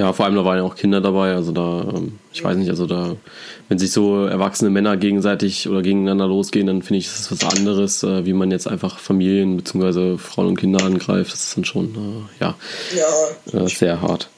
Ja, 0.00 0.14
vor 0.14 0.24
allem 0.24 0.34
da 0.34 0.46
waren 0.46 0.56
ja 0.56 0.62
auch 0.62 0.76
Kinder 0.76 1.02
dabei, 1.02 1.34
also 1.34 1.52
da, 1.52 1.92
ähm, 1.94 2.18
ich 2.32 2.42
weiß 2.42 2.56
nicht, 2.56 2.70
also 2.70 2.86
da, 2.86 3.16
wenn 3.68 3.78
sich 3.78 3.92
so 3.92 4.24
erwachsene 4.24 4.70
Männer 4.70 4.96
gegenseitig 4.96 5.68
oder 5.68 5.82
gegeneinander 5.82 6.26
losgehen, 6.26 6.66
dann 6.66 6.80
finde 6.80 7.00
ich, 7.00 7.04
das 7.04 7.20
ist 7.20 7.32
was 7.32 7.58
anderes, 7.58 8.02
äh, 8.02 8.24
wie 8.24 8.32
man 8.32 8.50
jetzt 8.50 8.66
einfach 8.66 8.98
Familien 8.98 9.58
bzw. 9.58 10.16
Frauen 10.16 10.46
und 10.46 10.58
Kinder 10.58 10.82
angreift. 10.82 11.34
Das 11.34 11.44
ist 11.44 11.54
dann 11.58 11.66
schon, 11.66 11.88
äh, 12.40 12.42
ja, 12.42 12.54
ja. 13.52 13.60
Äh, 13.60 13.68
sehr 13.68 14.00
hart. 14.00 14.30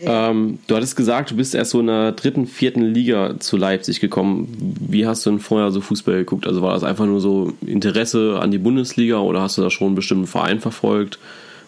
Ähm, 0.00 0.60
du 0.66 0.76
hattest 0.76 0.96
gesagt, 0.96 1.30
du 1.32 1.36
bist 1.36 1.54
erst 1.54 1.72
so 1.72 1.80
in 1.80 1.88
der 1.88 2.12
dritten, 2.12 2.46
vierten 2.46 2.80
Liga 2.80 3.38
zu 3.38 3.58
Leipzig 3.58 4.00
gekommen. 4.00 4.78
Wie 4.80 5.06
hast 5.06 5.26
du 5.26 5.30
denn 5.30 5.40
vorher 5.40 5.72
so 5.72 5.82
Fußball 5.82 6.14
geguckt? 6.14 6.46
Also 6.46 6.62
war 6.62 6.72
das 6.72 6.84
einfach 6.84 7.04
nur 7.04 7.20
so 7.20 7.52
Interesse 7.66 8.38
an 8.40 8.50
die 8.50 8.56
Bundesliga 8.56 9.18
oder 9.18 9.42
hast 9.42 9.58
du 9.58 9.62
da 9.62 9.68
schon 9.68 9.88
einen 9.88 9.96
bestimmten 9.96 10.26
Verein 10.26 10.58
verfolgt? 10.58 11.18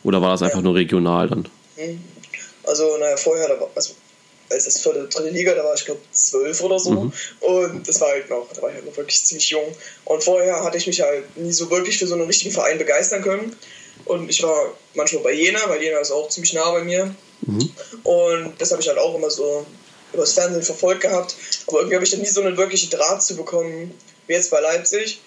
Oder 0.03 0.23
war 0.23 0.31
das 0.31 0.41
einfach 0.41 0.61
ja. 0.61 0.65
nur 0.65 0.77
regional 0.77 1.29
dann? 1.29 1.45
Also, 2.65 2.97
naja, 2.99 3.17
vorher, 3.17 3.49
da 3.49 3.61
war, 3.61 3.71
also, 3.75 3.95
als 4.51 4.65
das 4.65 4.75
die 4.75 4.83
dritte 4.83 5.31
Liga, 5.31 5.55
da 5.55 5.65
war 5.65 5.75
ich 5.75 5.85
glaube 5.85 6.01
zwölf 6.13 6.61
oder 6.63 6.79
so. 6.79 6.91
Mhm. 6.91 7.13
Und 7.41 7.89
das 7.89 8.01
war 8.01 8.09
halt 8.09 8.29
noch, 8.31 8.49
da 8.55 8.63
war 8.63 8.69
ich 8.71 8.77
halt 8.77 8.87
noch 8.87 8.97
wirklich 8.97 9.25
ziemlich 9.25 9.49
jung. 9.49 9.75
Und 10.05 10.23
vorher 10.23 10.63
hatte 10.63 10.77
ich 10.77 10.87
mich 10.87 11.01
halt 11.01 11.37
nie 11.37 11.53
so 11.53 11.71
wirklich 11.71 11.99
für 11.99 12.07
so 12.07 12.15
einen 12.15 12.27
richtigen 12.27 12.53
Verein 12.53 12.79
begeistern 12.79 13.23
können. 13.23 13.57
Und 14.05 14.29
ich 14.29 14.43
war 14.43 14.75
manchmal 14.95 15.23
bei 15.23 15.33
Jena, 15.33 15.61
weil 15.69 15.83
Jena 15.83 16.01
ist 16.01 16.11
auch 16.11 16.29
ziemlich 16.29 16.53
nah 16.53 16.71
bei 16.71 16.85
mir. 16.85 17.15
Mhm. 17.43 17.71
Und 18.03 18.55
das 18.59 18.71
habe 18.73 18.83
ich 18.83 18.89
halt 18.89 18.99
auch 18.99 19.15
immer 19.15 19.31
so 19.31 19.67
übers 20.13 20.33
Fernsehen 20.33 20.63
verfolgt 20.63 21.03
gehabt. 21.03 21.35
Aber 21.67 21.79
irgendwie 21.79 21.97
habe 21.97 22.05
ich 22.05 22.11
dann 22.11 22.21
nie 22.21 22.29
so 22.29 22.43
einen 22.43 22.57
wirklichen 22.57 22.91
Draht 22.91 23.23
zu 23.23 23.37
bekommen, 23.37 23.99
wie 24.27 24.35
jetzt 24.35 24.51
bei 24.51 24.61
Leipzig. 24.61 25.21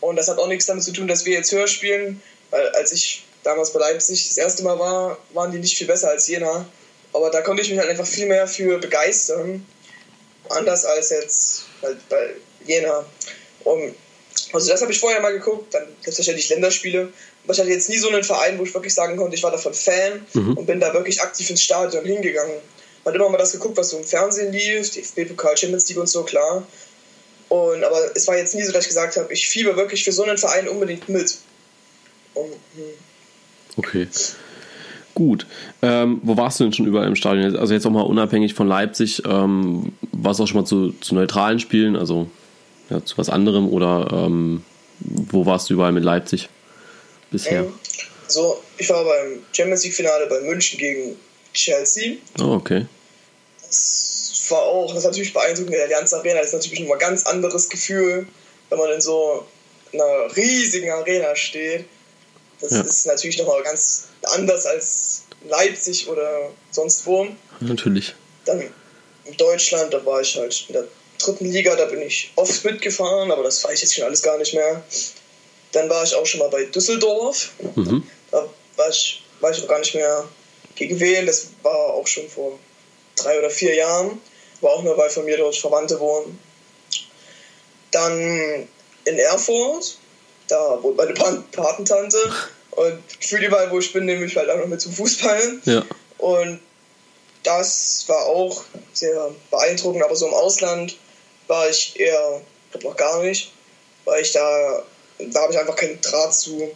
Und 0.00 0.16
das 0.16 0.28
hat 0.28 0.38
auch 0.38 0.48
nichts 0.48 0.66
damit 0.66 0.84
zu 0.84 0.92
tun, 0.92 1.08
dass 1.08 1.24
wir 1.26 1.34
jetzt 1.34 1.52
höher 1.52 1.66
spielen, 1.66 2.22
weil 2.50 2.68
als 2.70 2.92
ich 2.92 3.24
damals 3.42 3.72
bei 3.72 3.80
Leipzig 3.80 4.28
das 4.28 4.38
erste 4.38 4.62
Mal 4.62 4.78
war, 4.78 5.18
waren 5.34 5.52
die 5.52 5.58
nicht 5.58 5.76
viel 5.76 5.86
besser 5.86 6.08
als 6.08 6.26
Jena. 6.26 6.66
Aber 7.12 7.30
da 7.30 7.42
konnte 7.42 7.62
ich 7.62 7.70
mich 7.70 7.78
halt 7.78 7.90
einfach 7.90 8.06
viel 8.06 8.26
mehr 8.26 8.46
für 8.46 8.78
begeistern. 8.78 9.66
Anders 10.48 10.84
als 10.84 11.10
jetzt 11.10 11.64
halt 11.82 12.08
bei 12.08 12.34
Jena. 12.66 13.04
Und 13.64 13.94
also 14.52 14.70
das 14.70 14.82
habe 14.82 14.92
ich 14.92 14.98
vorher 14.98 15.20
mal 15.20 15.32
geguckt, 15.32 15.74
dann 15.74 15.86
selbstverständlich 16.02 16.48
Länderspiele. 16.48 17.12
Aber 17.44 17.52
ich 17.52 17.58
hatte 17.58 17.70
jetzt 17.70 17.88
nie 17.88 17.98
so 17.98 18.08
einen 18.08 18.24
Verein, 18.24 18.58
wo 18.58 18.64
ich 18.64 18.74
wirklich 18.74 18.94
sagen 18.94 19.16
konnte, 19.16 19.36
ich 19.36 19.42
war 19.42 19.50
davon 19.50 19.74
Fan 19.74 20.26
mhm. 20.34 20.56
und 20.56 20.66
bin 20.66 20.80
da 20.80 20.92
wirklich 20.92 21.20
aktiv 21.20 21.48
ins 21.50 21.62
Stadion 21.62 22.04
hingegangen. 22.04 22.56
Man 23.04 23.14
hat 23.14 23.20
immer 23.20 23.30
mal 23.30 23.38
das 23.38 23.52
geguckt, 23.52 23.76
was 23.76 23.90
so 23.90 23.98
im 23.98 24.04
Fernsehen 24.04 24.52
lief, 24.52 24.90
DFB-Pokal, 24.90 25.56
Champions 25.56 25.88
League 25.88 25.98
und 25.98 26.08
so, 26.08 26.22
klar. 26.22 26.66
Und, 27.48 27.82
aber 27.82 28.14
es 28.14 28.28
war 28.28 28.36
jetzt 28.36 28.54
nie 28.54 28.62
so, 28.62 28.72
dass 28.72 28.84
ich 28.84 28.88
gesagt 28.88 29.16
habe, 29.16 29.32
ich 29.32 29.48
fieber 29.48 29.76
wirklich 29.76 30.04
für 30.04 30.12
so 30.12 30.22
einen 30.22 30.38
Verein 30.38 30.68
unbedingt 30.68 31.08
mit. 31.08 31.38
Und, 32.34 32.52
hm. 32.52 32.94
Okay. 33.76 34.06
Gut. 35.14 35.46
Ähm, 35.82 36.20
wo 36.22 36.36
warst 36.36 36.60
du 36.60 36.64
denn 36.64 36.72
schon 36.72 36.86
überall 36.86 37.06
im 37.06 37.16
Stadion? 37.16 37.56
Also 37.56 37.74
jetzt 37.74 37.86
auch 37.86 37.90
mal 37.90 38.02
unabhängig 38.02 38.54
von 38.54 38.68
Leipzig, 38.68 39.22
ähm, 39.26 39.92
warst 40.12 40.40
du 40.40 40.44
auch 40.44 40.46
schon 40.46 40.60
mal 40.60 40.66
zu, 40.66 40.92
zu 41.00 41.14
neutralen 41.14 41.58
Spielen, 41.58 41.96
also 41.96 42.28
ja, 42.90 43.04
zu 43.04 43.18
was 43.18 43.28
anderem 43.28 43.68
oder 43.68 44.08
ähm, 44.12 44.64
wo 45.00 45.46
warst 45.46 45.70
du 45.70 45.74
überall 45.74 45.92
mit 45.92 46.04
Leipzig 46.04 46.48
bisher? 47.30 47.60
Ähm, 47.60 47.72
so, 48.28 48.62
ich 48.78 48.88
war 48.90 49.04
beim 49.04 49.40
Champions 49.52 49.84
League 49.84 49.94
Finale 49.94 50.26
bei 50.28 50.40
München 50.42 50.78
gegen 50.78 51.16
Chelsea. 51.52 52.16
Oh, 52.40 52.52
okay. 52.52 52.86
Das 53.62 54.46
war 54.50 54.62
auch, 54.62 54.88
das 54.88 54.98
ist 54.98 55.04
natürlich 55.04 55.32
beeindruckend 55.32 55.74
in 55.74 55.78
der 55.78 55.86
Allianz 55.86 56.12
Arena, 56.12 56.38
das 56.38 56.48
ist 56.48 56.54
natürlich 56.54 56.80
nochmal 56.80 56.98
ein 56.98 57.00
ganz 57.00 57.26
anderes 57.26 57.68
Gefühl, 57.68 58.26
wenn 58.68 58.78
man 58.78 58.90
in 58.92 59.00
so 59.00 59.44
einer 59.92 60.36
riesigen 60.36 60.90
Arena 60.90 61.34
steht. 61.34 61.84
Das 62.60 62.72
ja. 62.72 62.80
ist 62.80 63.06
natürlich 63.06 63.38
nochmal 63.38 63.62
ganz 63.62 64.08
anders 64.22 64.66
als 64.66 65.22
Leipzig 65.48 66.08
oder 66.08 66.50
sonst 66.70 67.06
wo. 67.06 67.26
Natürlich. 67.60 68.14
Dann 68.44 68.62
in 69.24 69.36
Deutschland, 69.36 69.92
da 69.94 70.04
war 70.04 70.20
ich 70.20 70.36
halt 70.36 70.64
in 70.68 70.74
der 70.74 70.84
dritten 71.18 71.46
Liga, 71.46 71.76
da 71.76 71.86
bin 71.86 72.02
ich 72.02 72.32
oft 72.36 72.64
mitgefahren, 72.64 73.30
aber 73.30 73.42
das 73.42 73.62
weiß 73.64 73.74
ich 73.74 73.82
jetzt 73.82 73.94
schon 73.94 74.04
alles 74.04 74.22
gar 74.22 74.38
nicht 74.38 74.54
mehr. 74.54 74.82
Dann 75.72 75.88
war 75.88 76.02
ich 76.02 76.14
auch 76.14 76.26
schon 76.26 76.40
mal 76.40 76.50
bei 76.50 76.64
Düsseldorf. 76.64 77.50
Mhm. 77.76 78.02
Da 78.30 78.48
war 78.76 78.88
ich, 78.88 79.22
weiß 79.40 79.58
ich 79.58 79.64
auch 79.64 79.68
gar 79.68 79.78
nicht 79.78 79.94
mehr 79.94 80.28
gegen 80.74 80.98
wen. 80.98 81.26
Das 81.26 81.48
war 81.62 81.94
auch 81.94 82.06
schon 82.06 82.28
vor 82.28 82.58
drei 83.16 83.38
oder 83.38 83.50
vier 83.50 83.74
Jahren. 83.74 84.20
War 84.60 84.72
auch 84.72 84.82
nur, 84.82 84.96
weil 84.98 85.10
von 85.10 85.24
mir 85.24 85.36
dort 85.36 85.56
Verwandte 85.56 85.98
wohnen. 86.00 86.38
Dann 87.92 88.68
in 89.04 89.18
Erfurt, 89.18 89.96
da 90.50 90.82
wohnt 90.82 90.96
meine 90.96 91.14
Patentante. 91.52 92.18
Und 92.72 93.02
gefühlt 93.20 93.42
überall, 93.42 93.70
wo 93.70 93.78
ich 93.78 93.92
bin, 93.92 94.04
nehme 94.04 94.24
ich 94.24 94.36
halt 94.36 94.48
auch 94.48 94.58
noch 94.58 94.66
mit 94.66 94.80
zum 94.80 94.92
Fußball. 94.92 95.60
Ja. 95.64 95.84
Und 96.18 96.60
das 97.42 98.04
war 98.06 98.26
auch 98.26 98.64
sehr 98.92 99.30
beeindruckend, 99.50 100.02
aber 100.02 100.14
so 100.14 100.26
im 100.26 100.34
Ausland 100.34 100.96
war 101.46 101.68
ich 101.68 101.98
eher, 101.98 102.40
ich 102.66 102.72
glaube 102.72 102.88
noch 102.88 102.96
gar 102.96 103.22
nicht, 103.22 103.52
weil 104.04 104.22
ich 104.22 104.32
da, 104.32 104.84
da 105.18 105.42
habe 105.42 105.52
ich 105.52 105.58
einfach 105.58 105.76
keinen 105.76 106.00
Draht 106.00 106.34
zu. 106.34 106.70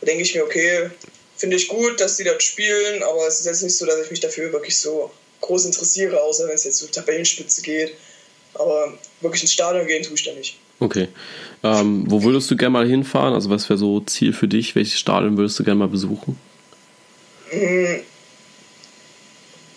Da 0.00 0.06
denke 0.06 0.22
ich 0.22 0.34
mir, 0.34 0.44
okay, 0.44 0.90
finde 1.36 1.56
ich 1.56 1.68
gut, 1.68 2.00
dass 2.00 2.16
die 2.16 2.24
dort 2.24 2.42
spielen, 2.42 3.02
aber 3.02 3.26
es 3.26 3.40
ist 3.40 3.46
jetzt 3.46 3.62
nicht 3.62 3.76
so, 3.76 3.86
dass 3.86 4.00
ich 4.00 4.10
mich 4.10 4.20
dafür 4.20 4.52
wirklich 4.52 4.78
so 4.78 5.10
groß 5.40 5.66
interessiere, 5.66 6.20
außer 6.20 6.48
wenn 6.48 6.54
es 6.54 6.64
jetzt 6.64 6.78
so 6.78 6.86
Tabellenspitze 6.86 7.62
geht. 7.62 7.94
Aber 8.54 8.92
wirklich 9.20 9.42
ins 9.42 9.52
Stadion 9.52 9.86
gehen 9.86 10.02
tue 10.02 10.14
ich 10.14 10.24
da 10.24 10.32
nicht. 10.32 10.58
Okay. 10.80 11.08
Ähm, 11.64 12.04
wo 12.08 12.22
würdest 12.22 12.50
du 12.50 12.56
gerne 12.56 12.70
mal 12.70 12.86
hinfahren? 12.86 13.32
Also 13.32 13.48
was 13.48 13.70
wäre 13.70 13.78
so 13.78 14.00
Ziel 14.00 14.34
für 14.34 14.46
dich? 14.46 14.76
Welches 14.76 14.98
Stadion 14.98 15.38
würdest 15.38 15.58
du 15.58 15.64
gerne 15.64 15.78
mal 15.78 15.88
besuchen? 15.88 16.38
Hm. 17.48 18.00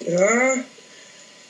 Ja, 0.06 0.54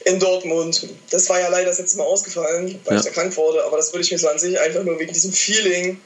in 0.05 0.19
Dortmund. 0.19 0.87
Das 1.09 1.27
war 1.29 1.39
ja 1.39 1.49
leider 1.49 1.69
das 1.69 1.79
letzte 1.79 1.97
Mal 1.97 2.03
ausgefallen, 2.03 2.79
weil 2.85 2.93
ja. 2.93 2.99
ich 2.99 3.07
erkrankt 3.07 3.35
wurde. 3.35 3.65
Aber 3.65 3.77
das 3.77 3.91
würde 3.93 4.03
ich 4.03 4.11
mir 4.11 4.19
so 4.19 4.29
an 4.29 4.37
sich 4.37 4.59
einfach 4.59 4.83
nur 4.83 4.99
wegen 4.99 5.11
diesem 5.11 5.31
Feeling 5.31 5.99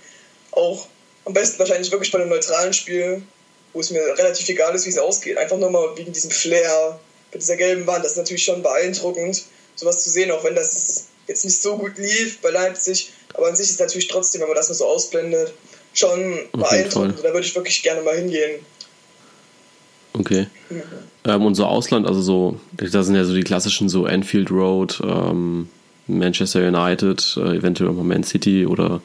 auch 0.51 0.87
am 1.25 1.33
besten 1.33 1.59
wahrscheinlich 1.59 1.91
wirklich 1.91 2.11
bei 2.11 2.19
einem 2.19 2.29
neutralen 2.29 2.73
Spiel, 2.73 3.21
wo 3.73 3.81
es 3.81 3.91
mir 3.91 4.01
relativ 4.17 4.47
egal 4.47 4.73
ist, 4.73 4.85
wie 4.85 4.89
es 4.89 4.97
ausgeht. 4.97 5.37
Einfach 5.37 5.57
nur 5.57 5.69
mal 5.69 5.97
wegen 5.97 6.13
diesem 6.13 6.31
Flair 6.31 6.99
mit 7.33 7.41
dieser 7.41 7.57
gelben 7.57 7.85
Wand. 7.85 8.05
Das 8.05 8.13
ist 8.13 8.17
natürlich 8.17 8.45
schon 8.45 8.63
beeindruckend, 8.63 9.43
sowas 9.75 10.03
zu 10.03 10.09
sehen, 10.09 10.31
auch 10.31 10.43
wenn 10.45 10.55
das 10.55 11.07
jetzt 11.31 11.45
nicht 11.45 11.61
so 11.61 11.77
gut 11.77 11.97
lief 11.97 12.39
bei 12.41 12.49
Leipzig. 12.49 13.11
Aber 13.33 13.47
an 13.47 13.55
sich 13.55 13.69
ist 13.69 13.79
natürlich 13.79 14.07
trotzdem, 14.07 14.41
wenn 14.41 14.49
man 14.49 14.57
das 14.57 14.69
nur 14.69 14.75
so 14.75 14.85
ausblendet, 14.85 15.53
schon 15.93 16.39
beeindruckend. 16.51 17.19
Da 17.19 17.33
würde 17.33 17.45
ich 17.45 17.55
wirklich 17.55 17.81
gerne 17.83 18.01
mal 18.01 18.15
hingehen. 18.15 18.59
Okay. 20.13 20.47
Mhm. 20.69 20.81
Ähm, 21.23 21.45
und 21.45 21.53
so 21.53 21.65
Ausland, 21.65 22.07
also 22.07 22.19
so, 22.19 22.59
da 22.71 23.03
sind 23.03 23.13
ja 23.13 23.23
so 23.25 23.35
die 23.35 23.43
klassischen 23.43 23.89
so 23.89 24.05
Anfield 24.05 24.49
Road, 24.49 24.99
ähm, 25.03 25.69
Manchester 26.07 26.67
United, 26.67 27.37
äh, 27.37 27.57
eventuell 27.57 27.91
auch 27.91 27.93
mal 27.93 28.03
Man 28.03 28.23
City 28.23 28.65
oder 28.65 29.03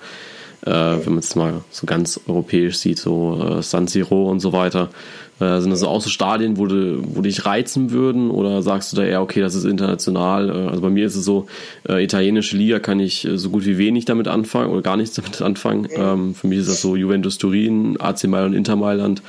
äh, 0.64 0.70
wenn 0.70 1.14
man 1.14 1.18
es 1.18 1.34
mal 1.34 1.62
so 1.70 1.86
ganz 1.86 2.20
europäisch 2.26 2.76
sieht, 2.76 2.98
so 2.98 3.58
äh, 3.58 3.62
San 3.62 3.86
Siro 3.86 4.30
und 4.30 4.40
so 4.40 4.52
weiter. 4.52 4.90
Äh, 5.38 5.60
sind 5.60 5.70
das 5.70 5.80
so 5.80 5.88
auch 5.88 6.00
so 6.00 6.08
Stadien, 6.08 6.56
wo, 6.56 6.66
du, 6.66 7.02
wo 7.14 7.20
dich 7.20 7.44
reizen 7.44 7.90
würden 7.90 8.30
oder 8.30 8.62
sagst 8.62 8.92
du 8.92 8.96
da 8.96 9.04
eher, 9.04 9.20
okay, 9.20 9.40
das 9.40 9.54
ist 9.54 9.64
international? 9.64 10.48
Äh, 10.48 10.68
also 10.70 10.80
bei 10.80 10.90
mir 10.90 11.06
ist 11.06 11.16
es 11.16 11.24
so, 11.24 11.46
äh, 11.88 12.02
italienische 12.02 12.56
Liga 12.56 12.78
kann 12.78 13.00
ich 13.00 13.26
äh, 13.26 13.36
so 13.36 13.50
gut 13.50 13.66
wie 13.66 13.76
wenig 13.76 14.06
damit 14.06 14.28
anfangen 14.28 14.70
oder 14.70 14.82
gar 14.82 14.96
nichts 14.96 15.14
damit 15.16 15.42
anfangen. 15.42 15.88
Ähm, 15.94 16.34
für 16.34 16.46
mich 16.46 16.60
ist 16.60 16.68
das 16.68 16.80
so 16.80 16.96
Juventus 16.96 17.38
Turin, 17.38 18.00
AC 18.00 18.24
Mailand 18.24 18.52
und 18.52 18.56
Inter 18.56 18.76
Mailand, 18.76 19.22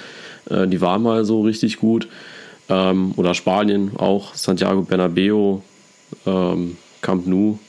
die 0.50 0.80
waren 0.80 1.04
mal 1.04 1.26
so 1.26 1.42
richtig 1.42 1.76
gut. 1.76 2.08
Ähm, 2.70 3.13
oder 3.18 3.34
Spanien 3.34 3.92
auch, 3.98 4.34
Santiago 4.34 4.82
Bernabeo, 4.82 5.62
ähm, 6.25 6.78
Camp 7.02 7.28
Nou. 7.28 7.60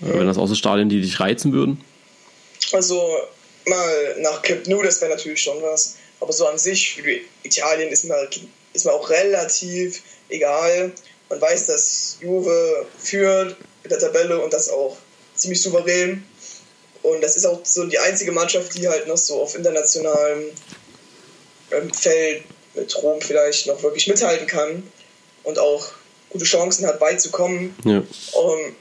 Äh, 0.00 0.14
Wären 0.14 0.26
das 0.26 0.38
auch 0.38 0.46
so 0.46 0.54
Stadien, 0.54 0.88
die 0.88 1.00
dich 1.00 1.20
reizen 1.20 1.52
würden? 1.52 1.78
Also 2.72 3.18
mal 3.66 4.16
nach 4.18 4.42
Camp 4.42 4.66
Nou, 4.66 4.82
das 4.82 5.00
wäre 5.00 5.14
natürlich 5.14 5.42
schon 5.42 5.62
was. 5.62 5.96
Aber 6.20 6.32
so 6.32 6.46
an 6.46 6.58
sich, 6.58 6.94
für 6.94 7.20
Italien 7.42 7.90
ist 7.90 8.04
mir, 8.04 8.28
ist 8.72 8.84
mir 8.84 8.92
auch 8.92 9.08
relativ 9.08 10.02
egal. 10.28 10.92
Man 11.28 11.40
weiß, 11.40 11.66
dass 11.66 12.18
Juve 12.20 12.86
führt 12.98 13.56
mit 13.82 13.92
der 13.92 13.98
Tabelle 13.98 14.40
und 14.40 14.52
das 14.52 14.68
auch 14.70 14.96
ziemlich 15.34 15.62
souverän. 15.62 16.24
Und 17.02 17.20
das 17.20 17.36
ist 17.36 17.46
auch 17.46 17.60
so 17.64 17.84
die 17.84 17.98
einzige 17.98 18.32
Mannschaft, 18.32 18.74
die 18.76 18.88
halt 18.88 19.06
noch 19.06 19.16
so 19.16 19.40
auf 19.40 19.54
internationalem 19.54 20.50
ähm, 21.70 21.92
Feld 21.92 22.42
mit 22.74 23.02
Rom 23.02 23.20
vielleicht 23.20 23.66
noch 23.66 23.82
wirklich 23.82 24.08
mithalten 24.08 24.46
kann 24.46 24.82
und 25.44 25.58
auch 25.58 25.86
gute 26.30 26.44
Chancen 26.44 26.86
hat, 26.86 26.98
beizukommen. 26.98 27.74
Ja. 27.84 27.98
Und 28.32 28.76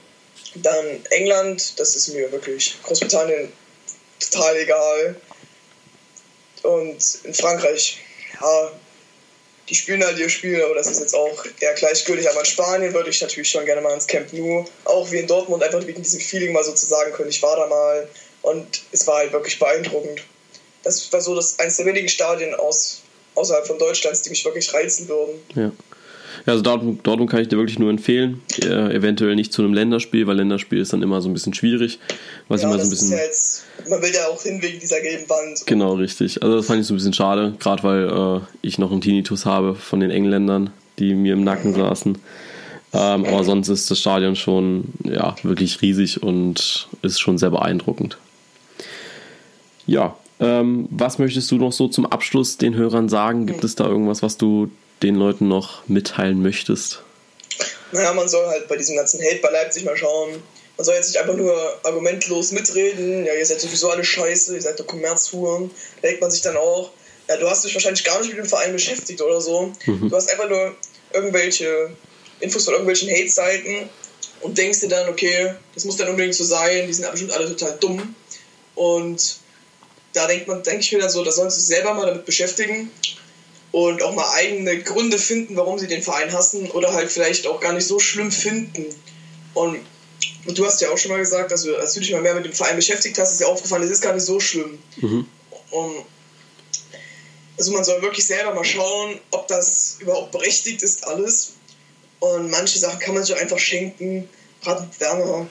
dann 0.55 0.85
England, 1.11 1.79
das 1.79 1.95
ist 1.95 2.09
mir 2.09 2.31
wirklich 2.31 2.77
Großbritannien 2.83 3.51
total 4.19 4.57
egal. 4.57 5.15
Und 6.63 7.19
in 7.23 7.33
Frankreich, 7.33 7.99
ja, 8.41 8.71
die 9.69 9.75
spielen 9.75 10.03
halt 10.03 10.17
ihr 10.17 10.29
Spiel, 10.29 10.61
aber 10.63 10.75
das 10.75 10.87
ist 10.87 10.99
jetzt 10.99 11.15
auch 11.15 11.45
eher 11.59 11.73
gleichgültig. 11.73 12.29
Aber 12.29 12.39
in 12.39 12.45
Spanien 12.45 12.93
würde 12.93 13.09
ich 13.09 13.21
natürlich 13.21 13.49
schon 13.49 13.65
gerne 13.65 13.81
mal 13.81 13.93
ins 13.93 14.07
Camp 14.07 14.31
Nou, 14.33 14.65
auch 14.85 15.11
wie 15.11 15.17
in 15.17 15.27
Dortmund, 15.27 15.63
einfach 15.63 15.85
wegen 15.85 16.01
diesem 16.01 16.19
Feeling 16.19 16.53
mal 16.53 16.63
so 16.63 16.73
zu 16.73 16.85
sagen 16.85 17.11
können, 17.13 17.29
ich 17.29 17.41
war 17.41 17.55
da 17.55 17.67
mal 17.67 18.07
und 18.41 18.81
es 18.91 19.05
war 19.07 19.17
halt 19.17 19.33
wirklich 19.33 19.59
beeindruckend. 19.59 20.23
Das 20.83 21.11
war 21.11 21.21
so 21.21 21.35
das 21.35 21.59
eines 21.59 21.77
der 21.77 21.85
wenigen 21.85 22.07
Stadien 22.07 22.55
aus, 22.55 23.01
außerhalb 23.35 23.67
von 23.67 23.77
Deutschlands, 23.77 24.21
die 24.21 24.29
mich 24.29 24.45
wirklich 24.45 24.73
reizen 24.73 25.07
würden. 25.09 25.43
Ja. 25.55 25.71
Also 26.45 26.61
Dortmund, 26.61 27.05
Dortmund 27.05 27.29
kann 27.29 27.41
ich 27.41 27.47
dir 27.47 27.57
wirklich 27.57 27.79
nur 27.79 27.89
empfehlen. 27.89 28.41
Äh, 28.61 28.95
eventuell 28.95 29.35
nicht 29.35 29.53
zu 29.53 29.61
einem 29.61 29.73
Länderspiel, 29.73 30.27
weil 30.27 30.37
Länderspiel 30.37 30.79
ist 30.79 30.93
dann 30.93 31.01
immer 31.01 31.21
so 31.21 31.29
ein 31.29 31.33
bisschen 31.33 31.53
schwierig. 31.53 31.99
Was 32.47 32.61
ja, 32.61 32.69
immer 32.69 32.77
so 32.79 32.85
ein 32.85 32.89
bisschen, 32.89 33.11
ja 33.11 33.17
jetzt, 33.17 33.65
man 33.89 34.01
will 34.01 34.11
ja 34.13 34.27
auch 34.27 34.41
hin 34.41 34.61
wegen 34.61 34.79
dieser 34.79 35.01
gelben 35.01 35.29
Wand. 35.29 35.65
Genau, 35.65 35.93
richtig. 35.93 36.41
Also 36.43 36.57
das 36.57 36.65
fand 36.65 36.81
ich 36.81 36.87
so 36.87 36.93
ein 36.93 36.97
bisschen 36.97 37.13
schade, 37.13 37.55
gerade 37.59 37.83
weil 37.83 38.09
äh, 38.09 38.41
ich 38.61 38.77
noch 38.77 38.91
einen 38.91 39.01
Tinnitus 39.01 39.45
habe 39.45 39.75
von 39.75 39.99
den 39.99 40.11
Engländern. 40.11 40.71
die 40.99 41.13
mir 41.13 41.33
im 41.33 41.43
Nacken 41.43 41.73
saßen. 41.73 42.17
Ähm, 42.93 43.25
aber 43.25 43.43
sonst 43.43 43.67
ist 43.67 43.91
das 43.91 43.99
Stadion 43.99 44.35
schon 44.35 44.85
ja, 45.03 45.35
wirklich 45.43 45.81
riesig 45.81 46.23
und 46.23 46.87
ist 47.01 47.19
schon 47.19 47.37
sehr 47.37 47.51
beeindruckend. 47.51 48.17
Ja, 49.85 50.15
ähm, 50.39 50.87
was 50.89 51.19
möchtest 51.19 51.51
du 51.51 51.57
noch 51.57 51.71
so 51.71 51.87
zum 51.87 52.05
Abschluss 52.05 52.57
den 52.57 52.75
Hörern 52.75 53.09
sagen? 53.09 53.45
Gibt 53.45 53.63
es 53.63 53.75
da 53.75 53.85
irgendwas, 53.85 54.23
was 54.23 54.37
du 54.37 54.69
den 55.03 55.15
Leuten 55.15 55.47
noch 55.47 55.87
mitteilen 55.87 56.41
möchtest? 56.41 57.01
Naja, 57.91 58.13
man 58.13 58.27
soll 58.27 58.45
halt 58.47 58.67
bei 58.67 58.75
diesem 58.75 58.95
ganzen 58.95 59.21
Hate 59.21 59.39
bei 59.41 59.49
Leipzig 59.49 59.85
mal 59.85 59.95
schauen. 59.95 60.41
Man 60.75 60.85
soll 60.85 60.95
jetzt 60.95 61.07
nicht 61.07 61.19
einfach 61.19 61.35
nur 61.35 61.55
argumentlos 61.83 62.51
mitreden. 62.51 63.25
Ja, 63.25 63.33
ihr 63.33 63.45
seid 63.45 63.61
sowieso 63.61 63.89
alle 63.89 64.03
scheiße, 64.03 64.55
ihr 64.55 64.61
seid 64.61 64.79
doch 64.79 64.87
Kommerzhuren. 64.87 65.71
Da 66.01 66.07
denkt 66.07 66.21
man 66.21 66.31
sich 66.31 66.41
dann 66.41 66.57
auch, 66.57 66.91
ja, 67.27 67.37
du 67.37 67.49
hast 67.49 67.65
dich 67.65 67.73
wahrscheinlich 67.73 68.03
gar 68.03 68.19
nicht 68.19 68.29
mit 68.29 68.37
dem 68.37 68.45
Verein 68.45 68.73
beschäftigt 68.73 69.21
oder 69.21 69.41
so. 69.41 69.73
Mhm. 69.85 70.09
Du 70.09 70.15
hast 70.15 70.31
einfach 70.31 70.49
nur 70.49 70.75
irgendwelche 71.13 71.91
Infos 72.39 72.65
von 72.65 72.73
irgendwelchen 72.73 73.09
Hate-Seiten 73.09 73.89
und 74.41 74.57
denkst 74.57 74.81
dir 74.81 74.89
dann, 74.89 75.09
okay, 75.09 75.53
das 75.73 75.85
muss 75.85 75.97
dann 75.97 76.09
unbedingt 76.09 76.35
so 76.35 76.43
sein, 76.43 76.85
die 76.87 76.93
sind 76.93 77.09
bestimmt 77.09 77.31
alle 77.31 77.47
total 77.47 77.77
dumm. 77.79 78.15
Und 78.75 79.37
da 80.13 80.27
denkt 80.27 80.47
man, 80.47 80.61
denke 80.61 80.81
ich 80.81 80.91
mir 80.91 80.99
dann 80.99 81.09
so, 81.09 81.23
da 81.23 81.31
sollen 81.31 81.49
sie 81.49 81.59
sich 81.59 81.67
selber 81.67 81.93
mal 81.93 82.05
damit 82.05 82.25
beschäftigen 82.25 82.91
und 83.71 84.01
auch 84.01 84.13
mal 84.13 84.31
eigene 84.33 84.81
Gründe 84.81 85.17
finden, 85.17 85.55
warum 85.55 85.77
sie 85.77 85.87
den 85.87 86.01
Verein 86.01 86.31
hassen 86.31 86.71
oder 86.71 86.93
halt 86.93 87.11
vielleicht 87.11 87.47
auch 87.47 87.59
gar 87.59 87.73
nicht 87.73 87.87
so 87.87 87.99
schlimm 87.99 88.31
finden. 88.31 88.85
Und, 89.53 89.79
du 90.45 90.65
hast 90.65 90.79
ja 90.81 90.89
auch 90.89 90.97
schon 90.97 91.11
mal 91.11 91.19
gesagt, 91.19 91.51
dass 91.51 91.63
du, 91.63 91.75
als 91.75 91.93
du 91.93 91.99
dich 91.99 92.11
mal 92.11 92.21
mehr 92.21 92.35
mit 92.35 92.45
dem 92.45 92.53
Verein 92.53 92.77
beschäftigt 92.77 93.17
hast, 93.17 93.31
ist 93.31 93.41
dir 93.41 93.47
aufgefallen, 93.47 93.83
es 93.83 93.91
ist 93.91 94.01
gar 94.01 94.13
nicht 94.13 94.25
so 94.25 94.39
schlimm. 94.39 94.79
Mhm. 94.97 95.27
Und 95.71 96.05
also 97.57 97.71
man 97.71 97.83
soll 97.83 98.01
wirklich 98.01 98.25
selber 98.25 98.53
mal 98.53 98.63
schauen, 98.63 99.19
ob 99.31 99.47
das 99.47 99.97
überhaupt 99.99 100.31
berechtigt 100.31 100.83
ist, 100.83 101.05
alles. 101.07 101.53
Und 102.19 102.49
manche 102.49 102.79
Sachen 102.79 102.99
kann 102.99 103.15
man 103.15 103.23
sich 103.23 103.35
einfach 103.35 103.59
schenken. 103.59 104.29
Gerade 104.63 104.87
Werner, 104.99 105.47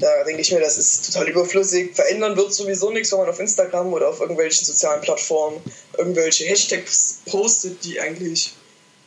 da 0.00 0.24
denke 0.24 0.42
ich 0.42 0.52
mir, 0.52 0.60
das 0.60 0.78
ist 0.78 1.12
total 1.12 1.28
überflüssig. 1.28 1.94
Verändern 1.94 2.36
wird 2.36 2.52
sowieso 2.52 2.90
nichts, 2.90 3.12
wenn 3.12 3.20
man 3.20 3.28
auf 3.28 3.40
Instagram 3.40 3.92
oder 3.92 4.08
auf 4.08 4.20
irgendwelchen 4.20 4.64
sozialen 4.64 5.00
Plattformen 5.00 5.60
irgendwelche 5.96 6.44
Hashtags 6.44 7.22
postet, 7.26 7.84
die 7.84 8.00
eigentlich 8.00 8.54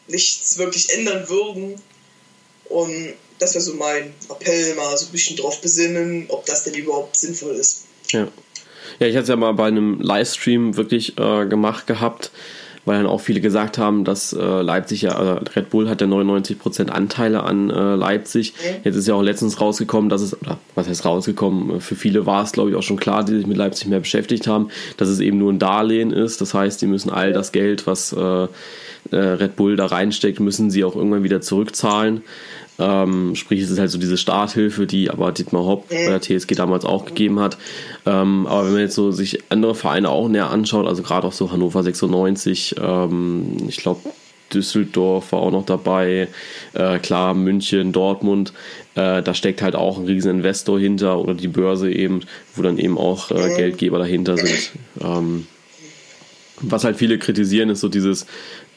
nichts 0.07 0.57
wirklich 0.57 0.93
ändern 0.93 1.27
würden. 1.29 1.81
Und 2.69 3.13
das 3.39 3.53
wäre 3.53 3.63
so 3.63 3.73
mein 3.73 4.13
Appell, 4.29 4.75
mal 4.75 4.97
so 4.97 5.05
ein 5.05 5.11
bisschen 5.11 5.37
drauf 5.37 5.61
besinnen, 5.61 6.25
ob 6.29 6.45
das 6.45 6.63
denn 6.63 6.73
überhaupt 6.73 7.15
sinnvoll 7.15 7.55
ist. 7.55 7.83
Ja. 8.09 8.27
Ja, 8.99 9.07
ich 9.07 9.15
hatte 9.15 9.23
es 9.23 9.29
ja 9.29 9.35
mal 9.35 9.51
bei 9.51 9.67
einem 9.67 9.99
Livestream 9.99 10.77
wirklich 10.77 11.17
äh, 11.17 11.45
gemacht 11.45 11.87
gehabt 11.87 12.31
weil 12.87 12.97
dann 12.97 13.05
auch 13.05 13.19
viele 13.19 13.41
gesagt 13.41 13.77
haben, 13.77 14.05
dass 14.05 14.31
äh, 14.31 14.39
Leipzig 14.39 15.01
ja, 15.01 15.11
also 15.11 15.41
Red 15.55 15.69
Bull 15.69 15.89
hat 15.89 15.99
ja 15.99 16.07
99% 16.07 16.87
Anteile 16.87 17.43
an 17.43 17.69
äh, 17.69 17.95
Leipzig. 17.95 18.53
Mhm. 18.53 18.81
Jetzt 18.85 18.95
ist 18.95 19.07
ja 19.07 19.13
auch 19.13 19.21
letztens 19.21 19.59
rausgekommen, 19.59 20.09
dass 20.09 20.21
es, 20.21 20.41
oder 20.41 20.57
was 20.73 20.87
heißt 20.87 21.05
rausgekommen, 21.05 21.81
für 21.81 21.95
viele 21.95 22.25
war 22.25 22.43
es 22.43 22.53
glaube 22.53 22.69
ich 22.69 22.75
auch 22.77 22.83
schon 22.83 22.97
klar, 22.97 23.25
die 23.25 23.35
sich 23.35 23.45
mit 23.45 23.57
Leipzig 23.57 23.89
mehr 23.89 23.99
beschäftigt 23.99 24.47
haben, 24.47 24.69
dass 24.95 25.09
es 25.09 25.19
eben 25.19 25.37
nur 25.37 25.51
ein 25.51 25.59
Darlehen 25.59 26.11
ist. 26.11 26.39
Das 26.39 26.53
heißt, 26.53 26.81
die 26.81 26.87
müssen 26.87 27.09
all 27.09 27.33
das 27.33 27.51
Geld, 27.51 27.87
was 27.87 28.13
äh, 28.13 28.19
äh 28.19 28.47
Red 29.11 29.57
Bull 29.57 29.75
da 29.75 29.87
reinsteckt, 29.87 30.39
müssen 30.39 30.71
sie 30.71 30.85
auch 30.85 30.95
irgendwann 30.95 31.23
wieder 31.23 31.41
zurückzahlen. 31.41 32.21
Ähm, 32.79 33.35
sprich, 33.35 33.61
es 33.61 33.71
ist 33.71 33.79
halt 33.79 33.89
so 33.89 33.97
diese 33.97 34.17
Starthilfe, 34.17 34.85
die 34.85 35.09
aber 35.09 35.31
Dietmar 35.31 35.65
Hopp 35.65 35.89
bei 35.89 36.07
der 36.07 36.21
TSG 36.21 36.55
damals 36.55 36.85
auch 36.85 37.05
gegeben 37.05 37.39
hat. 37.39 37.57
Ähm, 38.05 38.45
aber 38.47 38.65
wenn 38.65 38.73
man 38.73 38.81
jetzt 38.81 38.95
so 38.95 39.11
sich 39.11 39.39
andere 39.49 39.75
Vereine 39.75 40.09
auch 40.09 40.29
näher 40.29 40.51
anschaut, 40.51 40.87
also 40.87 41.01
gerade 41.01 41.27
auch 41.27 41.33
so 41.33 41.51
Hannover 41.51 41.83
96, 41.83 42.75
ähm, 42.79 43.57
ich 43.67 43.77
glaube 43.77 44.01
Düsseldorf 44.53 45.31
war 45.31 45.39
auch 45.39 45.51
noch 45.51 45.65
dabei, 45.65 46.29
äh, 46.73 46.99
klar 46.99 47.33
München, 47.33 47.91
Dortmund, 47.91 48.53
äh, 48.95 49.21
da 49.21 49.33
steckt 49.33 49.61
halt 49.61 49.75
auch 49.75 49.97
ein 49.97 50.05
riesen 50.05 50.31
Investor 50.31 50.79
hinter 50.79 51.19
oder 51.19 51.33
die 51.33 51.47
Börse 51.47 51.91
eben, 51.91 52.21
wo 52.55 52.61
dann 52.61 52.77
eben 52.77 52.97
auch 52.97 53.31
äh, 53.31 53.55
Geldgeber 53.55 53.99
dahinter 53.99 54.37
sind. 54.37 54.71
Ähm, 55.01 55.47
was 56.61 56.83
halt 56.83 56.97
viele 56.97 57.17
kritisieren, 57.17 57.69
ist 57.69 57.81
so 57.81 57.89
dieses 57.89 58.25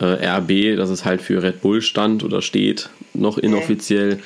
äh, 0.01 0.05
RB, 0.05 0.76
dass 0.76 0.91
es 0.91 1.05
halt 1.05 1.22
für 1.22 1.43
Red 1.43 1.62
Bull 1.62 1.83
stand 1.83 2.24
oder 2.24 2.43
steht, 2.43 2.91
noch 3.14 3.39
inoffiziell, 3.39 4.20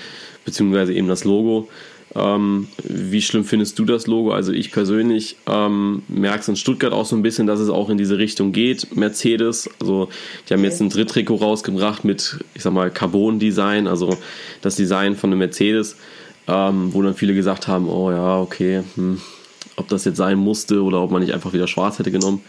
beziehungsweise 0.45 0.93
eben 0.93 1.09
das 1.09 1.25
Logo. 1.25 1.69
Ähm, 2.17 2.69
wie 2.85 3.23
schlimm 3.23 3.45
findest 3.45 3.79
du 3.79 3.85
das 3.85 4.07
Logo? 4.07 4.33
Also 4.33 4.53
ich 4.53 4.71
persönlich 4.71 5.37
ähm, 5.47 6.03
merke 6.09 6.41
es 6.41 6.49
in 6.49 6.57
Stuttgart 6.57 6.93
auch 6.93 7.07
so 7.07 7.17
ein 7.17 7.23
bisschen, 7.23 7.47
dass 7.47 7.59
es 7.59 7.69
auch 7.69 7.91
in 7.91 7.99
diese 7.99 8.19
Richtung 8.19 8.53
geht. 8.53 8.95
Mercedes, 8.95 9.69
also 9.81 10.09
die 10.49 10.55
haben 10.55 10.63
jetzt 10.63 10.81
ein 10.81 10.91
Dritttrikot 10.91 11.37
rausgebracht 11.37 12.05
mit, 12.05 12.39
ich 12.55 12.63
sag 12.63 12.73
mal, 12.73 12.91
Carbon-Design, 12.91 13.89
also 13.89 14.17
das 14.63 14.77
Design 14.77 15.17
von 15.17 15.31
einem 15.31 15.41
Mercedes, 15.41 15.97
ähm, 16.47 16.95
wo 16.95 17.03
dann 17.03 17.15
viele 17.15 17.35
gesagt 17.35 17.67
haben, 17.67 17.89
oh 17.89 18.13
ja, 18.13 18.39
okay, 18.39 18.85
hm, 18.95 19.21
ob 19.77 19.89
das 19.89 20.05
jetzt 20.05 20.19
sein 20.19 20.39
musste 20.39 20.83
oder 20.83 21.01
ob 21.01 21.11
man 21.11 21.21
nicht 21.21 21.35
einfach 21.35 21.53
wieder 21.53 21.67
schwarz 21.67 21.99
hätte 21.99 22.13
genommen. 22.13 22.43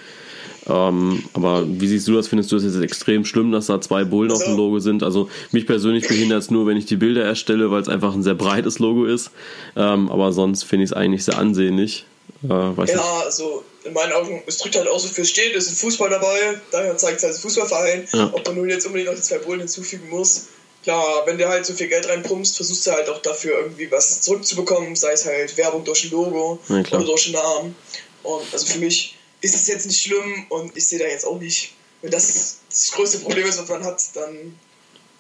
Ähm, 0.67 1.23
aber 1.33 1.63
wie 1.67 1.87
siehst 1.87 2.07
du 2.07 2.15
das? 2.15 2.27
Findest 2.27 2.51
du 2.51 2.55
das 2.55 2.65
jetzt 2.65 2.81
extrem 2.81 3.25
schlimm, 3.25 3.51
dass 3.51 3.67
da 3.67 3.79
zwei 3.81 4.03
Bullen 4.03 4.31
auf 4.31 4.43
dem 4.43 4.57
Logo 4.57 4.79
sind? 4.79 5.03
Also 5.03 5.29
mich 5.51 5.67
persönlich 5.67 6.07
behindert 6.07 6.41
es 6.41 6.51
nur, 6.51 6.65
wenn 6.65 6.77
ich 6.77 6.85
die 6.85 6.95
Bilder 6.95 7.23
erstelle, 7.23 7.69
weil 7.71 7.81
es 7.81 7.89
einfach 7.89 8.13
ein 8.13 8.23
sehr 8.23 8.33
breites 8.33 8.79
Logo 8.79 9.05
ist. 9.05 9.31
Ähm, 9.75 10.11
aber 10.11 10.33
sonst 10.33 10.63
finde 10.63 10.85
ich 10.85 10.91
es 10.91 10.97
eigentlich 10.97 11.23
sehr 11.23 11.37
ansehnlich. 11.37 12.05
Äh, 12.43 12.47
ja, 12.49 12.73
nicht. 12.73 12.97
also 12.97 13.63
in 13.83 13.93
meinen 13.93 14.13
Augen, 14.13 14.43
es 14.47 14.57
drückt 14.57 14.75
halt 14.75 14.87
auch 14.87 14.99
so 14.99 15.07
für 15.07 15.25
steht, 15.25 15.55
es 15.55 15.67
ist 15.67 15.79
Fußball 15.79 16.09
dabei, 16.09 16.59
daher 16.71 16.97
zeigt 16.97 17.17
es 17.17 17.23
halt 17.23 17.35
Fußballverein, 17.35 18.07
ja. 18.13 18.31
ob 18.33 18.45
man 18.47 18.55
nun 18.55 18.69
jetzt 18.69 18.85
unbedingt 18.87 19.09
noch 19.09 19.15
die 19.15 19.21
zwei 19.21 19.37
Bullen 19.37 19.59
hinzufügen 19.59 20.09
muss. 20.09 20.47
Klar, 20.83 21.23
wenn 21.25 21.37
du 21.37 21.47
halt 21.47 21.65
so 21.65 21.73
viel 21.73 21.87
Geld 21.87 22.07
reinpumpst, 22.07 22.55
versuchst 22.55 22.85
du 22.85 22.91
halt 22.91 23.09
auch 23.09 23.21
dafür 23.21 23.59
irgendwie 23.59 23.91
was 23.91 24.21
zurückzubekommen, 24.21 24.95
sei 24.95 25.13
es 25.13 25.25
halt 25.25 25.55
Werbung 25.57 25.83
durch 25.83 26.05
ein 26.05 26.11
Logo 26.11 26.59
ja, 26.67 26.79
oder 26.79 27.05
durch 27.05 27.25
einen 27.25 27.35
Namen. 27.35 27.75
Und 28.21 28.43
also 28.51 28.65
für 28.65 28.79
mich 28.79 29.14
ist 29.45 29.53
es 29.53 29.67
jetzt 29.67 29.85
nicht 29.85 30.01
schlimm 30.01 30.47
und 30.49 30.75
ich 30.75 30.87
sehe 30.87 30.97
da 30.97 31.05
jetzt 31.05 31.25
auch 31.25 31.39
nicht, 31.39 31.73
wenn 32.01 32.09
das 32.09 32.57
das 32.67 32.91
größte 32.91 33.19
Problem 33.19 33.45
ist, 33.45 33.59
was 33.59 33.69
man 33.69 33.83
hat, 33.83 34.01
dann 34.15 34.59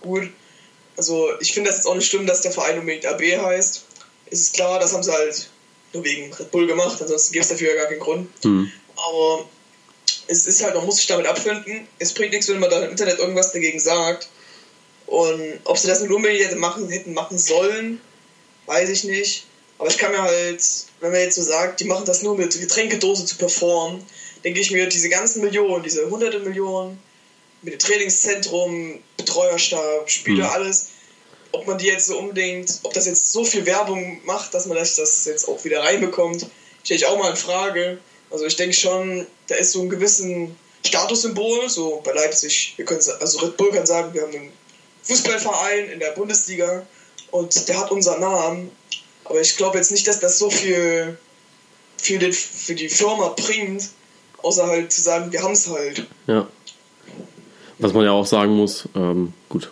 gut. 0.01 0.31
Also 0.97 1.29
ich 1.39 1.53
finde 1.53 1.69
das 1.69 1.77
jetzt 1.77 1.85
auch 1.85 1.95
nicht 1.95 2.09
schlimm, 2.09 2.25
dass 2.25 2.41
der 2.41 2.51
Verein 2.51 2.79
unbedingt 2.79 3.05
AB 3.05 3.21
heißt. 3.21 3.85
Es 4.31 4.41
ist 4.41 4.53
klar, 4.53 4.79
das 4.79 4.93
haben 4.93 5.03
sie 5.03 5.11
halt 5.11 5.49
nur 5.93 6.03
wegen 6.03 6.33
Red 6.33 6.49
Bull 6.49 6.65
gemacht, 6.65 6.99
ansonsten 7.01 7.33
gibt 7.33 7.45
es 7.45 7.51
dafür 7.51 7.69
ja 7.69 7.75
gar 7.75 7.85
keinen 7.85 7.99
Grund. 7.99 8.45
Mhm. 8.45 8.71
Aber 8.95 9.47
es 10.27 10.47
ist 10.47 10.63
halt, 10.63 10.73
man 10.73 10.85
muss 10.85 10.97
sich 10.97 11.07
damit 11.07 11.27
abfinden. 11.27 11.87
Es 11.99 12.13
bringt 12.13 12.31
nichts, 12.31 12.47
wenn 12.47 12.59
man 12.59 12.71
da 12.71 12.83
im 12.83 12.91
Internet 12.91 13.19
irgendwas 13.19 13.51
dagegen 13.51 13.79
sagt. 13.79 14.29
Und 15.05 15.59
ob 15.65 15.77
sie 15.77 15.87
das 15.87 16.01
nicht 16.01 16.11
unbedingt 16.11 16.43
hätten 16.43 16.59
machen, 16.59 16.89
hätten 16.89 17.13
machen 17.13 17.37
sollen, 17.37 18.01
weiß 18.65 18.89
ich 18.89 19.03
nicht. 19.03 19.45
Aber 19.77 19.89
ich 19.89 19.97
kann 19.97 20.11
mir 20.11 20.21
halt, 20.21 20.63
wenn 21.01 21.11
man 21.11 21.19
jetzt 21.19 21.35
so 21.35 21.41
sagt, 21.41 21.79
die 21.79 21.85
machen 21.85 22.05
das 22.05 22.21
nur 22.21 22.37
mit 22.37 22.59
Getränkedose 22.59 23.25
zu 23.25 23.35
performen, 23.37 24.05
denke 24.43 24.59
ich 24.59 24.71
mir, 24.71 24.87
diese 24.87 25.09
ganzen 25.09 25.41
Millionen, 25.41 25.83
diese 25.83 26.09
hunderte 26.09 26.39
Millionen, 26.39 26.99
mit 27.61 27.73
dem 27.73 27.79
Trainingszentrum, 27.79 28.99
Betreuerstab, 29.17 30.09
Spieler, 30.09 30.45
mhm. 30.45 30.51
alles, 30.51 30.87
ob 31.51 31.67
man 31.67 31.77
die 31.77 31.87
jetzt 31.87 32.07
so 32.07 32.17
unbedingt, 32.17 32.79
ob 32.83 32.93
das 32.93 33.07
jetzt 33.07 33.31
so 33.31 33.43
viel 33.43 33.65
Werbung 33.65 34.21
macht, 34.25 34.53
dass 34.53 34.67
man 34.67 34.77
das 34.77 35.25
jetzt 35.25 35.47
auch 35.47 35.63
wieder 35.63 35.81
reinbekommt, 35.81 36.47
stelle 36.83 36.97
ich 36.97 37.05
auch 37.05 37.17
mal 37.17 37.31
in 37.31 37.37
Frage. 37.37 37.97
Also 38.29 38.45
ich 38.45 38.55
denke 38.55 38.75
schon, 38.75 39.25
da 39.47 39.55
ist 39.55 39.71
so 39.71 39.81
ein 39.81 39.89
gewissen 39.89 40.55
Statussymbol, 40.85 41.69
so 41.69 42.01
bei 42.03 42.11
Leipzig, 42.11 42.73
wir 42.77 42.85
können, 42.85 43.01
also 43.19 43.39
Red 43.39 43.57
Bull 43.57 43.71
kann 43.71 43.85
sagen, 43.85 44.13
wir 44.13 44.21
haben 44.21 44.33
einen 44.33 44.51
Fußballverein 45.03 45.89
in 45.89 45.99
der 45.99 46.11
Bundesliga 46.11 46.85
und 47.31 47.67
der 47.67 47.79
hat 47.79 47.91
unseren 47.91 48.21
Namen 48.21 48.71
aber 49.25 49.41
ich 49.41 49.57
glaube 49.57 49.77
jetzt 49.77 49.91
nicht, 49.91 50.07
dass 50.07 50.19
das 50.19 50.39
so 50.39 50.49
viel 50.49 51.17
für, 51.97 52.19
den, 52.19 52.33
für 52.33 52.75
die 52.75 52.89
Firma 52.89 53.29
bringt, 53.29 53.89
außer 54.41 54.67
halt 54.67 54.91
zu 54.91 55.01
sagen, 55.01 55.31
wir 55.31 55.41
haben 55.41 55.53
es 55.53 55.69
halt. 55.69 56.05
Ja. 56.27 56.47
Was 57.79 57.93
man 57.93 58.05
ja 58.05 58.11
auch 58.11 58.25
sagen 58.25 58.55
muss, 58.55 58.87
ähm, 58.95 59.33
gut, 59.49 59.71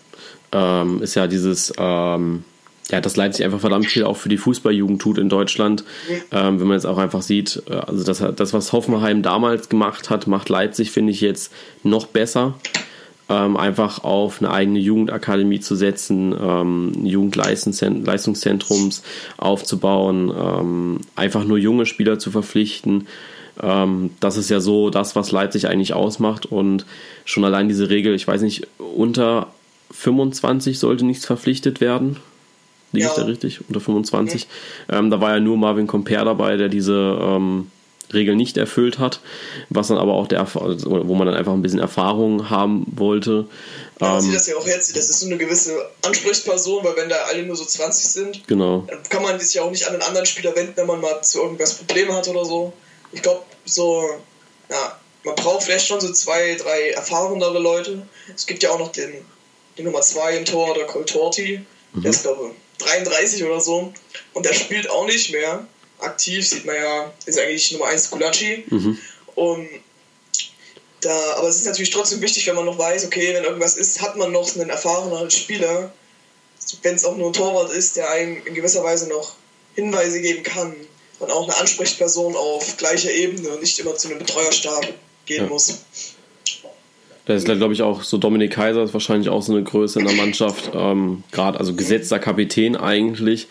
ähm, 0.51 1.01
ist 1.01 1.15
ja 1.15 1.27
dieses, 1.27 1.71
ähm, 1.77 2.43
ja, 2.89 2.99
dass 2.99 3.15
Leipzig 3.15 3.45
einfach 3.45 3.61
verdammt 3.61 3.85
viel 3.85 4.03
auch 4.03 4.17
für 4.17 4.29
die 4.29 4.37
Fußballjugend 4.37 5.01
tut 5.01 5.17
in 5.17 5.29
Deutschland. 5.29 5.85
Ähm, 6.31 6.59
wenn 6.59 6.67
man 6.67 6.75
jetzt 6.75 6.85
auch 6.85 6.97
einfach 6.97 7.21
sieht, 7.21 7.63
äh, 7.69 7.75
also 7.75 8.03
das, 8.03 8.23
das, 8.35 8.53
was 8.53 8.73
Hoffenheim 8.73 9.21
damals 9.21 9.69
gemacht 9.69 10.09
hat, 10.09 10.27
macht 10.27 10.49
Leipzig, 10.49 10.91
finde 10.91 11.13
ich, 11.13 11.21
jetzt 11.21 11.51
noch 11.83 12.07
besser 12.07 12.55
ähm, 13.29 13.57
einfach 13.57 14.03
auf 14.03 14.41
eine 14.41 14.51
eigene 14.51 14.79
Jugendakademie 14.79 15.59
zu 15.59 15.75
setzen, 15.75 16.35
ähm, 16.39 17.05
Jugendleistungszentrums 17.05 19.03
aufzubauen, 19.37 20.31
ähm, 20.37 21.01
einfach 21.15 21.43
nur 21.45 21.57
junge 21.57 21.85
Spieler 21.85 22.19
zu 22.19 22.31
verpflichten. 22.31 23.07
Ähm, 23.61 24.11
das 24.19 24.37
ist 24.37 24.49
ja 24.49 24.59
so 24.59 24.89
das, 24.89 25.15
was 25.15 25.31
Leipzig 25.31 25.67
eigentlich 25.67 25.93
ausmacht 25.93 26.45
und 26.45 26.85
schon 27.25 27.45
allein 27.45 27.67
diese 27.67 27.89
Regel, 27.89 28.15
ich 28.15 28.27
weiß 28.27 28.41
nicht, 28.41 28.67
unter 28.77 29.47
25 29.91 30.79
sollte 30.79 31.05
nichts 31.05 31.25
verpflichtet 31.25 31.79
werden. 31.79 32.17
Liege 32.91 33.05
ja. 33.05 33.11
ich 33.11 33.17
da 33.17 33.23
richtig? 33.25 33.61
Unter 33.67 33.79
25. 33.79 34.47
Mhm. 34.89 34.95
Ähm, 34.95 35.09
da 35.09 35.21
war 35.21 35.33
ja 35.33 35.39
nur 35.39 35.57
Marvin 35.57 35.87
Comper 35.87 36.25
dabei, 36.25 36.57
der 36.57 36.69
diese 36.69 37.17
Regel 38.13 38.35
nicht 38.35 38.57
erfüllt 38.57 38.99
hat, 38.99 39.19
was 39.69 39.87
dann 39.87 39.97
aber 39.97 40.13
auch 40.13 40.27
der 40.27 40.47
wo 40.53 41.15
man 41.15 41.27
dann 41.27 41.35
einfach 41.35 41.53
ein 41.53 41.61
bisschen 41.61 41.79
Erfahrung 41.79 42.49
haben 42.49 42.85
wollte. 42.95 43.47
Ja, 43.99 44.07
man 44.07 44.15
ähm, 44.15 44.21
sieht 44.21 44.35
das 44.35 44.47
ja 44.47 44.55
auch 44.55 44.67
jetzt, 44.67 44.95
das 44.95 45.09
ist 45.09 45.19
so 45.21 45.27
eine 45.27 45.37
gewisse 45.37 45.89
Ansprechperson, 46.01 46.83
weil 46.83 46.95
wenn 46.95 47.09
da 47.09 47.15
alle 47.29 47.43
nur 47.43 47.55
so 47.55 47.65
20 47.65 48.07
sind, 48.07 48.47
genau. 48.47 48.85
dann 48.87 49.03
kann 49.03 49.23
man 49.23 49.39
sich 49.39 49.53
ja 49.53 49.63
auch 49.63 49.71
nicht 49.71 49.87
an 49.87 49.93
einen 49.93 50.03
anderen 50.03 50.25
Spieler 50.25 50.55
wenden, 50.55 50.75
wenn 50.75 50.87
man 50.87 51.01
mal 51.01 51.21
zu 51.21 51.41
irgendwas 51.41 51.75
Probleme 51.75 52.13
hat 52.13 52.27
oder 52.27 52.45
so. 52.45 52.73
Ich 53.11 53.21
glaube, 53.21 53.43
so, 53.65 54.03
ja, 54.69 54.97
man 55.23 55.35
braucht 55.35 55.63
vielleicht 55.63 55.87
schon 55.87 56.01
so 56.01 56.11
zwei, 56.11 56.55
drei 56.55 56.89
erfahrenere 56.91 57.59
Leute. 57.59 58.05
Es 58.35 58.45
gibt 58.45 58.63
ja 58.63 58.71
auch 58.71 58.79
noch 58.79 58.91
den, 58.91 59.13
den 59.77 59.85
Nummer 59.85 60.01
2 60.01 60.37
im 60.37 60.45
Tor, 60.45 60.73
der 60.73 60.85
Coltorti, 60.85 61.65
mhm. 61.93 62.01
der 62.01 62.11
ist 62.11 62.23
glaube 62.23 62.51
ich 62.51 62.63
33 62.85 63.43
oder 63.43 63.59
so 63.59 63.93
und 64.33 64.45
der 64.45 64.53
spielt 64.53 64.89
auch 64.89 65.05
nicht 65.05 65.31
mehr 65.31 65.65
aktiv, 66.03 66.47
sieht 66.47 66.65
man 66.65 66.75
ja, 66.75 67.13
ist 67.25 67.39
eigentlich 67.39 67.71
Nummer 67.71 67.87
1 67.87 68.11
Kulacci. 68.11 68.65
Mhm. 68.69 68.97
Da, 71.01 71.33
aber 71.37 71.49
es 71.49 71.57
ist 71.57 71.65
natürlich 71.65 71.89
trotzdem 71.89 72.21
wichtig, 72.21 72.47
wenn 72.47 72.55
man 72.55 72.65
noch 72.65 72.77
weiß, 72.77 73.05
okay, 73.05 73.33
wenn 73.33 73.43
irgendwas 73.43 73.75
ist, 73.75 74.01
hat 74.01 74.15
man 74.15 74.31
noch 74.31 74.55
einen 74.55 74.69
erfahrenen 74.69 75.29
Spieler, 75.29 75.91
wenn 76.81 76.95
es 76.95 77.03
auch 77.03 77.17
nur 77.17 77.27
ein 77.27 77.33
Torwart 77.33 77.73
ist, 77.73 77.97
der 77.97 78.09
einem 78.09 78.45
in 78.45 78.53
gewisser 78.53 78.83
Weise 78.83 79.09
noch 79.09 79.33
Hinweise 79.75 80.21
geben 80.21 80.43
kann 80.43 80.73
und 81.19 81.31
auch 81.31 81.43
eine 81.43 81.57
Ansprechperson 81.57 82.35
auf 82.35 82.77
gleicher 82.77 83.11
Ebene 83.11 83.49
und 83.49 83.61
nicht 83.61 83.77
immer 83.79 83.95
zu 83.95 84.07
einem 84.07 84.19
Betreuerstab 84.19 84.93
gehen 85.25 85.43
ja. 85.43 85.49
muss. 85.49 85.83
Da 87.25 87.33
ist, 87.33 87.45
glaube 87.45 87.73
ich, 87.73 87.81
auch 87.81 88.03
so 88.03 88.17
Dominik 88.17 88.51
Kaiser 88.51 88.83
ist 88.83 88.93
wahrscheinlich 88.93 89.29
auch 89.29 89.41
so 89.41 89.53
eine 89.53 89.63
Größe 89.63 89.99
in 89.99 90.05
der 90.05 90.15
Mannschaft. 90.15 90.71
Ähm, 90.73 91.23
Gerade, 91.31 91.57
also 91.57 91.73
gesetzter 91.73 92.19
Kapitän 92.19 92.75
eigentlich. 92.75 93.47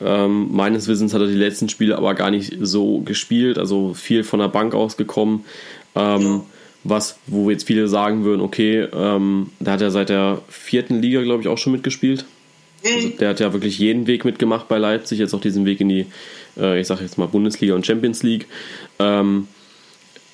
Ähm, 0.00 0.48
meines 0.52 0.88
Wissens 0.88 1.14
hat 1.14 1.20
er 1.20 1.26
die 1.26 1.34
letzten 1.34 1.68
Spiele 1.68 1.96
aber 1.96 2.14
gar 2.14 2.30
nicht 2.30 2.54
so 2.60 3.00
gespielt, 3.00 3.58
also 3.58 3.94
viel 3.94 4.24
von 4.24 4.40
der 4.40 4.48
Bank 4.48 4.74
ausgekommen. 4.74 5.44
Ähm, 5.94 6.22
ja. 6.22 6.44
Was, 6.84 7.18
wo 7.26 7.50
jetzt 7.50 7.66
viele 7.66 7.88
sagen 7.88 8.24
würden, 8.24 8.40
okay, 8.40 8.86
ähm, 8.92 9.50
da 9.58 9.72
hat 9.72 9.80
er 9.80 9.90
seit 9.90 10.08
der 10.08 10.40
vierten 10.48 11.02
Liga, 11.02 11.22
glaube 11.22 11.42
ich, 11.42 11.48
auch 11.48 11.58
schon 11.58 11.72
mitgespielt. 11.72 12.26
Also 12.84 13.08
der 13.08 13.30
hat 13.30 13.40
ja 13.40 13.52
wirklich 13.52 13.78
jeden 13.78 14.06
Weg 14.06 14.24
mitgemacht 14.24 14.68
bei 14.68 14.78
Leipzig, 14.78 15.18
jetzt 15.18 15.34
auch 15.34 15.40
diesen 15.40 15.64
Weg 15.64 15.80
in 15.80 15.88
die, 15.88 16.06
äh, 16.56 16.80
ich 16.80 16.86
sage 16.86 17.02
jetzt 17.02 17.18
mal 17.18 17.26
Bundesliga 17.26 17.74
und 17.74 17.84
Champions 17.84 18.22
League. 18.22 18.46
Ähm, 19.00 19.48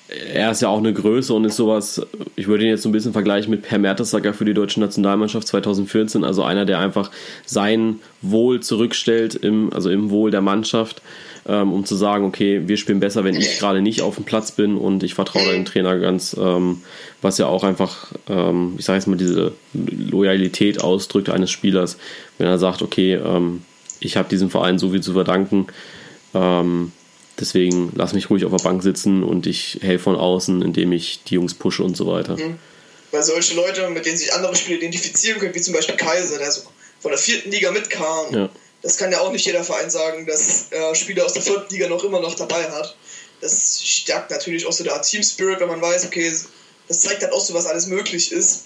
er 0.09 0.51
ist 0.51 0.61
ja 0.61 0.67
auch 0.67 0.79
eine 0.79 0.93
Größe 0.93 1.33
und 1.33 1.45
ist 1.45 1.55
sowas, 1.55 2.05
ich 2.35 2.47
würde 2.47 2.65
ihn 2.65 2.69
jetzt 2.69 2.83
so 2.83 2.89
ein 2.89 2.91
bisschen 2.91 3.13
vergleichen 3.13 3.49
mit 3.49 3.63
Per 3.63 3.79
Mertesacker 3.79 4.33
für 4.33 4.45
die 4.45 4.53
deutsche 4.53 4.79
Nationalmannschaft 4.79 5.47
2014, 5.47 6.23
also 6.23 6.43
einer, 6.43 6.65
der 6.65 6.79
einfach 6.79 7.09
sein 7.45 7.99
Wohl 8.21 8.59
zurückstellt, 8.59 9.35
im, 9.35 9.71
also 9.73 9.89
im 9.89 10.09
Wohl 10.09 10.29
der 10.29 10.41
Mannschaft, 10.41 11.01
ähm, 11.47 11.71
um 11.71 11.85
zu 11.85 11.95
sagen, 11.95 12.25
okay, 12.25 12.63
wir 12.67 12.77
spielen 12.77 12.99
besser, 12.99 13.23
wenn 13.23 13.35
ich 13.35 13.59
gerade 13.59 13.81
nicht 13.81 14.01
auf 14.01 14.15
dem 14.15 14.25
Platz 14.25 14.51
bin 14.51 14.77
und 14.77 15.03
ich 15.03 15.13
vertraue 15.13 15.53
dem 15.53 15.65
Trainer 15.65 15.97
ganz, 15.97 16.35
ähm, 16.39 16.81
was 17.21 17.37
ja 17.37 17.47
auch 17.47 17.63
einfach, 17.63 18.11
ähm, 18.29 18.75
ich 18.77 18.85
sage 18.85 18.97
jetzt 18.97 19.07
mal, 19.07 19.17
diese 19.17 19.53
Loyalität 19.73 20.81
ausdrückt 20.81 21.29
eines 21.29 21.49
Spielers, 21.49 21.97
wenn 22.37 22.47
er 22.47 22.59
sagt, 22.59 22.81
okay, 22.81 23.15
ähm, 23.15 23.61
ich 23.99 24.17
habe 24.17 24.29
diesem 24.29 24.49
Verein 24.49 24.79
so 24.79 24.89
viel 24.89 25.01
zu 25.01 25.13
verdanken, 25.13 25.67
ähm, 26.33 26.91
Deswegen 27.39 27.91
lass 27.95 28.13
mich 28.13 28.29
ruhig 28.29 28.45
auf 28.45 28.51
der 28.51 28.63
Bank 28.63 28.83
sitzen 28.83 29.23
und 29.23 29.47
ich 29.47 29.79
helfe 29.81 30.03
von 30.03 30.15
außen, 30.15 30.61
indem 30.61 30.91
ich 30.91 31.23
die 31.23 31.35
Jungs 31.35 31.55
pushe 31.55 31.83
und 31.83 31.97
so 31.97 32.05
weiter. 32.07 32.37
Mhm. 32.37 32.59
Weil 33.11 33.23
solche 33.23 33.55
Leute, 33.55 33.89
mit 33.89 34.05
denen 34.05 34.17
sich 34.17 34.33
andere 34.33 34.55
Spieler 34.55 34.77
identifizieren 34.77 35.39
können, 35.39 35.53
wie 35.53 35.61
zum 35.61 35.73
Beispiel 35.73 35.95
Kaiser, 35.95 36.37
der 36.37 36.51
so 36.51 36.61
von 36.99 37.11
der 37.11 37.19
vierten 37.19 37.51
Liga 37.51 37.71
mitkam, 37.71 38.33
ja. 38.33 38.49
das 38.81 38.97
kann 38.97 39.11
ja 39.11 39.19
auch 39.19 39.31
nicht 39.31 39.45
jeder 39.45 39.63
Verein 39.63 39.89
sagen, 39.89 40.25
dass 40.25 40.67
er 40.71 40.95
Spieler 40.95 41.25
aus 41.25 41.33
der 41.33 41.41
vierten 41.41 41.73
Liga 41.73 41.87
noch 41.87 42.03
immer 42.03 42.21
noch 42.21 42.35
dabei 42.35 42.63
hat. 42.71 42.95
Das 43.41 43.83
stärkt 43.83 44.31
natürlich 44.31 44.65
auch 44.65 44.71
so 44.71 44.83
der 44.83 45.01
Team 45.01 45.21
Spirit, 45.21 45.59
wenn 45.59 45.67
man 45.67 45.81
weiß, 45.81 46.05
okay, 46.05 46.31
das 46.87 47.01
zeigt 47.01 47.21
halt 47.23 47.33
auch 47.33 47.43
so, 47.43 47.53
was 47.53 47.65
alles 47.65 47.87
möglich 47.87 48.31
ist. 48.31 48.65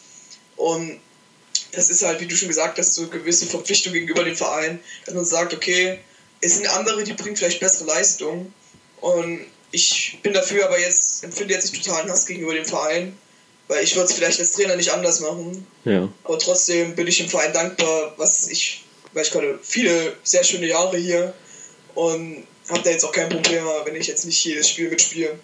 Und 0.56 1.00
das 1.72 1.90
ist 1.90 2.04
halt, 2.04 2.22
wie 2.22 2.28
du 2.28 2.36
schon 2.36 2.48
gesagt 2.48 2.78
hast, 2.78 2.94
so 2.94 3.04
eine 3.04 3.12
gewisse 3.12 3.46
Verpflichtung 3.46 3.94
gegenüber 3.94 4.24
dem 4.24 4.36
Verein, 4.36 4.80
dass 5.06 5.16
man 5.16 5.26
sagt, 5.26 5.54
okay, 5.54 6.00
es 6.42 6.58
sind 6.58 6.68
andere, 6.68 7.04
die 7.04 7.14
bringen 7.14 7.36
vielleicht 7.36 7.60
bessere 7.60 7.88
Leistungen. 7.88 8.54
Und 9.02 9.42
ich 9.72 10.20
bin 10.24 10.34
dafür 10.34 10.66
aber 10.66 10.80
jetzt, 10.80 11.24
empfinde 11.24 11.54
jetzt 11.54 11.72
nicht 11.72 11.86
totalen 11.86 12.10
Hass 12.10 12.26
gegenüber 12.26 12.54
dem 12.54 12.66
Verein, 12.66 13.18
weil 13.68 13.84
ich 13.84 13.96
würde 13.96 14.10
es 14.10 14.14
vielleicht 14.14 14.40
als 14.40 14.54
Trainer 14.54 14.76
nicht 14.76 14.92
anders 14.92 15.20
machen. 15.20 15.66
Ja. 15.86 16.10
Aber 16.24 16.40
trotzdem 16.40 16.96
bin 16.96 17.08
ich 17.08 17.18
dem 17.18 17.28
Verein 17.28 17.54
dankbar, 17.54 18.14
was 18.18 18.48
ich, 18.50 18.84
weil 19.14 19.24
ich 19.24 19.32
gerade 19.32 19.60
viele 19.62 20.16
sehr 20.24 20.44
schöne 20.44 20.68
Jahre 20.68 20.98
hier 20.98 21.34
und 21.96 22.46
habe 22.70 22.82
da 22.84 22.90
jetzt 22.90 23.04
auch 23.04 23.12
kein 23.12 23.30
Problem, 23.30 23.64
wenn 23.86 23.96
ich 23.96 24.08
jetzt 24.08 24.26
nicht 24.26 24.44
jedes 24.44 24.70
Spiel 24.70 24.90
mitspiele. 24.90 25.40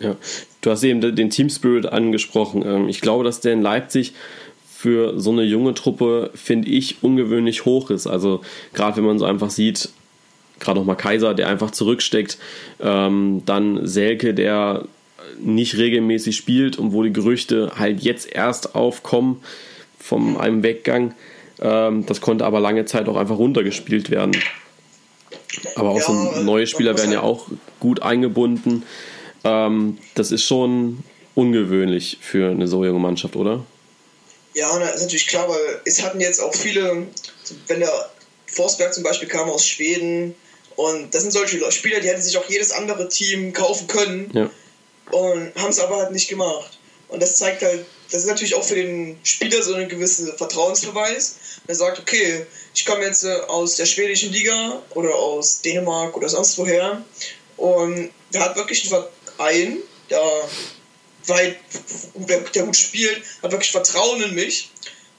Ja, 0.00 0.16
du 0.62 0.70
hast 0.70 0.82
eben 0.82 1.14
den 1.14 1.30
Team 1.30 1.50
Spirit 1.50 1.86
angesprochen. 1.86 2.64
Ähm, 2.64 2.88
ich 2.88 3.00
glaube, 3.00 3.24
dass 3.24 3.40
der 3.40 3.52
in 3.52 3.62
Leipzig 3.62 4.14
für 4.74 5.20
so 5.20 5.30
eine 5.30 5.42
junge 5.42 5.74
Truppe, 5.74 6.30
finde 6.34 6.68
ich, 6.68 7.02
ungewöhnlich 7.02 7.66
hoch 7.66 7.90
ist. 7.90 8.06
Also 8.06 8.40
gerade 8.72 8.96
wenn 8.96 9.04
man 9.04 9.18
so 9.18 9.26
einfach 9.26 9.50
sieht, 9.50 9.90
gerade 10.60 10.78
nochmal 10.78 10.96
Kaiser, 10.96 11.34
der 11.34 11.48
einfach 11.48 11.70
zurücksteckt. 11.70 12.38
Ähm, 12.80 13.42
dann 13.46 13.86
Selke, 13.86 14.34
der 14.34 14.84
nicht 15.38 15.76
regelmäßig 15.76 16.36
spielt 16.36 16.78
und 16.78 16.92
wo 16.92 17.02
die 17.02 17.12
Gerüchte 17.12 17.72
halt 17.76 18.00
jetzt 18.00 18.30
erst 18.30 18.74
aufkommen 18.74 19.42
von 19.98 20.36
einem 20.36 20.62
Weggang. 20.62 21.14
Ähm, 21.60 22.06
das 22.06 22.20
konnte 22.20 22.44
aber 22.44 22.60
lange 22.60 22.84
Zeit 22.84 23.08
auch 23.08 23.16
einfach 23.16 23.38
runtergespielt 23.38 24.10
werden. 24.10 24.36
Aber 25.74 25.90
auch 25.90 25.98
ja, 25.98 26.04
so 26.04 26.42
neue 26.42 26.66
Spieler 26.66 26.96
werden 26.96 27.12
ja 27.12 27.22
auch 27.22 27.48
gut 27.80 28.02
eingebunden. 28.02 28.84
Ähm, 29.44 29.98
das 30.14 30.30
ist 30.30 30.44
schon 30.44 31.02
ungewöhnlich 31.34 32.18
für 32.20 32.50
eine 32.50 32.66
so 32.66 32.84
junge 32.84 32.98
Mannschaft, 32.98 33.36
oder? 33.36 33.64
Ja, 34.54 34.78
das 34.78 34.96
ist 34.96 35.02
natürlich 35.02 35.26
klar, 35.26 35.48
weil 35.48 35.80
es 35.84 36.02
hatten 36.02 36.20
jetzt 36.20 36.40
auch 36.40 36.54
viele, 36.54 37.06
wenn 37.68 37.80
der 37.80 38.10
Forsberg 38.46 38.92
zum 38.92 39.04
Beispiel 39.04 39.28
kam 39.28 39.48
aus 39.48 39.66
Schweden, 39.66 40.34
und 40.80 41.14
das 41.14 41.20
sind 41.20 41.32
solche 41.32 41.70
Spieler, 41.72 42.00
die 42.00 42.08
hätten 42.08 42.22
sich 42.22 42.38
auch 42.38 42.48
jedes 42.48 42.72
andere 42.72 43.06
Team 43.06 43.52
kaufen 43.52 43.86
können 43.86 44.30
ja. 44.32 44.50
und 45.10 45.54
haben 45.56 45.68
es 45.68 45.78
aber 45.78 45.98
halt 45.98 46.12
nicht 46.12 46.28
gemacht. 46.28 46.78
Und 47.08 47.20
das 47.20 47.36
zeigt 47.36 47.60
halt, 47.60 47.84
das 48.10 48.22
ist 48.22 48.28
natürlich 48.28 48.54
auch 48.54 48.64
für 48.64 48.76
den 48.76 49.18
Spieler 49.22 49.62
so 49.62 49.74
ein 49.74 49.90
gewisser 49.90 50.32
Vertrauensbeweis. 50.38 51.36
Er 51.66 51.74
sagt, 51.74 51.98
okay, 51.98 52.46
ich 52.74 52.86
komme 52.86 53.04
jetzt 53.04 53.24
äh, 53.24 53.40
aus 53.48 53.76
der 53.76 53.84
schwedischen 53.84 54.32
Liga 54.32 54.82
oder 54.94 55.14
aus 55.14 55.60
Dänemark 55.60 56.16
oder 56.16 56.30
sonst 56.30 56.56
woher 56.56 57.04
und 57.58 58.10
der 58.32 58.42
hat 58.42 58.56
wirklich 58.56 58.90
einen 58.90 59.04
Verein, 59.36 59.78
der 60.08 60.22
weit, 61.26 61.56
der 62.54 62.62
gut 62.62 62.76
spielt, 62.76 63.20
hat 63.42 63.52
wirklich 63.52 63.70
Vertrauen 63.70 64.22
in 64.22 64.34
mich 64.34 64.70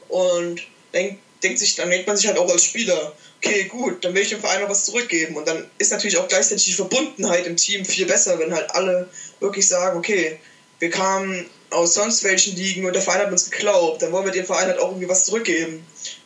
und 0.10 0.60
denkt, 0.92 1.22
denkt 1.44 1.60
sich, 1.60 1.76
dann 1.76 1.92
denkt 1.92 2.08
man 2.08 2.18
sich 2.18 2.26
halt 2.26 2.40
auch 2.40 2.50
als 2.50 2.64
Spieler, 2.64 3.16
okay, 3.44 3.66
gut, 3.66 4.04
dann 4.06 4.14
will 4.14 4.22
ich 4.22 4.30
dem 4.30 4.40
Verein 4.40 4.62
noch 4.62 4.70
was 4.70 4.86
zurückgeben. 4.86 5.36
Und 5.36 5.48
dann 5.48 5.66
ist 5.80 5.92
natürlich 5.92 6.18
auch 6.18 6.28
gleichzeitig 6.28 6.66
die 6.66 6.74
Verbundenheit 6.74 7.48
im 7.48 7.58
Team 7.58 7.84
viel 7.86 8.06
besser, 8.06 8.38
wenn 8.40 8.54
halt 8.54 8.70
alle 8.76 9.10
wirklich 9.40 9.68
sagen, 9.68 9.98
okay, 9.98 10.38
wir 10.80 10.90
kamen 10.90 11.50
aus 11.72 11.94
sonst 11.94 12.24
welchen 12.24 12.56
Ligen 12.56 12.86
und 12.86 12.94
der 12.94 13.02
Verein 13.02 13.22
hat 13.22 13.32
uns 13.32 13.50
geglaubt, 13.50 14.02
dann 14.02 14.12
wollen 14.12 14.26
wir 14.26 14.32
dem 14.32 14.46
Verein 14.46 14.68
halt 14.68 14.80
auch 14.80 14.90
irgendwie 14.90 15.08
was 15.08 15.26
zurückgeben. 15.26 15.84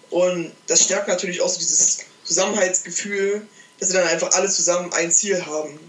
Und 0.10 0.52
das 0.68 0.84
stärkt 0.84 1.08
natürlich 1.08 1.42
auch 1.42 1.50
so 1.50 1.58
dieses 1.58 2.00
Zusammenhaltsgefühl, 2.24 3.42
dass 3.80 3.90
sie 3.90 3.94
dann 3.94 4.08
einfach 4.08 4.32
alle 4.32 4.50
zusammen 4.50 4.92
ein 4.94 5.12
Ziel 5.12 5.46
haben. 5.46 5.80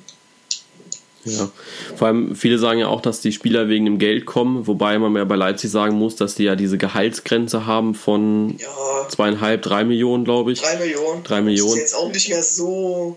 Ja, 1.27 1.51
vor 1.97 2.09
allem 2.09 2.35
viele 2.35 2.59
sagen 2.59 2.79
ja 2.79 2.89
auch, 2.89 3.01
dass 3.01 3.21
die 3.21 3.33
Spieler 3.33 3.69
wegen 3.69 3.85
dem 3.85 3.99
Geld 3.99 4.27
kommen, 4.27 4.67
wobei 4.67 4.99
man 4.99 5.15
ja 5.17 5.25
bei 5.25 5.37
Leipzig 5.37 5.71
sagen 5.71 5.97
muss, 5.97 6.17
dass 6.17 6.35
die 6.35 6.45
ja 6.45 6.57
diese 6.57 6.79
Gehaltsgrenze 6.79 7.67
haben 7.67 7.95
von 7.95 8.57
ja, 8.59 8.69
zweieinhalb, 9.09 9.63
drei 9.63 9.85
Millionen, 9.85 10.25
glaube 10.25 10.53
ich. 10.53 10.61
Drei 10.61 10.77
Millionen. 10.77 11.23
Drei 11.25 11.41
Millionen. 11.41 11.71
Das 11.71 11.77
ist 11.77 11.93
jetzt 11.93 11.97
auch 11.97 12.13
nicht 12.13 12.29
mehr 12.29 12.43
so. 12.43 13.17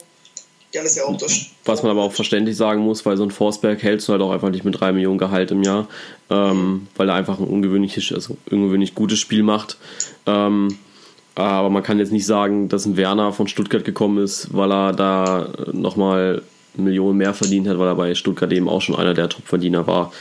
Ja, 0.71 0.83
das 0.83 0.91
ist 0.91 0.97
ja 0.97 1.05
auch 1.05 1.17
das. 1.17 1.47
Was 1.65 1.81
man 1.81 1.91
aber 1.91 2.03
auch 2.03 2.11
verständlich 2.11 2.55
sagen 2.55 2.81
muss, 2.81 3.05
weil 3.05 3.17
so 3.17 3.23
ein 3.23 3.31
Forsberg 3.31 3.81
hältst 3.81 4.07
du 4.07 4.11
halt 4.11 4.21
auch 4.21 4.31
einfach 4.31 4.49
nicht 4.49 4.65
mit 4.65 4.79
drei 4.79 4.91
Millionen 4.91 5.17
Gehalt 5.17 5.49
im 5.49 5.63
Jahr, 5.63 5.87
ähm, 6.29 6.87
weil 6.95 7.09
er 7.09 7.15
einfach 7.15 7.39
ein 7.39 7.47
ungewöhnliches, 7.47 8.11
also 8.11 8.37
ungewöhnlich 8.51 8.93
gutes 8.93 9.19
Spiel 9.19 9.41
macht. 9.41 9.77
Ähm, 10.27 10.77
aber 11.33 11.69
man 11.69 11.83
kann 11.83 11.99
jetzt 11.99 12.11
nicht 12.11 12.25
sagen, 12.25 12.69
dass 12.69 12.85
ein 12.85 12.97
Werner 12.97 13.31
von 13.33 13.47
Stuttgart 13.47 13.83
gekommen 13.85 14.23
ist, 14.23 14.53
weil 14.53 14.71
er 14.71 14.93
da 14.93 15.49
nochmal 15.71 16.43
Millionen 16.75 17.17
mehr 17.17 17.33
verdient 17.33 17.67
hat, 17.67 17.79
weil 17.79 17.87
er 17.87 17.95
bei 17.95 18.15
Stuttgart 18.15 18.51
eben 18.51 18.69
auch 18.69 18.81
schon 18.81 18.95
einer 18.95 19.13
der 19.13 19.29
Topverdiener 19.29 19.87
war. 19.87 20.13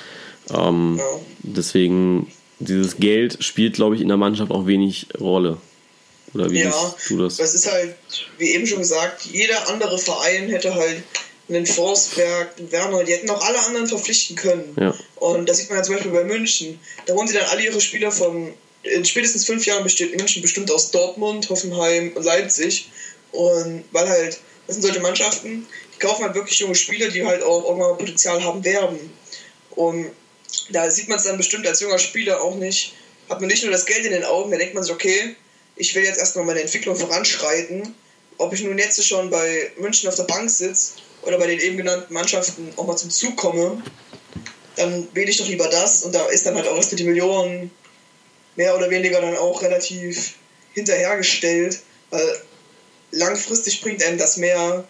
Ähm. 0.52 1.00
Deswegen, 1.40 2.30
dieses 2.58 2.96
Geld 2.96 3.42
spielt, 3.42 3.74
glaube 3.74 3.94
ich, 3.94 4.00
in 4.00 4.08
der 4.08 4.16
Mannschaft 4.16 4.50
auch 4.50 4.66
wenig 4.66 5.06
Rolle. 5.20 5.58
Oder 6.34 6.50
wie 6.50 6.60
ja, 6.60 6.94
du 7.08 7.22
das? 7.22 7.36
Das 7.36 7.54
ist 7.54 7.70
halt, 7.70 7.94
wie 8.38 8.50
eben 8.50 8.66
schon 8.66 8.78
gesagt, 8.78 9.22
jeder 9.22 9.68
andere 9.68 9.98
Verein 9.98 10.48
hätte 10.48 10.74
halt 10.74 11.02
einen 11.48 11.66
Forsberg, 11.66 12.54
einen 12.58 12.70
Werner, 12.70 13.04
die 13.04 13.12
hätten 13.12 13.30
auch 13.30 13.42
alle 13.42 13.58
anderen 13.64 13.86
verpflichten 13.86 14.36
können. 14.36 14.76
Ja. 14.78 14.94
Und 15.16 15.48
das 15.48 15.58
sieht 15.58 15.70
man 15.70 15.78
ja 15.78 15.82
zum 15.82 15.94
Beispiel 15.94 16.12
bei 16.12 16.24
München. 16.24 16.78
Da 17.06 17.14
holen 17.14 17.26
sie 17.26 17.34
dann 17.34 17.46
alle 17.46 17.64
ihre 17.64 17.80
Spieler 17.80 18.12
von, 18.12 18.52
in 18.82 19.04
spätestens 19.04 19.46
fünf 19.46 19.64
Jahren 19.64 19.82
besteht 19.82 20.16
München 20.16 20.42
bestimmt 20.42 20.70
aus 20.70 20.90
Dortmund, 20.90 21.48
Hoffenheim 21.48 22.12
und 22.14 22.24
Leipzig. 22.24 22.90
Und 23.32 23.84
weil 23.92 24.08
halt, 24.08 24.38
das 24.66 24.76
sind 24.76 24.82
solche 24.82 25.00
Mannschaften, 25.00 25.66
kaufen 25.98 26.24
halt 26.24 26.34
wirklich 26.34 26.58
junge 26.58 26.74
Spieler, 26.74 27.08
die 27.08 27.24
halt 27.24 27.42
auch 27.42 27.68
irgendwann 27.68 27.98
Potenzial 27.98 28.42
haben 28.42 28.64
werden. 28.64 28.98
Und 29.70 30.10
da 30.70 30.90
sieht 30.90 31.08
man 31.08 31.18
es 31.18 31.24
dann 31.24 31.36
bestimmt 31.36 31.66
als 31.66 31.80
junger 31.80 31.98
Spieler 31.98 32.42
auch 32.42 32.56
nicht, 32.56 32.94
hat 33.28 33.40
man 33.40 33.48
nicht 33.48 33.62
nur 33.62 33.72
das 33.72 33.86
Geld 33.86 34.04
in 34.04 34.12
den 34.12 34.24
Augen, 34.24 34.50
da 34.50 34.56
denkt 34.56 34.74
man 34.74 34.82
sich, 34.82 34.92
okay, 34.92 35.36
ich 35.76 35.94
will 35.94 36.04
jetzt 36.04 36.18
erstmal 36.18 36.44
meine 36.44 36.60
Entwicklung 36.60 36.96
voranschreiten. 36.96 37.94
Ob 38.38 38.52
ich 38.52 38.62
nun 38.62 38.78
jetzt 38.78 39.04
schon 39.04 39.30
bei 39.30 39.70
München 39.78 40.08
auf 40.08 40.14
der 40.14 40.24
Bank 40.24 40.50
sitze 40.50 40.94
oder 41.22 41.38
bei 41.38 41.46
den 41.46 41.60
eben 41.60 41.76
genannten 41.76 42.12
Mannschaften 42.12 42.72
auch 42.76 42.86
mal 42.86 42.96
zum 42.96 43.10
Zug 43.10 43.36
komme, 43.36 43.82
dann 44.76 45.08
wähle 45.12 45.30
ich 45.30 45.36
doch 45.36 45.48
lieber 45.48 45.68
das 45.68 46.04
und 46.04 46.14
da 46.14 46.26
ist 46.26 46.46
dann 46.46 46.54
halt 46.54 46.68
auch 46.68 46.76
was 46.76 46.90
mit 46.90 47.00
den 47.00 47.08
Millionen 47.08 47.70
mehr 48.54 48.76
oder 48.76 48.90
weniger 48.90 49.20
dann 49.20 49.36
auch 49.36 49.62
relativ 49.62 50.34
hinterhergestellt, 50.74 51.80
weil 52.10 52.42
langfristig 53.10 53.80
bringt 53.80 54.02
einem 54.02 54.18
das 54.18 54.36
mehr, 54.36 54.84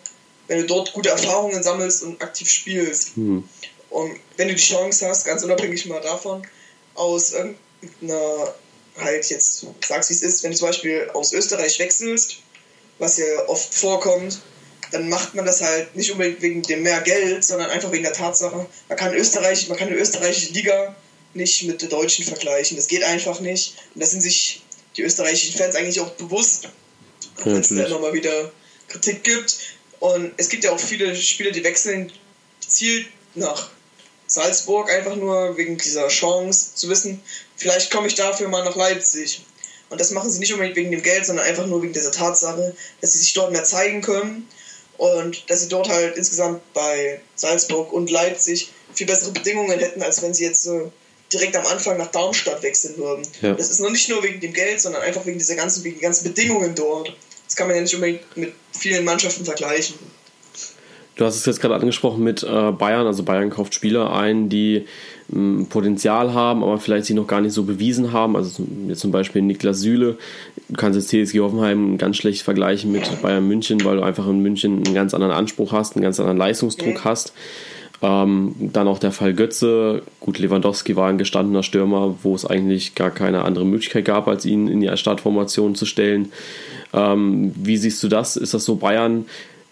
wenn 0.48 0.58
du 0.60 0.66
dort 0.66 0.92
gute 0.92 1.10
Erfahrungen 1.10 1.62
sammelst 1.62 2.02
und 2.02 2.20
aktiv 2.22 2.50
spielst. 2.50 3.16
Mhm. 3.16 3.48
Und 3.90 4.16
wenn 4.36 4.48
du 4.48 4.54
die 4.54 4.62
Chance 4.62 5.08
hast, 5.08 5.24
ganz 5.24 5.42
unabhängig 5.42 5.86
mal 5.86 6.00
davon, 6.00 6.46
aus 6.94 7.32
irgendeiner, 7.32 8.54
halt 8.98 9.30
jetzt 9.30 9.66
sagst 9.86 10.10
wie 10.10 10.14
es 10.14 10.22
ist, 10.22 10.42
wenn 10.42 10.50
du 10.50 10.56
zum 10.56 10.68
Beispiel 10.68 11.10
aus 11.14 11.32
Österreich 11.32 11.78
wechselst, 11.78 12.38
was 12.98 13.18
ja 13.18 13.24
oft 13.46 13.72
vorkommt, 13.72 14.40
dann 14.90 15.08
macht 15.08 15.34
man 15.34 15.44
das 15.46 15.60
halt 15.60 15.94
nicht 15.94 16.10
unbedingt 16.10 16.42
wegen 16.42 16.62
dem 16.62 16.82
mehr 16.82 17.00
Geld, 17.02 17.44
sondern 17.44 17.70
einfach 17.70 17.92
wegen 17.92 18.02
der 18.02 18.14
Tatsache, 18.14 18.66
man 18.88 18.98
kann 18.98 19.14
Österreich, 19.14 19.68
man 19.68 19.78
kann 19.78 19.88
die 19.88 19.94
österreichische 19.94 20.52
Liga 20.52 20.96
nicht 21.34 21.64
mit 21.64 21.82
der 21.82 21.88
deutschen 21.88 22.24
vergleichen. 22.24 22.76
Das 22.76 22.88
geht 22.88 23.04
einfach 23.04 23.40
nicht. 23.40 23.74
Und 23.94 24.02
da 24.02 24.06
sind 24.06 24.22
sich 24.22 24.62
die 24.96 25.02
österreichischen 25.02 25.56
Fans 25.56 25.74
eigentlich 25.74 26.00
auch 26.00 26.10
bewusst, 26.12 26.68
wenn 27.44 27.56
es 27.56 27.68
da 27.68 27.84
immer 27.84 28.00
mal 28.00 28.12
wieder 28.14 28.50
Kritik 28.88 29.22
gibt. 29.22 29.58
Und 30.00 30.32
es 30.36 30.48
gibt 30.48 30.64
ja 30.64 30.72
auch 30.72 30.80
viele 30.80 31.14
Spieler, 31.16 31.50
die 31.50 31.64
wechseln 31.64 32.12
gezielt 32.60 33.06
nach 33.34 33.70
Salzburg, 34.26 34.90
einfach 34.92 35.16
nur 35.16 35.56
wegen 35.56 35.78
dieser 35.78 36.08
Chance 36.08 36.74
zu 36.74 36.88
wissen, 36.88 37.22
vielleicht 37.56 37.90
komme 37.90 38.06
ich 38.06 38.14
dafür 38.14 38.48
mal 38.48 38.64
nach 38.64 38.76
Leipzig. 38.76 39.44
Und 39.90 40.00
das 40.00 40.10
machen 40.10 40.30
sie 40.30 40.38
nicht 40.38 40.52
unbedingt 40.52 40.76
wegen 40.76 40.90
dem 40.90 41.02
Geld, 41.02 41.24
sondern 41.24 41.46
einfach 41.46 41.66
nur 41.66 41.82
wegen 41.82 41.94
dieser 41.94 42.12
Tatsache, 42.12 42.76
dass 43.00 43.12
sie 43.12 43.18
sich 43.18 43.32
dort 43.32 43.52
mehr 43.52 43.64
zeigen 43.64 44.02
können 44.02 44.46
und 44.98 45.48
dass 45.48 45.62
sie 45.62 45.68
dort 45.68 45.88
halt 45.88 46.16
insgesamt 46.16 46.60
bei 46.74 47.20
Salzburg 47.36 47.92
und 47.92 48.10
Leipzig 48.10 48.70
viel 48.92 49.06
bessere 49.06 49.32
Bedingungen 49.32 49.78
hätten, 49.78 50.02
als 50.02 50.20
wenn 50.22 50.34
sie 50.34 50.44
jetzt 50.44 50.62
so 50.62 50.92
direkt 51.32 51.56
am 51.56 51.66
Anfang 51.66 51.96
nach 51.96 52.10
Darmstadt 52.10 52.62
wechseln 52.62 52.98
würden. 52.98 53.26
Ja. 53.40 53.54
Das 53.54 53.70
ist 53.70 53.80
noch 53.80 53.90
nicht 53.90 54.08
nur 54.08 54.22
wegen 54.22 54.40
dem 54.40 54.52
Geld, 54.52 54.80
sondern 54.80 55.02
einfach 55.02 55.24
wegen 55.24 55.38
dieser 55.38 55.54
ganzen, 55.54 55.84
wegen 55.84 55.96
den 55.96 56.02
ganzen 56.02 56.24
Bedingungen 56.24 56.74
dort. 56.74 57.16
Das 57.48 57.56
kann 57.56 57.66
man 57.66 57.76
ja 57.76 57.82
nicht 57.82 57.94
unbedingt 57.94 58.36
mit 58.36 58.52
vielen 58.72 59.06
Mannschaften 59.06 59.44
vergleichen. 59.44 59.96
Du 61.16 61.24
hast 61.24 61.34
es 61.34 61.46
jetzt 61.46 61.60
gerade 61.60 61.74
angesprochen 61.74 62.22
mit 62.22 62.44
äh, 62.44 62.70
Bayern. 62.70 63.06
Also 63.06 63.24
Bayern 63.24 63.50
kauft 63.50 63.74
Spieler 63.74 64.12
ein, 64.12 64.48
die 64.48 64.86
Potenzial 65.68 66.32
haben, 66.32 66.62
aber 66.62 66.78
vielleicht 66.78 67.06
sich 67.06 67.16
noch 67.16 67.26
gar 67.26 67.40
nicht 67.40 67.52
so 67.52 67.64
bewiesen 67.64 68.12
haben. 68.12 68.36
Also 68.36 68.64
jetzt 68.86 69.00
zum 69.00 69.10
Beispiel 69.10 69.42
Niklas 69.42 69.80
Süle. 69.80 70.16
Du 70.68 70.76
kannst 70.76 70.96
jetzt 70.96 71.08
TSG 71.08 71.40
Hoffenheim 71.40 71.98
ganz 71.98 72.18
schlecht 72.18 72.42
vergleichen 72.42 72.92
mit 72.92 73.20
Bayern 73.20 73.48
München, 73.48 73.84
weil 73.84 73.96
du 73.96 74.02
einfach 74.02 74.28
in 74.28 74.40
München 74.40 74.84
einen 74.84 74.94
ganz 74.94 75.12
anderen 75.12 75.32
Anspruch 75.32 75.72
hast, 75.72 75.96
einen 75.96 76.02
ganz 76.02 76.20
anderen 76.20 76.38
Leistungsdruck 76.38 76.94
mhm. 76.94 77.04
hast. 77.04 77.32
Ähm, 78.00 78.54
dann 78.72 78.86
auch 78.86 78.98
der 78.98 79.10
Fall 79.10 79.34
Götze. 79.34 80.02
Gut, 80.20 80.38
Lewandowski 80.38 80.94
war 80.94 81.08
ein 81.08 81.18
gestandener 81.18 81.64
Stürmer, 81.64 82.16
wo 82.22 82.34
es 82.34 82.44
eigentlich 82.44 82.94
gar 82.94 83.10
keine 83.10 83.42
andere 83.42 83.64
Möglichkeit 83.64 84.04
gab, 84.04 84.28
als 84.28 84.44
ihn 84.44 84.68
in 84.68 84.80
die 84.80 84.96
Startformation 84.96 85.74
zu 85.74 85.84
stellen. 85.84 86.32
Ähm, 86.92 87.52
wie 87.56 87.76
siehst 87.76 88.02
du 88.02 88.08
das? 88.08 88.36
Ist 88.36 88.54
das 88.54 88.64
so 88.64 88.76
Bayern? 88.76 89.26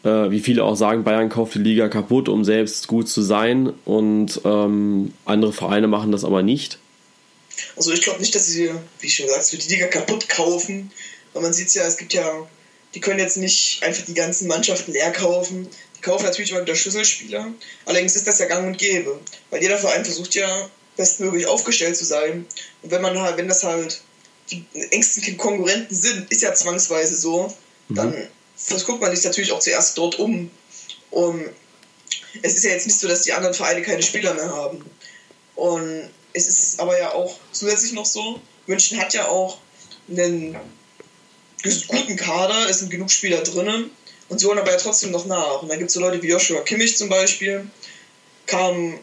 Äh, 0.05 0.31
wie 0.31 0.41
viele 0.41 0.65
auch 0.65 0.77
sagen, 0.77 1.05
Bayern 1.05 1.29
kauft 1.29 1.55
die 1.55 1.61
Liga 1.61 1.89
kaputt, 1.89 2.29
um 2.29 2.45
selbst 2.45 2.89
gut 2.89 3.09
zu 3.09 3.23
sein 3.23 3.73
und 3.85 4.41
ähm, 4.45 5.13
andere 5.25 5.53
Vereine 5.53 5.89
machen 5.89 6.13
das 6.13 6.25
aber 6.25 6.43
nicht. 6.43 6.79
Also 7.77 7.93
ich 7.93 8.03
glaube 8.03 8.21
nicht, 8.21 8.35
dass 8.35 8.47
sie, 8.47 8.71
wie 9.01 9.09
schon 9.09 9.27
gesagt, 9.27 9.53
die 9.53 9.73
Liga 9.73 9.87
kaputt 9.87 10.29
kaufen, 10.29 10.91
weil 11.33 11.43
man 11.43 11.53
sieht 11.53 11.69
es 11.69 11.75
ja, 11.75 11.85
es 11.87 11.97
gibt 11.97 12.13
ja, 12.13 12.47
die 12.95 13.01
können 13.01 13.19
jetzt 13.19 13.37
nicht 13.37 13.83
einfach 13.83 14.05
die 14.05 14.15
ganzen 14.15 14.47
Mannschaften 14.49 14.93
leer 14.93 15.11
kaufen. 15.13 15.67
Kaufen 16.03 16.25
natürlich 16.25 16.51
immer 16.51 16.63
wieder 16.63 16.75
Schlüsselspieler. 16.75 17.53
Allerdings 17.85 18.17
ist 18.17 18.27
das 18.27 18.39
ja 18.39 18.47
gang 18.47 18.67
und 18.67 18.79
gäbe, 18.79 19.19
weil 19.51 19.63
jeder 19.63 19.79
Verein 19.79 20.05
versucht 20.05 20.35
ja 20.35 20.69
bestmöglich 20.97 21.47
aufgestellt 21.47 21.97
zu 21.97 22.05
sein. 22.05 22.47
Und 22.83 22.91
wenn 22.91 23.03
man 23.03 23.21
halt, 23.21 23.37
wenn 23.37 23.49
das 23.49 23.65
halt 23.65 24.01
die 24.51 24.65
engsten 24.91 25.37
Konkurrenten 25.37 25.95
sind, 25.95 26.31
ist 26.31 26.43
ja 26.43 26.55
zwangsweise 26.55 27.17
so, 27.17 27.53
dann 27.89 28.11
mhm 28.11 28.29
das 28.69 28.85
guckt 28.85 29.01
man 29.01 29.15
sich 29.15 29.25
natürlich 29.25 29.53
auch 29.53 29.61
zuerst 29.61 29.97
dort 29.99 30.19
um. 30.19 30.51
Und 31.11 31.51
es 32.43 32.57
ist 32.57 32.65
ja 32.65 32.71
jetzt 32.71 32.87
nicht 32.87 32.99
so, 32.99 33.09
dass 33.09 33.23
die 33.23 33.33
anderen 33.33 33.55
Vereine 33.55 33.83
keine 33.83 34.03
Spieler 34.03 34.35
mehr 34.35 34.51
haben. 34.51 34.85
Und 35.55 36.11
es 36.33 36.49
ist 36.49 36.81
aber 36.81 36.99
ja 36.99 37.13
auch 37.13 37.39
zusätzlich 37.53 37.93
noch 37.93 38.07
so, 38.07 38.41
München 38.67 38.99
hat 38.99 39.15
ja 39.15 39.29
auch 39.29 39.59
einen 40.09 40.57
guten 41.89 42.17
Kader, 42.17 42.69
es 42.69 42.81
sind 42.81 42.91
genug 42.91 43.11
Spieler 43.11 43.43
drinnen 43.43 43.91
und 44.29 44.39
sie 44.39 44.47
holen 44.47 44.59
aber 44.59 44.71
ja 44.71 44.77
trotzdem 44.77 45.11
noch 45.11 45.27
nach. 45.27 45.63
Und 45.63 45.69
dann 45.69 45.79
gibt 45.79 45.89
es 45.89 45.95
so 45.95 46.01
Leute 46.01 46.23
wie 46.23 46.29
Joshua 46.29 46.61
Kimmich 46.63 46.97
zum 46.97 47.09
Beispiel, 47.09 47.67
kam 48.47 48.99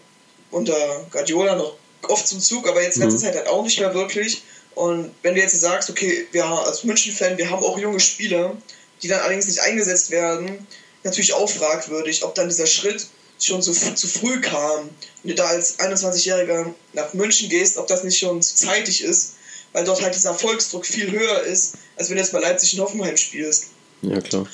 unter 0.51 1.07
Guardiola 1.11 1.55
noch 1.55 1.76
oft 2.03 2.28
zum 2.28 2.39
Zug, 2.39 2.67
aber 2.67 2.82
jetzt 2.82 2.97
mhm. 2.97 3.03
letzte 3.03 3.19
Zeit 3.19 3.36
halt 3.36 3.47
auch 3.47 3.63
nicht 3.63 3.80
mehr 3.80 3.93
wirklich. 3.93 4.43
Und 4.76 5.13
wenn 5.21 5.36
du 5.36 5.41
jetzt 5.41 5.59
sagst, 5.59 5.89
okay, 5.89 6.28
wir 6.32 6.45
als 6.45 6.84
München-Fan, 6.84 7.38
wir 7.38 7.49
haben 7.49 7.63
auch 7.63 7.78
junge 7.78 7.99
Spieler, 7.99 8.55
die 9.01 9.07
dann 9.07 9.19
allerdings 9.19 9.47
nicht 9.47 9.59
eingesetzt 9.59 10.09
werden, 10.09 10.67
natürlich 11.03 11.34
auch 11.34 11.49
fragwürdig, 11.49 12.24
ob 12.24 12.34
dann 12.36 12.49
dieser 12.49 12.65
Schritt 12.65 13.07
schon 13.39 13.61
so 13.61 13.71
zu 13.71 14.07
früh 14.07 14.41
kam. 14.41 14.89
Wenn 15.21 15.30
du 15.30 15.36
da 15.36 15.45
als 15.45 15.80
21-Jähriger 15.80 16.74
nach 16.93 17.13
München 17.13 17.49
gehst, 17.49 17.78
ob 17.78 17.88
das 17.88 18.03
nicht 18.03 18.17
schon 18.17 18.41
zu 18.41 18.55
zeitig 18.55 19.03
ist, 19.03 19.34
weil 19.74 19.84
dort 19.84 20.01
halt 20.01 20.15
dieser 20.15 20.30
Erfolgsdruck 20.30 20.86
viel 20.86 21.11
höher 21.11 21.41
ist, 21.43 21.76
als 21.97 22.09
wenn 22.09 22.17
du 22.17 22.21
jetzt 22.21 22.32
bei 22.32 22.39
Leipzig 22.39 22.74
in 22.74 22.80
Hoffenheim 22.80 23.17
spielst. 23.17 23.67
Ja, 24.01 24.21
klar. 24.21 24.47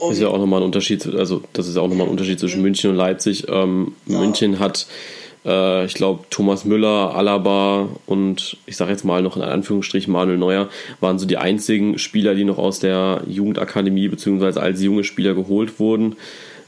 Und 0.00 0.12
ist 0.12 0.20
ja 0.20 0.28
auch 0.28 0.38
nochmal 0.38 0.60
ein 0.60 0.64
Unterschied, 0.64 1.06
also 1.14 1.42
das 1.52 1.68
ist 1.68 1.76
auch 1.76 1.88
nochmal 1.88 2.06
ein 2.06 2.10
Unterschied 2.10 2.40
zwischen. 2.40 2.62
München 2.62 2.90
und 2.90 2.96
Leipzig. 2.96 3.46
Ähm, 3.48 3.94
ja. 4.06 4.18
München 4.18 4.58
hat 4.58 4.86
äh, 5.44 5.84
ich 5.86 5.94
glaube, 5.94 6.24
Thomas 6.30 6.64
Müller, 6.64 7.14
Alaba 7.14 7.88
und 8.06 8.56
ich 8.66 8.76
sage 8.76 8.90
jetzt 8.90 9.04
mal 9.04 9.22
noch 9.22 9.36
in 9.36 9.42
Anführungsstrichen 9.42 10.12
Manuel 10.12 10.38
Neuer 10.38 10.68
waren 11.00 11.18
so 11.18 11.26
die 11.26 11.38
einzigen 11.38 11.98
Spieler, 11.98 12.34
die 12.34 12.44
noch 12.44 12.58
aus 12.58 12.80
der 12.80 13.22
Jugendakademie 13.26 14.08
bzw. 14.08 14.60
als 14.60 14.82
junge 14.82 15.04
Spieler 15.04 15.34
geholt 15.34 15.78
wurden. 15.78 16.16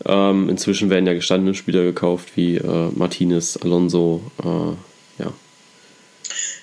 Ähm, 0.04 0.48
inzwischen 0.48 0.90
werden 0.90 1.06
ja 1.06 1.14
gestandene 1.14 1.54
Spieler 1.54 1.82
gekauft 1.82 2.30
wie 2.34 2.56
äh, 2.56 2.88
Martinez, 2.94 3.58
Alonso, 3.62 4.22
äh, 4.42 5.22
ja. 5.22 5.32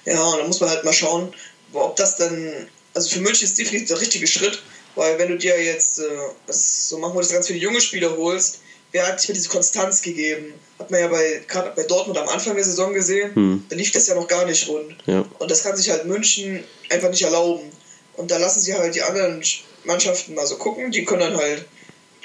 Ja, 0.05 0.37
da 0.37 0.47
muss 0.47 0.59
man 0.59 0.69
halt 0.69 0.83
mal 0.83 0.93
schauen, 0.93 1.29
ob 1.73 1.95
das 1.95 2.17
dann, 2.17 2.51
also 2.93 3.09
für 3.09 3.21
München 3.21 3.45
ist 3.45 3.57
definitiv 3.57 3.87
der 3.87 4.01
richtige 4.01 4.27
Schritt, 4.27 4.61
weil 4.99 5.17
wenn 5.17 5.29
du 5.29 5.37
dir 5.37 5.57
jetzt, 5.63 5.99
äh, 5.99 6.09
das, 6.45 6.89
so 6.89 6.97
machen 6.97 7.15
wir 7.15 7.21
das 7.21 7.31
ganz 7.31 7.47
viele 7.47 7.59
junge 7.59 7.79
Spieler 7.79 8.17
holst, 8.17 8.59
wer 8.91 9.07
hat 9.07 9.21
sich 9.21 9.29
mir 9.29 9.35
diese 9.35 9.47
Konstanz 9.47 10.01
gegeben? 10.01 10.53
Hat 10.77 10.91
man 10.91 10.99
ja 10.99 11.07
bei, 11.07 11.41
gerade 11.47 11.71
bei 11.73 11.83
Dortmund 11.83 12.17
am 12.17 12.27
Anfang 12.27 12.55
der 12.55 12.65
Saison 12.65 12.93
gesehen, 12.93 13.33
hm. 13.33 13.65
da 13.69 13.77
lief 13.77 13.91
das 13.91 14.07
ja 14.07 14.15
noch 14.15 14.27
gar 14.27 14.45
nicht 14.45 14.67
rund. 14.67 14.97
Ja. 15.05 15.23
Und 15.39 15.49
das 15.49 15.63
kann 15.63 15.77
sich 15.77 15.89
halt 15.89 16.05
München 16.05 16.65
einfach 16.89 17.09
nicht 17.09 17.21
erlauben. 17.21 17.71
Und 18.17 18.29
da 18.29 18.37
lassen 18.37 18.59
sie 18.59 18.73
halt 18.73 18.93
die 18.93 19.01
anderen 19.01 19.41
Mannschaften 19.85 20.35
mal 20.35 20.45
so 20.45 20.57
gucken, 20.57 20.91
die 20.91 21.05
können 21.05 21.21
dann 21.21 21.37
halt 21.37 21.65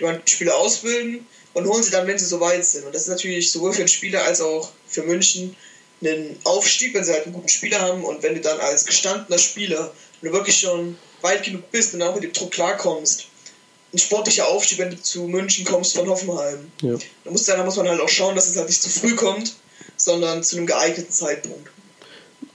die 0.00 0.32
Spieler 0.32 0.56
ausbilden 0.56 1.24
und 1.52 1.68
holen 1.68 1.84
sie 1.84 1.92
dann, 1.92 2.08
wenn 2.08 2.18
sie 2.18 2.26
so 2.26 2.40
weit 2.40 2.64
sind. 2.64 2.86
Und 2.86 2.92
das 2.92 3.02
ist 3.02 3.08
natürlich 3.08 3.52
sowohl 3.52 3.72
für 3.72 3.82
den 3.82 3.88
Spieler 3.88 4.24
als 4.24 4.40
auch 4.40 4.72
für 4.88 5.04
München 5.04 5.54
einen 6.02 6.36
Aufstieg, 6.42 6.92
wenn 6.92 7.04
sie 7.04 7.12
halt 7.12 7.26
einen 7.26 7.34
guten 7.34 7.48
Spieler 7.48 7.80
haben 7.80 8.04
und 8.04 8.24
wenn 8.24 8.34
du 8.34 8.40
dann 8.40 8.58
als 8.58 8.84
gestandener 8.84 9.38
Spieler, 9.38 9.94
wenn 10.20 10.32
du 10.32 10.36
wirklich 10.36 10.58
schon 10.58 10.98
weit 11.24 11.42
genug 11.42 11.70
bist 11.72 11.94
und 11.94 12.02
auch 12.02 12.14
mit 12.14 12.22
dem 12.22 12.32
Druck 12.32 12.52
klarkommst, 12.52 13.26
ein 13.92 13.98
sportlicher 13.98 14.46
Aufstieg, 14.48 14.78
wenn 14.78 14.90
du 14.90 15.00
zu 15.00 15.22
München 15.22 15.64
kommst 15.64 15.96
von 15.96 16.08
Hoffenheim. 16.08 16.70
Ja. 16.82 16.96
Da, 17.24 17.30
muss, 17.30 17.44
da 17.44 17.64
muss 17.64 17.76
man 17.76 17.88
halt 17.88 18.00
auch 18.00 18.08
schauen, 18.08 18.34
dass 18.34 18.48
es 18.48 18.56
halt 18.56 18.68
nicht 18.68 18.82
zu 18.82 18.90
früh 18.90 19.14
kommt, 19.14 19.54
sondern 19.96 20.42
zu 20.42 20.56
einem 20.56 20.66
geeigneten 20.66 21.10
Zeitpunkt. 21.10 21.70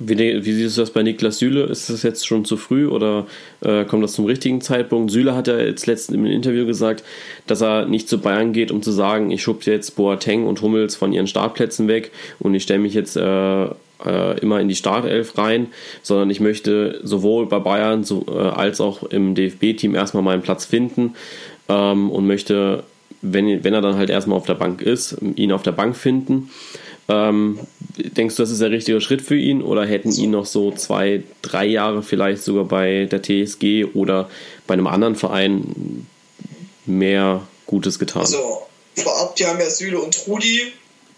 Wie, 0.01 0.17
wie 0.17 0.53
siehst 0.53 0.77
du 0.77 0.81
das 0.81 0.91
bei 0.91 1.03
Niklas 1.03 1.39
Süle? 1.39 1.65
Ist 1.65 1.89
das 1.89 2.03
jetzt 2.03 2.25
schon 2.25 2.45
zu 2.45 2.55
früh 2.55 2.87
oder 2.87 3.27
äh, 3.59 3.83
kommt 3.83 4.01
das 4.03 4.13
zum 4.13 4.25
richtigen 4.25 4.61
Zeitpunkt? 4.61 5.11
Süle 5.11 5.35
hat 5.35 5.47
ja 5.47 5.57
jetzt 5.57 5.87
letztens 5.87 6.15
im 6.15 6.25
Interview 6.25 6.65
gesagt, 6.65 7.03
dass 7.47 7.61
er 7.61 7.85
nicht 7.85 8.07
zu 8.07 8.19
Bayern 8.19 8.53
geht, 8.53 8.71
um 8.71 8.81
zu 8.81 8.91
sagen, 8.91 9.29
ich 9.29 9.41
schub 9.41 9.63
jetzt 9.63 9.97
Boateng 9.97 10.45
und 10.45 10.61
Hummels 10.61 10.95
von 10.95 11.11
ihren 11.11 11.27
Startplätzen 11.27 11.89
weg 11.89 12.11
und 12.39 12.55
ich 12.55 12.63
stelle 12.63 12.79
mich 12.79 12.93
jetzt 12.93 13.17
äh, 13.17 13.67
äh, 14.05 14.39
immer 14.39 14.59
in 14.59 14.67
die 14.67 14.75
Startelf 14.75 15.37
rein, 15.37 15.67
sondern 16.01 16.29
ich 16.29 16.39
möchte 16.39 16.99
sowohl 17.03 17.45
bei 17.47 17.59
Bayern 17.59 18.03
so, 18.03 18.25
äh, 18.27 18.37
als 18.37 18.81
auch 18.81 19.03
im 19.03 19.35
DFB-Team 19.35 19.95
erstmal 19.95 20.23
meinen 20.23 20.41
Platz 20.41 20.65
finden 20.65 21.15
ähm, 21.67 22.09
und 22.09 22.27
möchte, 22.27 22.83
wenn, 23.21 23.63
wenn 23.63 23.73
er 23.73 23.81
dann 23.81 23.95
halt 23.95 24.09
erstmal 24.09 24.37
auf 24.37 24.45
der 24.45 24.55
Bank 24.55 24.81
ist, 24.81 25.17
ihn 25.35 25.51
auf 25.51 25.63
der 25.63 25.71
Bank 25.71 25.95
finden. 25.95 26.49
Ähm, 27.09 27.59
denkst 27.97 28.35
du, 28.35 28.43
das 28.43 28.51
ist 28.51 28.61
der 28.61 28.69
richtige 28.69 29.01
Schritt 29.01 29.21
für 29.21 29.35
ihn 29.35 29.63
oder 29.63 29.85
hätten 29.85 30.11
ihn 30.11 30.31
noch 30.31 30.45
so 30.45 30.71
zwei, 30.71 31.23
drei 31.41 31.65
Jahre 31.65 32.03
vielleicht 32.03 32.43
sogar 32.43 32.65
bei 32.65 33.05
der 33.05 33.23
TSG 33.23 33.85
oder 33.95 34.29
bei 34.67 34.73
einem 34.75 34.85
anderen 34.85 35.15
Verein 35.15 36.05
mehr 36.85 37.41
Gutes 37.65 37.97
getan? 37.97 38.21
Also 38.21 38.37
die 39.37 39.45
haben 39.45 39.59
ja 39.59 39.69
Süle 39.69 39.99
und 39.99 40.15
Rudi 40.27 40.71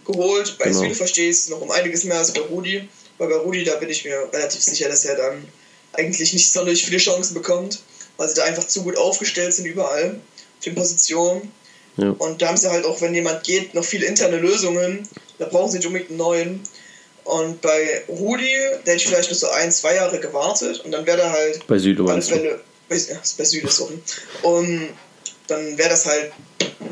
geholt. 0.06 0.58
Bei 0.58 0.66
genau. 0.66 0.80
Süle 0.80 0.96
verstehe 0.96 1.30
ich 1.30 1.38
es 1.38 1.50
noch 1.50 1.62
um 1.62 1.72
einiges 1.72 2.04
mehr 2.04 2.18
als 2.18 2.34
bei 2.34 2.42
Rudi. 2.42 2.88
Weil 3.18 3.30
bei 3.30 3.36
Rudi, 3.36 3.64
da 3.64 3.76
bin 3.76 3.90
ich 3.90 4.04
mir 4.04 4.30
relativ 4.34 4.62
sicher, 4.62 4.90
dass 4.90 5.06
er 5.06 5.16
dann 5.16 5.46
eigentlich 5.94 6.34
nicht 6.34 6.52
sonderlich 6.52 6.86
viele 6.86 6.98
Chancen 6.98 7.34
bekommt, 7.34 7.82
weil 8.18 8.28
sie 8.28 8.36
da 8.36 8.44
einfach 8.44 8.66
zu 8.66 8.84
gut 8.84 8.98
aufgestellt 8.98 9.54
sind 9.54 9.66
überall, 9.66 10.20
auf 10.58 10.64
den 10.66 10.76
Positionen. 10.76 11.52
Ja. 11.98 12.10
Und 12.18 12.42
da 12.42 12.48
haben 12.48 12.58
sie 12.58 12.70
halt 12.70 12.86
auch, 12.86 13.02
wenn 13.02 13.14
jemand 13.14 13.44
geht, 13.44 13.74
noch 13.74 13.84
viele 13.84 14.06
interne 14.06 14.38
Lösungen. 14.38 15.08
Da 15.38 15.46
brauchen 15.46 15.72
sie 15.72 15.78
nicht 15.78 15.88
unbedingt 15.88 16.10
einen 16.12 16.18
neuen. 16.18 16.64
Und 17.24 17.62
bei 17.62 18.04
Rudi, 18.08 18.56
der 18.86 18.94
hätte 18.94 18.96
ich 18.96 19.08
vielleicht 19.08 19.30
noch 19.30 19.38
so 19.38 19.50
ein, 19.50 19.72
zwei 19.72 19.96
Jahre 19.96 20.20
gewartet 20.20 20.80
und 20.84 20.92
dann 20.92 21.06
wäre 21.06 21.18
der 21.18 21.32
halt. 21.32 21.68
Bei 21.68 21.78
Süle 21.78 22.10
alle 22.10 22.22
Fälle, 22.22 22.60
bei, 22.90 22.96
ja, 22.96 23.22
bei 23.38 23.46
Süle, 23.46 23.70
sorry. 23.70 24.00
Und 24.42 24.90
dann 25.48 25.78
wäre 25.78 25.90
das 25.90 26.06
halt 26.06 26.32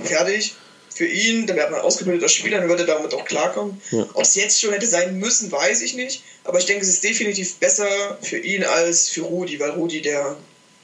fertig 0.04 0.56
für 1.00 1.08
ihn, 1.08 1.48
dann 1.48 1.56
wäre 1.56 1.72
man 1.72 1.80
ausgebildeter 1.80 2.28
Spieler, 2.28 2.60
dann 2.60 2.68
würde 2.68 2.84
er 2.84 2.96
damit 2.96 3.14
auch 3.14 3.24
klarkommen. 3.24 3.82
Ja. 3.92 4.06
Ob 4.16 4.22
es 4.22 4.36
jetzt 4.36 4.60
schon 4.60 4.74
hätte 4.74 4.86
sein 4.86 5.18
müssen, 5.18 5.50
weiß 5.50 5.82
ich 5.82 5.94
nicht. 5.94 6.24
Aber 6.44 6.60
ich 6.60 6.66
denke, 6.66 6.84
es 6.84 6.90
ist 6.90 7.06
definitiv 7.06 7.56
besser 7.56 8.18
für 8.22 8.38
ihn 8.38 8.66
als 8.66 9.08
für 9.08 9.22
Rudi, 9.22 9.62
weil 9.62 9.70
Rudi, 9.70 10.02
der 10.02 10.36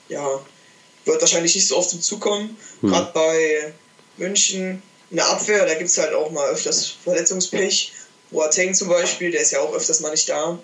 ja, 0.07 0.39
wird 1.03 1.19
wahrscheinlich 1.19 1.53
nicht 1.53 1.67
so 1.67 1.75
oft 1.75 1.89
zum 1.89 2.01
Zug 2.01 2.21
kommen. 2.21 2.55
Hm. 2.79 2.91
Gerade 2.91 3.11
bei 3.13 3.73
München 4.15 4.81
in 5.09 5.17
der 5.17 5.27
Abwehr, 5.27 5.65
da 5.65 5.73
gibt 5.73 5.89
es 5.89 5.97
halt 5.97 6.13
auch 6.13 6.31
mal 6.31 6.47
öfters 6.47 6.95
Verletzungspech. 7.03 7.91
Boateng 8.31 8.73
zum 8.73 8.87
Beispiel, 8.87 9.31
der 9.31 9.41
ist 9.41 9.51
ja 9.51 9.59
auch 9.59 9.75
öfters 9.75 9.99
mal 9.99 10.11
nicht 10.11 10.29
da. 10.29 10.57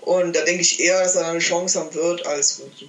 Und 0.00 0.34
da 0.34 0.44
denke 0.46 0.62
ich 0.62 0.80
eher, 0.80 1.02
dass 1.02 1.14
er 1.14 1.26
eine 1.26 1.40
Chance 1.40 1.78
haben 1.78 1.94
wird 1.94 2.24
als 2.24 2.58
Rudi. 2.58 2.88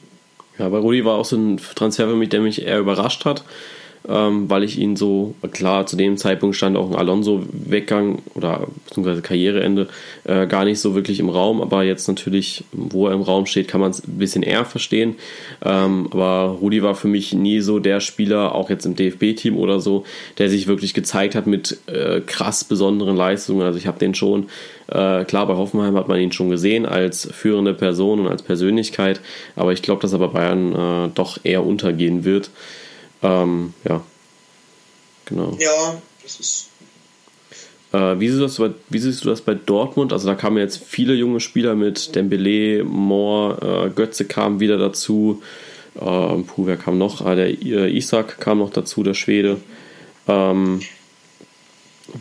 Ja, 0.58 0.70
bei 0.70 0.78
Rudi 0.78 1.04
war 1.04 1.18
auch 1.18 1.26
so 1.26 1.36
ein 1.36 1.58
Transfer 1.76 2.08
für 2.08 2.16
mich, 2.16 2.30
der 2.30 2.40
mich 2.40 2.62
eher 2.62 2.80
überrascht 2.80 3.26
hat 3.26 3.44
ähm, 4.10 4.50
weil 4.50 4.64
ich 4.64 4.80
ihn 4.80 4.96
so, 4.96 5.36
klar, 5.52 5.86
zu 5.86 5.96
dem 5.96 6.18
Zeitpunkt 6.18 6.56
stand 6.56 6.76
auch 6.78 6.90
ein 6.90 6.96
Alonso-Weggang 6.96 8.20
oder 8.34 8.68
beziehungsweise 8.88 9.22
Karriereende 9.22 9.88
äh, 10.24 10.48
gar 10.48 10.66
nicht 10.66 10.80
so 10.80 10.96
wirklich 10.96 11.20
im 11.20 11.30
Raum, 11.30 11.62
aber 11.62 11.84
jetzt 11.84 12.08
natürlich, 12.08 12.64
wo 12.72 13.08
er 13.08 13.14
im 13.14 13.22
Raum 13.22 13.46
steht, 13.46 13.68
kann 13.68 13.82
man 13.82 13.92
es 13.92 14.06
ein 14.06 14.18
bisschen 14.18 14.42
eher 14.42 14.66
verstehen. 14.66 15.16
Ähm, 15.64 16.08
aber 16.12 16.58
Rudi 16.60 16.82
war 16.82 16.96
für 16.96 17.08
mich 17.08 17.34
nie 17.34 17.60
so 17.60 17.80
der 17.80 18.00
Spieler, 18.00 18.56
auch 18.56 18.70
jetzt 18.70 18.86
im 18.86 18.96
DFB-Team 18.96 19.56
oder 19.56 19.80
so, 19.80 20.06
der 20.40 20.50
sich 20.50 20.66
wirklich 20.66 20.96
gezeigt 20.96 21.36
hat 21.36 21.46
mit 21.46 21.78
äh, 21.88 22.22
krass 22.22 22.64
besonderen 22.64 23.16
Leistungen. 23.16 23.62
Also 23.62 23.78
ich 23.78 23.86
habe 23.86 24.00
den 24.00 24.16
schon, 24.16 24.48
äh, 24.88 25.24
klar, 25.26 25.46
bei 25.46 25.56
Hoffenheim 25.56 25.96
hat 25.96 26.08
man 26.08 26.20
ihn 26.20 26.32
schon 26.32 26.50
gesehen 26.50 26.88
als 26.88 27.30
führende 27.32 27.76
Person 27.76 28.22
und 28.22 28.28
als 28.28 28.42
Persönlichkeit, 28.42 29.22
aber 29.56 29.72
ich 29.72 29.84
glaube, 29.84 30.02
dass 30.02 30.14
er 30.14 30.20
bei 30.20 30.28
Bayern 30.28 30.74
äh, 30.74 31.10
doch 31.14 31.38
eher 31.44 31.64
untergehen 31.64 32.24
wird. 32.26 32.50
Ähm, 33.22 33.74
ja. 33.88 34.04
Genau. 35.26 35.56
Ja, 35.60 36.02
das 36.24 36.40
ist. 36.40 36.70
Äh, 37.92 38.20
wie, 38.20 38.28
siehst 38.28 38.40
du 38.40 38.44
das 38.44 38.58
bei, 38.58 38.72
wie 38.90 39.00
siehst 39.00 39.24
du 39.24 39.30
das 39.30 39.42
bei 39.42 39.56
Dortmund? 39.56 40.14
Also 40.14 40.28
da 40.28 40.36
kamen 40.36 40.58
jetzt 40.58 40.84
viele 40.84 41.14
junge 41.14 41.40
Spieler 41.40 41.76
mit 41.76 42.16
Dembele, 42.16 42.84
Moore, 42.84 43.88
äh, 43.88 43.90
Götze 43.90 44.26
kam 44.26 44.60
wieder 44.60 44.78
dazu. 44.78 45.42
Äh, 45.96 46.00
puh, 46.00 46.66
wer 46.66 46.78
kam 46.78 46.98
noch? 46.98 47.26
Ah, 47.26 47.36
der 47.36 47.50
äh, 47.50 47.90
Isaac 47.96 48.40
kam 48.40 48.60
noch 48.60 48.70
dazu, 48.70 49.04
der 49.04 49.16
Schwede. 49.16 49.58
Ähm, 50.28 50.82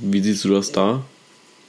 wie 0.01 0.21
siehst 0.21 0.45
du 0.45 0.49
das 0.49 0.73
da? 0.73 1.03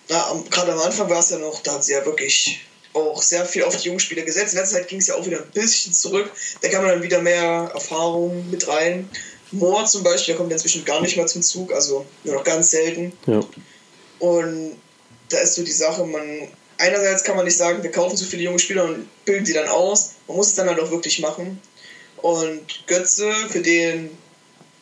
Ja, 0.10 0.26
gerade 0.50 0.74
am 0.74 0.80
Anfang 0.80 1.10
war 1.10 1.20
es 1.20 1.30
ja 1.30 1.38
noch, 1.38 1.62
da 1.62 1.74
hat 1.74 1.84
sie 1.84 1.94
ja 1.94 2.06
wirklich 2.06 2.62
auch 3.00 3.22
sehr 3.22 3.45
viel 3.45 3.64
auf 3.64 3.76
die 3.78 3.88
jungen 3.88 4.00
Spieler 4.00 4.24
gesetzt. 4.24 4.54
In 4.54 4.60
letzter 4.60 4.78
Zeit 4.78 4.88
ging 4.88 5.00
es 5.00 5.08
ja 5.08 5.16
auch 5.16 5.26
wieder 5.26 5.39
ein 5.39 5.52
bisschen 5.52 5.93
zurück. 5.93 6.32
Da 6.62 6.70
kann 6.70 6.84
man 6.84 6.91
dann 6.91 7.04
wieder 7.04 7.22
mehr 7.22 7.72
Erfahrung 7.74 8.50
mit 8.50 8.68
rein. 8.68 9.10
Moore 9.52 9.86
zum 9.86 10.04
Beispiel, 10.04 10.34
der 10.34 10.38
kommt 10.38 10.52
inzwischen 10.52 10.86
gar 10.86 11.02
nicht 11.02 11.18
mehr 11.18 11.26
zum 11.26 11.41
Zug, 11.41 11.74
also 11.74 12.06
nur 12.24 12.36
noch 12.36 12.43
ganz 12.43 12.72
selten. 12.72 13.14
Ja. 13.26 13.41
Und 14.20 14.78
da 15.30 15.39
ist 15.39 15.56
so 15.56 15.64
die 15.64 15.72
Sache, 15.72 16.06
man 16.06 16.50
einerseits 16.78 17.24
kann 17.24 17.36
man 17.36 17.45
nicht 17.45 17.58
sagen, 17.58 17.84
wir 17.84 17.91
kaufen 17.91 18.18
so 18.18 18.26
viele 18.26 18.43
junge 18.43 18.60
Spieler 18.60 18.86
und 18.86 19.08
bilden 19.26 19.45
sie 19.45 19.54
dann 19.54 19.68
aus. 19.68 20.12
Man 20.28 20.38
muss 20.38 20.47
es 20.47 20.56
dann 20.56 20.68
halt 20.68 20.80
auch 20.80 20.91
wirklich 20.91 21.20
machen. 21.20 21.60
Und 22.18 22.88
Götze, 22.88 23.32
für 23.50 23.62
den 23.62 24.18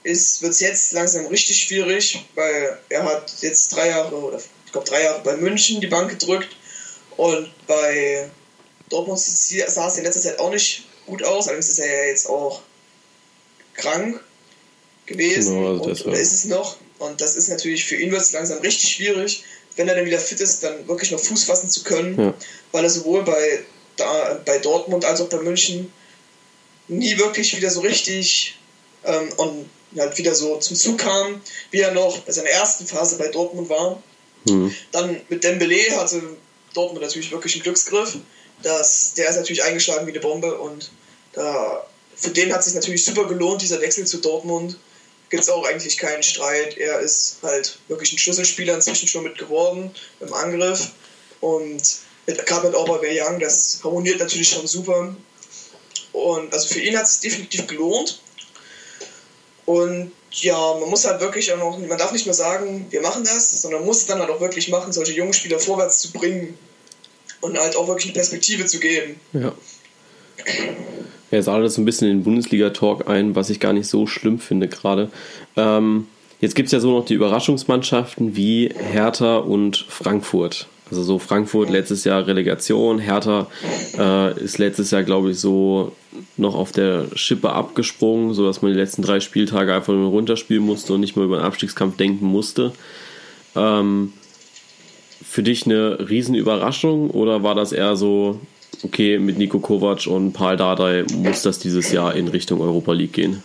wird 0.04 0.16
es 0.16 0.60
jetzt 0.60 0.94
langsam 0.94 1.26
richtig 1.28 1.62
schwierig, 1.62 2.26
weil 2.36 2.78
er 2.90 3.04
hat 3.04 3.34
jetzt 3.42 3.76
drei 3.76 3.90
Jahre 3.90 4.16
oder 4.16 4.38
ich 4.66 4.72
glaube 4.72 4.88
drei 4.88 5.04
Jahre 5.04 5.22
bei 5.24 5.36
München 5.36 5.82
die 5.82 5.88
Bank 5.88 6.10
gedrückt 6.10 6.56
und 7.18 7.52
bei 7.68 8.30
Dortmund 8.90 9.20
sah 9.20 9.88
es 9.88 9.98
in 9.98 10.04
letzter 10.04 10.22
Zeit 10.22 10.40
auch 10.40 10.52
nicht 10.52 10.84
gut 11.06 11.24
aus, 11.24 11.48
allerdings 11.48 11.70
ist 11.70 11.80
er 11.80 11.88
ja 11.88 12.06
jetzt 12.06 12.30
auch 12.30 12.62
krank 13.74 14.24
gewesen 15.06 15.56
genau, 15.56 15.72
also 15.72 15.84
und, 15.84 16.06
oder 16.06 16.20
ist 16.20 16.34
es 16.34 16.46
noch. 16.46 16.78
Und 17.00 17.22
das 17.22 17.36
ist 17.36 17.50
natürlich 17.50 17.86
für 17.86 17.96
ihn 17.96 18.12
wird 18.12 18.22
es 18.22 18.32
langsam 18.32 18.60
richtig 18.60 18.92
schwierig, 18.94 19.44
wenn 19.76 19.88
er 19.88 19.96
dann 19.96 20.06
wieder 20.06 20.20
fit 20.20 20.40
ist, 20.40 20.64
dann 20.64 20.88
wirklich 20.88 21.12
noch 21.12 21.20
Fuß 21.20 21.44
fassen 21.44 21.70
zu 21.70 21.84
können, 21.84 22.20
ja. 22.20 22.34
weil 22.72 22.84
er 22.84 22.90
sowohl 22.90 23.24
bei, 23.24 23.64
da, 23.96 24.42
bei 24.46 24.58
Dortmund 24.58 25.06
als 25.06 25.22
auch 25.22 25.30
bei 25.30 25.38
München 25.38 25.92
nie 26.88 27.18
wirklich 27.18 27.56
wieder 27.56 27.70
so 27.70 27.82
richtig 27.82 28.58
ähm, 29.04 29.30
und 29.38 29.70
halt 29.98 30.18
wieder 30.18 30.34
so 30.36 30.58
zum 30.58 30.76
Zug 30.76 30.98
kam, 30.98 31.42
wie 31.72 31.80
er 31.80 31.92
noch 31.92 32.20
bei 32.20 32.32
seiner 32.32 32.50
ersten 32.50 32.86
Phase 32.86 33.18
bei 33.18 33.28
Dortmund 33.28 33.70
war. 33.70 34.02
Mhm. 34.46 34.74
Dann 34.92 35.22
mit 35.30 35.44
Dembele 35.44 35.96
hatte 35.96 36.22
Dortmund 36.74 37.02
natürlich 37.02 37.32
wirklich 37.32 37.56
ein 37.56 37.62
Glücksgriff. 37.62 38.18
Das, 38.64 39.14
der 39.14 39.30
ist 39.30 39.36
natürlich 39.36 39.64
eingeschlagen 39.64 40.08
wie 40.08 40.12
eine 40.12 40.20
Bombe 40.20 40.58
und 40.58 40.90
da, 41.34 41.88
für 42.16 42.32
den 42.32 42.52
hat 42.52 42.60
es 42.60 42.66
sich 42.66 42.76
natürlich 42.76 43.06
super 43.06 43.28
gelohnt, 43.28 43.62
dieser 43.62 43.80
Wechsel 43.82 44.06
zu 44.08 44.18
Dortmund. 44.18 44.78
Gibt 45.30 45.44
es 45.44 45.50
auch 45.50 45.66
eigentlich 45.66 45.98
keinen 45.98 46.24
Streit. 46.24 46.78
Er 46.78 47.00
ist 47.00 47.38
halt 47.44 47.78
wirklich 47.88 48.14
ein 48.14 48.18
Schlüsselspieler 48.18 48.74
inzwischen 48.74 49.08
schon 49.08 49.24
mit 49.24 49.38
geworden 49.38 49.92
im 50.20 50.34
Angriff. 50.34 50.90
Und 51.42 51.98
gerade 52.26 52.68
mit 52.68 52.76
Aubameyang, 52.76 53.40
das 53.40 53.80
harmoniert 53.84 54.20
natürlich 54.20 54.50
schon 54.50 54.66
super. 54.66 55.16
Und 56.14 56.54
also 56.54 56.68
für 56.70 56.80
ihn 56.80 56.98
hat 56.98 57.06
es 57.06 57.20
definitiv 57.20 57.68
gelohnt. 57.68 58.20
Und 59.68 60.14
ja, 60.32 60.58
man 60.80 60.90
muss 60.90 61.06
halt 61.06 61.20
wirklich 61.20 61.52
auch 61.52 61.58
noch, 61.58 61.78
man 61.78 61.98
darf 61.98 62.14
nicht 62.14 62.26
mehr 62.26 62.34
sagen, 62.34 62.86
wir 62.90 63.02
machen 63.02 63.26
das, 63.26 63.62
sondern 63.62 63.84
muss 63.84 63.98
es 63.98 64.06
dann 64.06 64.20
halt 64.20 64.30
auch 64.30 64.40
wirklich 64.40 64.70
machen, 64.70 64.94
solche 64.94 65.12
jungen 65.12 65.34
Spieler 65.34 65.60
vorwärts 65.60 66.00
zu 66.00 66.14
bringen 66.14 66.58
und 67.42 67.60
halt 67.60 67.76
auch 67.76 67.86
wirklich 67.86 68.06
eine 68.06 68.14
Perspektive 68.14 68.66
zu 68.66 68.80
geben. 68.80 69.20
Ja. 69.34 69.52
Er 71.32 71.44
sah 71.44 71.60
das 71.60 71.74
so 71.74 71.82
ein 71.82 71.86
bisschen 71.86 72.10
in 72.10 72.20
den 72.20 72.24
Bundesliga-Talk 72.24 73.10
ein, 73.10 73.36
was 73.36 73.50
ich 73.50 73.60
gar 73.60 73.74
nicht 73.74 73.90
so 73.90 74.08
schlimm 74.08 74.40
finde 74.40 74.70
gerade. 74.70 75.12
Ähm, 75.58 76.08
jetzt 76.40 76.56
gibt 76.56 76.68
es 76.68 76.72
ja 76.72 76.80
so 76.80 76.98
noch 76.98 77.06
die 77.06 77.16
Überraschungsmannschaften 77.16 78.38
wie 78.38 78.70
Hertha 78.74 79.36
und 79.36 79.86
Frankfurt. 79.90 80.70
Also 80.90 81.04
so 81.04 81.20
Frankfurt 81.20 81.70
letztes 81.70 82.04
Jahr 82.04 82.26
Relegation, 82.28 83.00
Hertha 83.00 83.48
äh, 83.98 84.40
ist 84.42 84.58
letztes 84.58 84.92
Jahr, 84.92 85.04
glaube 85.04 85.32
ich, 85.32 85.40
so 85.40 85.94
noch 86.38 86.56
auf 86.56 86.72
der 86.72 87.08
Schippe 87.16 87.52
abgesprungen, 87.52 88.34
sodass 88.34 88.62
man 88.62 88.72
die 88.72 88.78
letzten 88.78 89.02
drei 89.02 89.20
Spieltage 89.20 89.74
einfach 89.74 89.94
nur 89.94 90.10
runterspielen 90.10 90.64
musste 90.64 90.94
und 90.94 91.02
nicht 91.02 91.16
mehr 91.16 91.26
über 91.26 91.38
den 91.38 91.46
Abstiegskampf 91.46 91.98
denken 91.98 92.26
musste. 92.26 92.72
Ähm, 93.56 94.14
für 95.30 95.44
dich 95.44 95.66
eine 95.66 96.10
Riesenüberraschung 96.10 97.10
oder 97.12 97.44
war 97.44 97.56
das 97.56 97.72
eher 97.72 97.96
so, 97.96 98.40
okay, 98.84 99.20
mit 99.20 99.38
Nico 99.38 99.60
Kovac 99.60 100.08
und 100.08 100.34
Paul 100.34 100.56
Dardai 100.56 101.04
muss 101.14 101.42
das 101.42 101.60
dieses 101.60 101.92
Jahr 101.92 102.16
in 102.16 102.28
Richtung 102.28 102.62
Europa 102.62 102.94
League 102.94 103.14
gehen? 103.14 103.44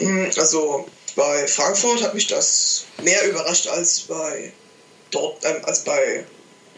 Mm, 0.00 0.26
also 0.36 0.86
bei 1.14 1.46
Frankfurt 1.46 2.02
hat 2.02 2.14
mich 2.14 2.26
das 2.26 2.86
mehr 3.04 3.28
überrascht 3.28 3.68
als 3.68 4.00
bei 4.00 4.52
dort, 5.10 5.44
ähm, 5.44 5.62
als 5.62 5.84
bei 5.84 6.24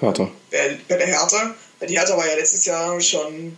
Hertha. 0.00 0.30
Bei, 0.50 0.78
der 0.88 1.06
Hertha. 1.06 1.54
Die 1.88 1.98
Hertha 1.98 2.16
war 2.16 2.26
ja 2.26 2.34
letztes 2.34 2.64
Jahr 2.64 3.00
schon 3.00 3.56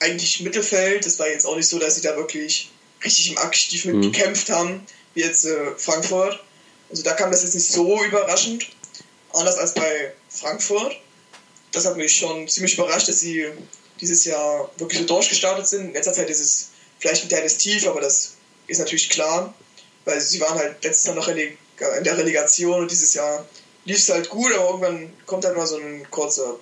eigentlich 0.00 0.40
Mittelfeld. 0.40 1.06
Es 1.06 1.18
war 1.18 1.28
jetzt 1.28 1.46
auch 1.46 1.56
nicht 1.56 1.68
so, 1.68 1.78
dass 1.78 1.96
sie 1.96 2.02
da 2.02 2.16
wirklich 2.16 2.70
richtig 3.04 3.30
im 3.30 3.38
Aktiv 3.38 3.84
mit 3.84 3.96
mhm. 3.96 4.02
gekämpft 4.02 4.50
haben, 4.50 4.86
wie 5.14 5.22
jetzt 5.22 5.44
äh, 5.44 5.72
Frankfurt. 5.76 6.42
Also 6.90 7.02
da 7.02 7.14
kam 7.14 7.30
das 7.30 7.42
jetzt 7.42 7.54
nicht 7.54 7.68
so 7.68 8.02
überraschend. 8.04 8.68
Anders 9.32 9.56
als 9.56 9.74
bei 9.74 10.12
Frankfurt. 10.28 10.96
Das 11.72 11.86
hat 11.86 11.96
mich 11.96 12.14
schon 12.14 12.46
ziemlich 12.48 12.74
überrascht, 12.74 13.08
dass 13.08 13.20
sie 13.20 13.46
dieses 14.00 14.24
Jahr 14.24 14.70
wirklich 14.76 15.00
so 15.00 15.06
durchgestartet 15.06 15.66
sind. 15.66 15.86
In 15.86 15.92
letzter 15.94 16.12
Zeit 16.12 16.28
ist 16.28 16.40
es 16.40 16.68
vielleicht 16.98 17.24
ein 17.24 17.28
kleines 17.28 17.56
Tief, 17.56 17.86
aber 17.86 18.00
das 18.00 18.34
ist 18.66 18.78
natürlich 18.78 19.08
klar, 19.08 19.54
weil 20.04 20.20
sie 20.20 20.40
waren 20.40 20.58
halt 20.58 20.84
letztes 20.84 21.06
Jahr 21.06 21.14
noch 21.14 21.28
in 21.28 21.36
der 22.04 22.18
Relegation 22.18 22.80
und 22.80 22.90
dieses 22.90 23.14
Jahr 23.14 23.46
lief 23.84 23.98
es 23.98 24.08
halt 24.08 24.28
gut, 24.28 24.52
aber 24.52 24.66
irgendwann 24.66 25.12
kommt 25.26 25.44
halt 25.44 25.56
mal 25.56 25.66
so 25.66 25.76
ein 25.76 26.06
kurzer 26.10 26.58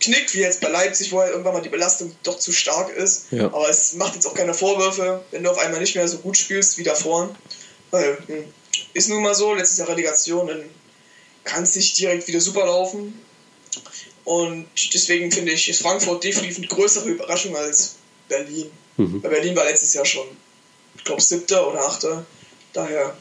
Knick, 0.00 0.32
wie 0.34 0.40
jetzt 0.40 0.60
bei 0.60 0.68
Leipzig, 0.68 1.12
wo 1.12 1.20
halt 1.20 1.30
irgendwann 1.30 1.54
mal 1.54 1.62
die 1.62 1.68
Belastung 1.68 2.14
doch 2.22 2.38
zu 2.38 2.52
stark 2.52 2.90
ist. 2.90 3.26
Ja. 3.30 3.46
Aber 3.46 3.68
es 3.68 3.94
macht 3.94 4.14
jetzt 4.14 4.26
auch 4.26 4.34
keine 4.34 4.54
Vorwürfe, 4.54 5.24
wenn 5.30 5.42
du 5.42 5.50
auf 5.50 5.58
einmal 5.58 5.80
nicht 5.80 5.96
mehr 5.96 6.06
so 6.06 6.18
gut 6.18 6.36
spielst 6.36 6.78
wie 6.78 6.84
davor. 6.84 7.34
Weil, 7.90 8.18
hm, 8.26 8.44
ist 8.94 9.08
nun 9.08 9.22
mal 9.22 9.34
so, 9.34 9.54
letztes 9.54 9.78
Jahr 9.78 9.88
Relegation, 9.88 10.46
dann 10.46 10.64
kann 11.44 11.64
es 11.64 11.74
nicht 11.74 11.98
direkt 11.98 12.28
wieder 12.28 12.40
super 12.40 12.66
laufen. 12.66 13.20
Und 14.24 14.68
deswegen 14.92 15.32
finde 15.32 15.52
ich, 15.52 15.68
ist 15.68 15.82
Frankfurt 15.82 16.22
definitiv 16.22 16.58
eine 16.58 16.66
größere 16.66 17.08
Überraschung 17.08 17.56
als 17.56 17.94
Berlin. 18.28 18.70
Mhm. 18.98 19.22
Weil 19.22 19.30
Berlin 19.30 19.56
war 19.56 19.64
letztes 19.64 19.94
Jahr 19.94 20.04
schon, 20.04 20.26
ich 20.96 21.04
glaube, 21.04 21.22
siebter 21.22 21.66
oder 21.66 21.84
achter. 21.86 22.26
Daher. 22.72 23.16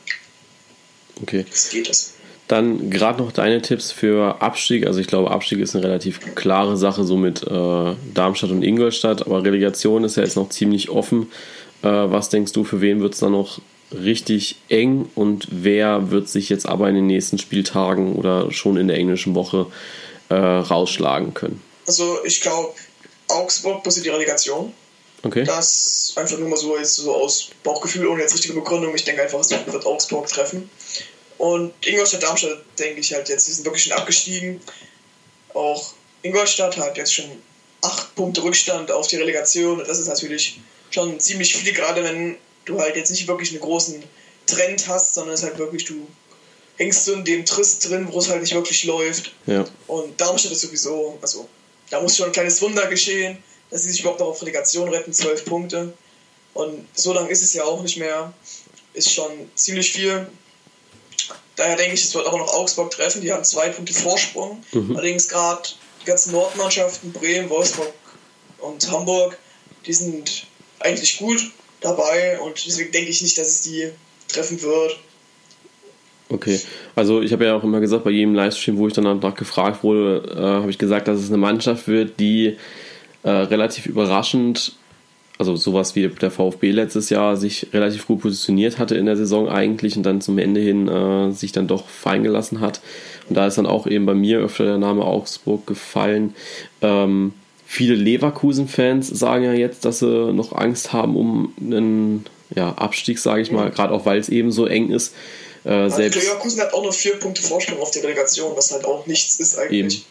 Okay. 1.21 1.45
Das 1.49 1.69
geht 1.69 1.89
das. 1.89 2.11
Dann 2.47 2.89
gerade 2.89 3.21
noch 3.21 3.31
deine 3.31 3.61
Tipps 3.61 3.91
für 3.91 4.41
Abstieg. 4.41 4.87
Also 4.87 4.99
ich 4.99 5.07
glaube, 5.07 5.31
Abstieg 5.31 5.59
ist 5.59 5.75
eine 5.75 5.83
relativ 5.83 6.35
klare 6.35 6.77
Sache, 6.77 7.03
so 7.03 7.17
mit 7.17 7.43
äh, 7.43 7.95
Darmstadt 8.13 8.51
und 8.51 8.63
Ingolstadt. 8.63 9.25
Aber 9.25 9.43
Relegation 9.43 10.05
ist 10.05 10.15
ja 10.15 10.23
jetzt 10.23 10.37
noch 10.37 10.49
ziemlich 10.49 10.89
offen. 10.89 11.31
Äh, 11.81 11.87
was 11.87 12.29
denkst 12.29 12.53
du, 12.53 12.63
für 12.63 12.79
wen 12.79 13.01
wird 13.01 13.13
es 13.13 13.19
dann 13.19 13.33
noch 13.33 13.59
richtig 13.91 14.57
eng 14.69 15.09
und 15.15 15.47
wer 15.51 16.09
wird 16.11 16.27
sich 16.29 16.49
jetzt 16.49 16.67
aber 16.67 16.89
in 16.89 16.95
den 16.95 17.07
nächsten 17.07 17.37
Spieltagen 17.37 18.15
oder 18.15 18.51
schon 18.51 18.77
in 18.77 18.87
der 18.87 18.97
englischen 18.97 19.35
Woche 19.35 19.67
äh, 20.29 20.35
rausschlagen 20.35 21.33
können? 21.33 21.61
Also 21.85 22.17
ich 22.25 22.41
glaube, 22.41 22.73
Augsburg 23.29 23.83
passiert 23.83 24.05
die 24.05 24.09
Relegation. 24.09 24.73
Okay. 25.23 25.43
Das 25.43 26.13
einfach 26.15 26.37
nur 26.37 26.49
mal 26.49 26.57
so, 26.57 26.77
jetzt 26.77 26.95
so 26.95 27.13
aus 27.13 27.49
Bauchgefühl 27.63 28.07
ohne 28.07 28.21
jetzt 28.21 28.33
richtige 28.33 28.53
Begründung. 28.53 28.93
Ich 28.95 29.03
denke 29.03 29.23
einfach, 29.23 29.39
es 29.39 29.49
wird 29.49 29.85
Augsburg 29.85 30.27
treffen. 30.27 30.69
Und 31.37 31.73
Ingolstadt, 31.85 32.23
Darmstadt, 32.23 32.63
denke 32.79 32.99
ich 32.99 33.13
halt 33.13 33.29
jetzt, 33.29 33.47
die 33.47 33.51
sind 33.51 33.65
wirklich 33.65 33.83
schon 33.83 33.93
abgestiegen. 33.93 34.59
Auch 35.53 35.93
Ingolstadt 36.23 36.77
hat 36.77 36.97
jetzt 36.97 37.13
schon 37.13 37.25
acht 37.81 38.15
Punkte 38.15 38.43
Rückstand 38.43 38.91
auf 38.91 39.07
die 39.07 39.17
Relegation. 39.17 39.79
Und 39.79 39.87
das 39.87 39.99
ist 39.99 40.07
natürlich 40.07 40.59
schon 40.89 41.19
ziemlich 41.19 41.55
viel, 41.55 41.73
gerade 41.73 42.03
wenn 42.03 42.37
du 42.65 42.79
halt 42.79 42.95
jetzt 42.95 43.11
nicht 43.11 43.27
wirklich 43.27 43.51
einen 43.51 43.61
großen 43.61 44.03
Trend 44.45 44.87
hast, 44.87 45.13
sondern 45.13 45.35
es 45.35 45.43
halt 45.43 45.57
wirklich, 45.57 45.85
du 45.85 46.07
hängst 46.77 47.05
so 47.05 47.13
in 47.13 47.25
dem 47.25 47.45
Trist 47.45 47.87
drin, 47.87 48.07
wo 48.11 48.19
es 48.19 48.29
halt 48.29 48.41
nicht 48.41 48.53
wirklich 48.53 48.83
läuft. 48.85 49.31
Ja. 49.45 49.65
Und 49.87 50.19
Darmstadt 50.19 50.51
ist 50.51 50.61
sowieso, 50.61 51.17
also 51.21 51.47
da 51.89 52.01
muss 52.01 52.17
schon 52.17 52.27
ein 52.27 52.31
kleines 52.31 52.61
Wunder 52.61 52.87
geschehen, 52.87 53.37
dass 53.69 53.83
sie 53.83 53.91
sich 53.91 54.01
überhaupt 54.01 54.19
noch 54.19 54.27
auf 54.27 54.41
Relegation 54.41 54.89
retten, 54.89 55.13
zwölf 55.13 55.45
Punkte. 55.45 55.93
Und 56.53 56.87
so 56.95 57.13
lange 57.13 57.29
ist 57.29 57.43
es 57.43 57.53
ja 57.53 57.63
auch 57.63 57.81
nicht 57.81 57.97
mehr. 57.97 58.33
Ist 58.93 59.13
schon 59.13 59.49
ziemlich 59.55 59.91
viel. 59.91 60.27
Daher 61.57 61.75
denke 61.75 61.95
ich, 61.95 62.03
es 62.03 62.15
wird 62.15 62.27
auch 62.27 62.37
noch 62.37 62.53
Augsburg 62.53 62.91
treffen. 62.91 63.21
Die 63.21 63.33
haben 63.33 63.43
zwei 63.43 63.69
Punkte 63.69 63.93
Vorsprung. 63.93 64.63
Mhm. 64.71 64.95
Allerdings 64.95 65.27
gerade 65.27 65.63
die 66.01 66.05
ganzen 66.05 66.31
Nordmannschaften, 66.31 67.11
Bremen, 67.11 67.49
Wolfsburg 67.49 67.93
und 68.59 68.89
Hamburg, 68.91 69.37
die 69.85 69.93
sind 69.93 70.45
eigentlich 70.79 71.17
gut 71.17 71.39
dabei 71.81 72.39
und 72.39 72.65
deswegen 72.65 72.91
denke 72.91 73.09
ich 73.09 73.21
nicht, 73.21 73.37
dass 73.37 73.47
es 73.47 73.61
die 73.61 73.89
treffen 74.27 74.61
wird. 74.61 74.97
Okay, 76.29 76.59
also 76.95 77.21
ich 77.21 77.31
habe 77.31 77.45
ja 77.45 77.55
auch 77.55 77.63
immer 77.63 77.79
gesagt, 77.79 78.03
bei 78.03 78.09
jedem 78.11 78.35
Livestream, 78.35 78.77
wo 78.77 78.87
ich 78.87 78.93
dann 78.93 79.05
danach 79.05 79.35
gefragt 79.35 79.83
wurde, 79.83 80.29
äh, 80.29 80.61
habe 80.61 80.69
ich 80.69 80.77
gesagt, 80.77 81.07
dass 81.07 81.19
es 81.19 81.29
eine 81.29 81.37
Mannschaft 81.37 81.87
wird, 81.87 82.19
die 82.19 82.57
äh, 83.23 83.29
relativ 83.29 83.85
überraschend, 83.85 84.75
also 85.37 85.55
sowas 85.55 85.95
wie 85.95 86.07
der 86.07 86.31
VfB 86.31 86.71
letztes 86.71 87.09
Jahr, 87.09 87.37
sich 87.37 87.67
relativ 87.73 88.07
gut 88.07 88.21
positioniert 88.21 88.79
hatte 88.79 88.95
in 88.95 89.05
der 89.05 89.17
Saison 89.17 89.47
eigentlich 89.47 89.95
und 89.95 90.03
dann 90.03 90.19
zum 90.19 90.39
Ende 90.39 90.61
hin 90.61 90.87
äh, 90.87 91.31
sich 91.31 91.51
dann 91.51 91.67
doch 91.67 91.87
fallen 91.87 92.23
gelassen 92.23 92.59
hat. 92.59 92.81
Und 93.29 93.35
da 93.35 93.45
ist 93.45 93.57
dann 93.57 93.67
auch 93.67 93.85
eben 93.85 94.05
bei 94.05 94.15
mir 94.15 94.39
öfter 94.39 94.65
der 94.65 94.77
Name 94.77 95.05
Augsburg 95.05 95.67
gefallen. 95.67 96.33
Ähm, 96.81 97.33
viele 97.65 97.93
Leverkusen-Fans 97.93 99.07
sagen 99.07 99.43
ja 99.43 99.53
jetzt, 99.53 99.85
dass 99.85 99.99
sie 99.99 100.33
noch 100.33 100.53
Angst 100.53 100.91
haben 100.91 101.15
um 101.15 101.53
einen 101.59 102.25
ja, 102.55 102.69
Abstieg, 102.73 103.19
sage 103.19 103.41
ich 103.41 103.51
mal, 103.51 103.69
gerade 103.69 103.93
auch 103.93 104.05
weil 104.05 104.19
es 104.19 104.29
eben 104.29 104.51
so 104.51 104.65
eng 104.65 104.89
ist. 104.89 105.13
Äh, 105.65 105.69
Also 105.69 105.97
selbst 105.97 106.23
Leverkusen 106.23 106.61
hat 106.61 106.73
auch 106.73 106.81
nur 106.81 106.93
vier 106.93 107.15
Punkte 107.19 107.43
Vorsprung 107.43 107.79
auf 107.79 107.91
die 107.91 107.99
Relegation, 107.99 108.53
was 108.55 108.71
halt 108.71 108.85
auch 108.85 109.05
nichts 109.05 109.39
ist 109.39 109.59
eigentlich. 109.59 109.97
Eben. 109.97 110.05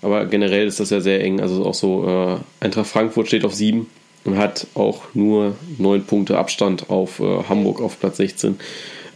Aber 0.00 0.24
generell 0.26 0.66
ist 0.66 0.80
das 0.80 0.90
ja 0.90 1.00
sehr 1.00 1.20
eng. 1.22 1.40
Also 1.40 1.64
auch 1.64 1.74
so, 1.74 2.06
äh, 2.06 2.64
Eintracht 2.64 2.86
Frankfurt 2.86 3.26
steht 3.26 3.44
auf 3.44 3.54
7 3.54 3.86
und 4.26 4.36
hat 4.36 4.66
auch 4.74 5.02
nur 5.14 5.56
9 5.78 6.04
Punkte 6.04 6.36
Abstand 6.38 6.90
auf 6.90 7.20
äh, 7.20 7.44
Hamburg 7.48 7.80
auf 7.80 7.98
Platz 7.98 8.18
16. 8.18 8.58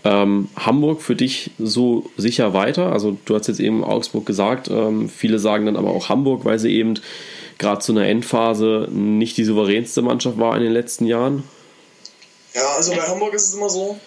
Ähm, 0.04 0.48
Hamburg 0.56 1.02
für 1.02 1.14
dich 1.14 1.50
so 1.58 2.10
sicher 2.16 2.54
weiter? 2.54 2.92
Also 2.92 3.18
du 3.26 3.34
hast 3.34 3.48
jetzt 3.48 3.60
eben 3.60 3.84
Augsburg 3.84 4.24
gesagt, 4.24 4.68
ähm, 4.68 5.10
viele 5.10 5.38
sagen 5.38 5.66
dann 5.66 5.76
aber 5.76 5.90
auch 5.90 6.08
Hamburg, 6.08 6.44
weil 6.44 6.58
sie 6.58 6.74
eben 6.74 6.94
gerade 7.58 7.80
zu 7.80 7.92
einer 7.92 8.06
Endphase 8.06 8.88
nicht 8.90 9.36
die 9.36 9.44
souveränste 9.44 10.00
Mannschaft 10.00 10.38
war 10.38 10.56
in 10.56 10.62
den 10.62 10.72
letzten 10.72 11.06
Jahren. 11.06 11.44
Ja, 12.54 12.66
also 12.76 12.92
bei 12.92 13.02
Hamburg 13.02 13.34
ist 13.34 13.48
es 13.48 13.54
immer 13.54 13.68
so. 13.68 13.98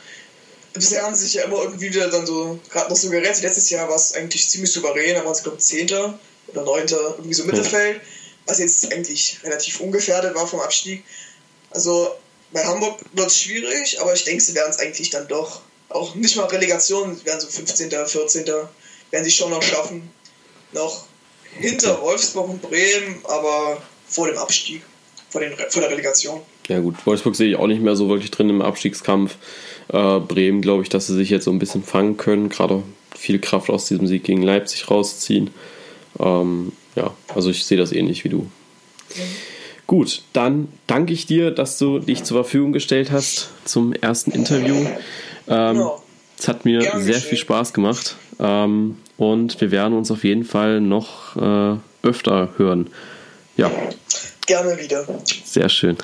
Bisher 0.73 1.03
haben 1.03 1.13
sie 1.13 1.25
sich 1.25 1.35
ja 1.35 1.43
immer 1.43 1.61
irgendwie 1.61 1.89
wieder 1.89 2.09
dann 2.09 2.25
so, 2.25 2.59
gerade 2.71 2.89
noch 2.89 2.97
so 2.97 3.11
gerettet. 3.11 3.43
Letztes 3.43 3.69
Jahr 3.69 3.87
war 3.87 3.95
es 3.95 4.15
eigentlich 4.15 4.49
ziemlich 4.49 4.71
souverän, 4.71 5.13
da 5.13 5.23
waren 5.23 5.35
sie, 5.35 5.43
glaube 5.43 5.59
ich, 5.59 5.63
Zehnter 5.63 6.17
oder 6.47 6.63
Neunter, 6.63 7.13
irgendwie 7.17 7.35
so 7.35 7.43
Mittelfeld, 7.43 8.01
was 8.45 8.59
jetzt 8.59 8.91
eigentlich 8.91 9.39
relativ 9.43 9.79
ungefährdet 9.79 10.35
war 10.35 10.47
vom 10.47 10.59
Abstieg. 10.59 11.03
Also 11.71 12.09
bei 12.51 12.63
Hamburg 12.63 12.99
wird 13.13 13.27
es 13.27 13.39
schwierig, 13.39 13.99
aber 13.99 14.13
ich 14.13 14.23
denke, 14.23 14.43
sie 14.43 14.55
werden 14.55 14.69
es 14.69 14.79
eigentlich 14.79 15.09
dann 15.09 15.27
doch. 15.27 15.61
Auch 15.89 16.15
nicht 16.15 16.35
mal 16.35 16.45
Relegation, 16.45 17.23
werden 17.25 17.39
so 17.39 17.47
15., 17.47 17.89
14., 17.89 18.45
werden 18.45 19.23
sie 19.23 19.31
schon 19.31 19.51
noch 19.51 19.61
schaffen. 19.61 20.09
Noch 20.71 21.05
hinter 21.59 22.01
Wolfsburg 22.01 22.49
und 22.49 22.61
Bremen, 22.61 23.23
aber 23.25 23.81
vor 24.07 24.27
dem 24.27 24.37
Abstieg, 24.37 24.81
vor, 25.29 25.41
den, 25.41 25.53
vor 25.69 25.81
der 25.81 25.91
Relegation. 25.91 26.41
Ja 26.67 26.79
gut, 26.79 26.95
Wolfsburg 27.05 27.35
sehe 27.35 27.49
ich 27.49 27.55
auch 27.57 27.67
nicht 27.67 27.81
mehr 27.81 27.95
so 27.95 28.09
wirklich 28.09 28.31
drin 28.31 28.49
im 28.49 28.61
Abstiegskampf. 28.61 29.35
Äh, 29.89 30.19
Bremen 30.19 30.61
glaube 30.61 30.83
ich, 30.83 30.89
dass 30.89 31.07
sie 31.07 31.15
sich 31.15 31.29
jetzt 31.29 31.45
so 31.45 31.51
ein 31.51 31.59
bisschen 31.59 31.83
fangen 31.83 32.17
können, 32.17 32.49
gerade 32.49 32.83
viel 33.15 33.39
Kraft 33.39 33.69
aus 33.69 33.85
diesem 33.85 34.07
Sieg 34.07 34.23
gegen 34.23 34.41
Leipzig 34.41 34.89
rausziehen. 34.89 35.53
Ähm, 36.19 36.71
ja, 36.95 37.13
also 37.33 37.49
ich 37.49 37.65
sehe 37.65 37.77
das 37.77 37.91
ähnlich 37.91 38.23
wie 38.23 38.29
du. 38.29 38.49
Gut, 39.87 40.23
dann 40.33 40.69
danke 40.87 41.13
ich 41.13 41.25
dir, 41.25 41.51
dass 41.51 41.77
du 41.77 41.99
dich 41.99 42.23
zur 42.23 42.37
Verfügung 42.43 42.71
gestellt 42.73 43.11
hast 43.11 43.49
zum 43.65 43.93
ersten 43.93 44.31
Interview. 44.31 44.75
Ähm, 45.47 45.77
Ja. 45.77 45.91
Es 46.39 46.47
hat 46.47 46.65
mir 46.65 46.79
Gern 46.79 47.01
sehr 47.01 47.19
viel 47.19 47.37
Spaß 47.37 47.73
gemacht 47.73 48.15
ähm, 48.39 48.97
und 49.17 49.61
wir 49.61 49.71
werden 49.71 49.93
uns 49.93 50.09
auf 50.11 50.23
jeden 50.23 50.43
Fall 50.45 50.81
noch 50.81 51.35
äh, 51.37 51.77
öfter 52.01 52.49
hören. 52.57 52.87
Ja, 53.55 53.71
Gerne 54.45 54.77
wieder. 54.77 55.05
sehr 55.45 55.69
schön. 55.69 55.97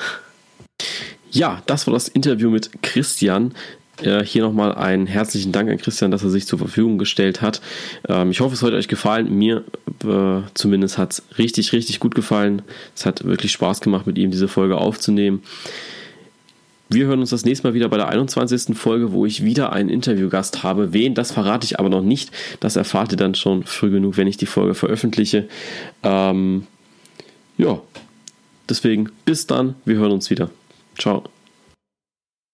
Ja, 1.32 1.62
das 1.66 1.88
war 1.88 1.94
das 1.94 2.08
Interview 2.08 2.50
mit 2.50 2.70
Christian. 2.82 3.54
Äh, 4.04 4.24
hier 4.24 4.44
nochmal 4.44 4.76
einen 4.76 5.08
herzlichen 5.08 5.52
Dank 5.52 5.70
an 5.70 5.78
Christian, 5.78 6.12
dass 6.12 6.24
er 6.24 6.30
sich 6.30 6.48
zur 6.48 6.60
Verfügung 6.60 6.98
gestellt 6.98 7.42
hat. 7.42 7.62
Ähm, 8.08 8.32
ich 8.32 8.40
hoffe, 8.40 8.54
es 8.54 8.64
hat 8.64 8.74
euch 8.74 8.88
gefallen. 8.88 9.38
Mir 9.38 9.64
äh, 10.04 10.42
zumindest 10.54 10.98
hat 10.98 11.14
es 11.14 11.24
richtig, 11.38 11.74
richtig 11.74 12.00
gut 12.00 12.16
gefallen. 12.16 12.62
Es 12.96 13.06
hat 13.06 13.24
wirklich 13.24 13.52
Spaß 13.52 13.82
gemacht, 13.82 14.08
mit 14.08 14.18
ihm 14.18 14.32
diese 14.32 14.48
Folge 14.48 14.78
aufzunehmen. 14.78 15.44
Wir 16.92 17.06
hören 17.06 17.20
uns 17.20 17.30
das 17.30 17.46
nächste 17.46 17.68
Mal 17.68 17.76
wieder 17.76 17.88
bei 17.88 17.98
der 17.98 18.08
21. 18.08 18.76
Folge, 18.76 19.12
wo 19.12 19.26
ich 19.26 19.44
wieder 19.44 19.72
einen 19.74 19.90
Interviewgast 19.90 20.64
habe. 20.64 20.92
Wen, 20.92 21.14
das 21.14 21.32
verrate 21.32 21.66
ich 21.66 21.78
aber 21.78 21.90
noch 21.90 22.02
nicht. 22.02 22.32
Das 22.62 22.76
erfahrt 22.76 23.12
ihr 23.12 23.18
dann 23.18 23.36
schon 23.36 23.64
früh 23.64 23.92
genug, 23.92 24.18
wenn 24.18 24.26
ich 24.26 24.38
die 24.38 24.48
Folge 24.48 24.74
veröffentliche. 24.74 25.48
Ähm, 26.02 26.66
ja, 27.58 27.80
deswegen 28.68 29.12
bis 29.26 29.46
dann. 29.46 29.76
Wir 29.86 29.98
hören 29.98 30.14
uns 30.14 30.32
wieder. 30.32 30.50
Ciao. 30.98 31.24